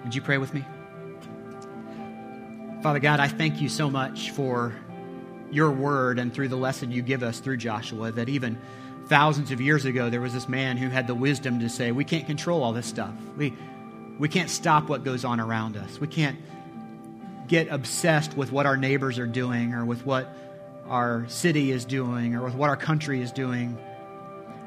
Would 0.02 0.12
you 0.12 0.20
pray 0.20 0.38
with 0.38 0.52
me? 0.52 0.64
Father 2.84 2.98
God, 2.98 3.18
I 3.18 3.28
thank 3.28 3.62
you 3.62 3.70
so 3.70 3.88
much 3.88 4.30
for 4.32 4.74
your 5.50 5.70
word 5.70 6.18
and 6.18 6.34
through 6.34 6.48
the 6.48 6.56
lesson 6.56 6.90
you 6.90 7.00
give 7.00 7.22
us 7.22 7.40
through 7.40 7.56
Joshua 7.56 8.12
that 8.12 8.28
even 8.28 8.60
thousands 9.06 9.50
of 9.52 9.58
years 9.58 9.86
ago 9.86 10.10
there 10.10 10.20
was 10.20 10.34
this 10.34 10.50
man 10.50 10.76
who 10.76 10.90
had 10.90 11.06
the 11.06 11.14
wisdom 11.14 11.60
to 11.60 11.70
say, 11.70 11.92
we 11.92 12.04
can't 12.04 12.26
control 12.26 12.62
all 12.62 12.74
this 12.74 12.84
stuff. 12.84 13.14
We, 13.38 13.54
we 14.18 14.28
can't 14.28 14.50
stop 14.50 14.90
what 14.90 15.02
goes 15.02 15.24
on 15.24 15.40
around 15.40 15.78
us. 15.78 15.98
We 15.98 16.08
can't 16.08 16.38
get 17.48 17.68
obsessed 17.68 18.36
with 18.36 18.52
what 18.52 18.66
our 18.66 18.76
neighbors 18.76 19.18
are 19.18 19.26
doing 19.26 19.72
or 19.72 19.86
with 19.86 20.04
what 20.04 20.36
our 20.86 21.26
city 21.30 21.70
is 21.70 21.86
doing 21.86 22.34
or 22.34 22.44
with 22.44 22.54
what 22.54 22.68
our 22.68 22.76
country 22.76 23.22
is 23.22 23.32
doing. 23.32 23.78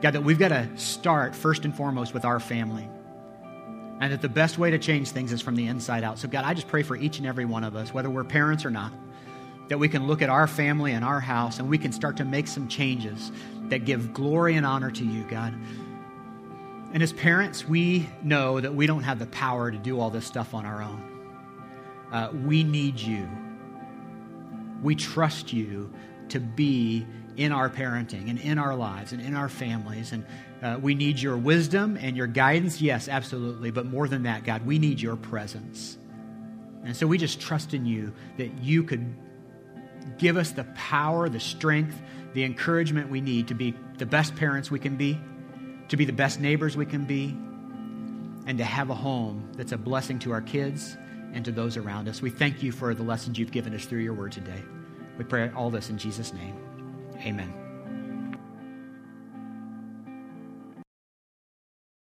God, 0.01 0.15
that 0.15 0.23
we've 0.23 0.39
got 0.39 0.47
to 0.47 0.67
start 0.75 1.35
first 1.35 1.65
and 1.65 1.77
foremost 1.77 2.15
with 2.15 2.25
our 2.25 2.39
family 2.39 2.89
and 3.99 4.13
that 4.13 4.21
the 4.21 4.29
best 4.29 4.57
way 4.57 4.71
to 4.71 4.77
change 4.77 5.09
things 5.09 5.31
is 5.31 5.41
from 5.41 5.55
the 5.55 5.67
inside 5.67 6.03
out. 6.03 6.19
So, 6.19 6.27
God, 6.27 6.45
I 6.45 6.53
just 6.53 6.67
pray 6.67 6.83
for 6.83 6.95
each 6.95 7.17
and 7.17 7.27
every 7.27 7.45
one 7.45 7.63
of 7.63 7.75
us, 7.75 7.93
whether 7.93 8.09
we're 8.09 8.23
parents 8.23 8.65
or 8.65 8.69
not, 8.69 8.91
that 9.69 9.79
we 9.79 9.89
can 9.89 10.07
look 10.07 10.21
at 10.21 10.29
our 10.29 10.47
family 10.47 10.93
and 10.93 11.03
our 11.03 11.19
house 11.19 11.59
and 11.59 11.67
we 11.67 11.77
can 11.77 11.91
start 11.91 12.17
to 12.17 12.25
make 12.25 12.47
some 12.47 12.67
changes 12.67 13.31
that 13.69 13.85
give 13.85 14.13
glory 14.13 14.55
and 14.55 14.65
honor 14.65 14.91
to 14.91 15.03
you, 15.03 15.23
God. 15.23 15.53
And 16.93 17.03
as 17.03 17.11
parents, 17.11 17.67
we 17.67 18.07
know 18.23 18.61
that 18.61 18.73
we 18.73 18.87
don't 18.87 19.03
have 19.03 19.19
the 19.19 19.27
power 19.27 19.71
to 19.71 19.77
do 19.77 19.99
all 19.99 20.09
this 20.09 20.25
stuff 20.25 20.53
on 20.53 20.65
our 20.65 20.81
own. 20.81 21.03
Uh, 22.11 22.31
we 22.45 22.63
need 22.63 22.99
you. 22.99 23.27
We 24.81 24.95
trust 24.95 25.51
you 25.51 25.91
to 26.29 26.39
be 26.39 27.05
in 27.35 27.51
our 27.51 27.69
parenting 27.69 28.29
and 28.29 28.39
in 28.39 28.57
our 28.57 28.75
lives 28.75 29.11
and 29.11 29.21
in 29.21 29.35
our 29.35 29.49
families. 29.49 30.11
And 30.11 30.25
uh, 30.61 30.79
we 30.81 30.95
need 30.95 31.19
your 31.19 31.37
wisdom 31.37 31.97
and 31.99 32.17
your 32.17 32.27
guidance, 32.27 32.81
yes, 32.81 33.07
absolutely. 33.07 33.71
But 33.71 33.85
more 33.85 34.07
than 34.07 34.23
that, 34.23 34.43
God, 34.43 34.65
we 34.65 34.79
need 34.79 34.99
your 34.99 35.15
presence. 35.15 35.97
And 36.83 36.95
so 36.95 37.05
we 37.05 37.17
just 37.17 37.39
trust 37.39 37.73
in 37.73 37.85
you 37.85 38.13
that 38.37 38.63
you 38.63 38.83
could 38.83 39.13
give 40.17 40.37
us 40.37 40.51
the 40.51 40.63
power, 40.75 41.29
the 41.29 41.39
strength, 41.39 41.99
the 42.33 42.43
encouragement 42.43 43.09
we 43.09 43.21
need 43.21 43.49
to 43.49 43.53
be 43.53 43.75
the 43.97 44.05
best 44.05 44.35
parents 44.35 44.71
we 44.71 44.79
can 44.79 44.95
be, 44.95 45.19
to 45.89 45.97
be 45.97 46.05
the 46.05 46.13
best 46.13 46.39
neighbors 46.39 46.75
we 46.75 46.85
can 46.85 47.05
be, 47.05 47.35
and 48.45 48.57
to 48.57 48.63
have 48.63 48.89
a 48.89 48.95
home 48.95 49.51
that's 49.55 49.73
a 49.73 49.77
blessing 49.77 50.19
to 50.19 50.31
our 50.31 50.41
kids 50.41 50.97
and 51.33 51.43
to 51.45 51.51
those 51.51 51.77
around 51.77 52.07
us. 52.07 52.21
We 52.21 52.29
thank 52.29 52.63
you 52.63 52.71
for 52.71 52.93
the 52.93 53.03
lessons 53.03 53.37
you've 53.37 53.51
given 53.51 53.75
us 53.75 53.85
through 53.85 53.99
your 53.99 54.13
word 54.13 54.31
today. 54.31 54.63
We 55.17 55.25
pray 55.25 55.51
all 55.51 55.69
this 55.69 55.89
in 55.89 55.97
Jesus' 55.97 56.33
name. 56.33 56.57
Amen. 57.17 57.66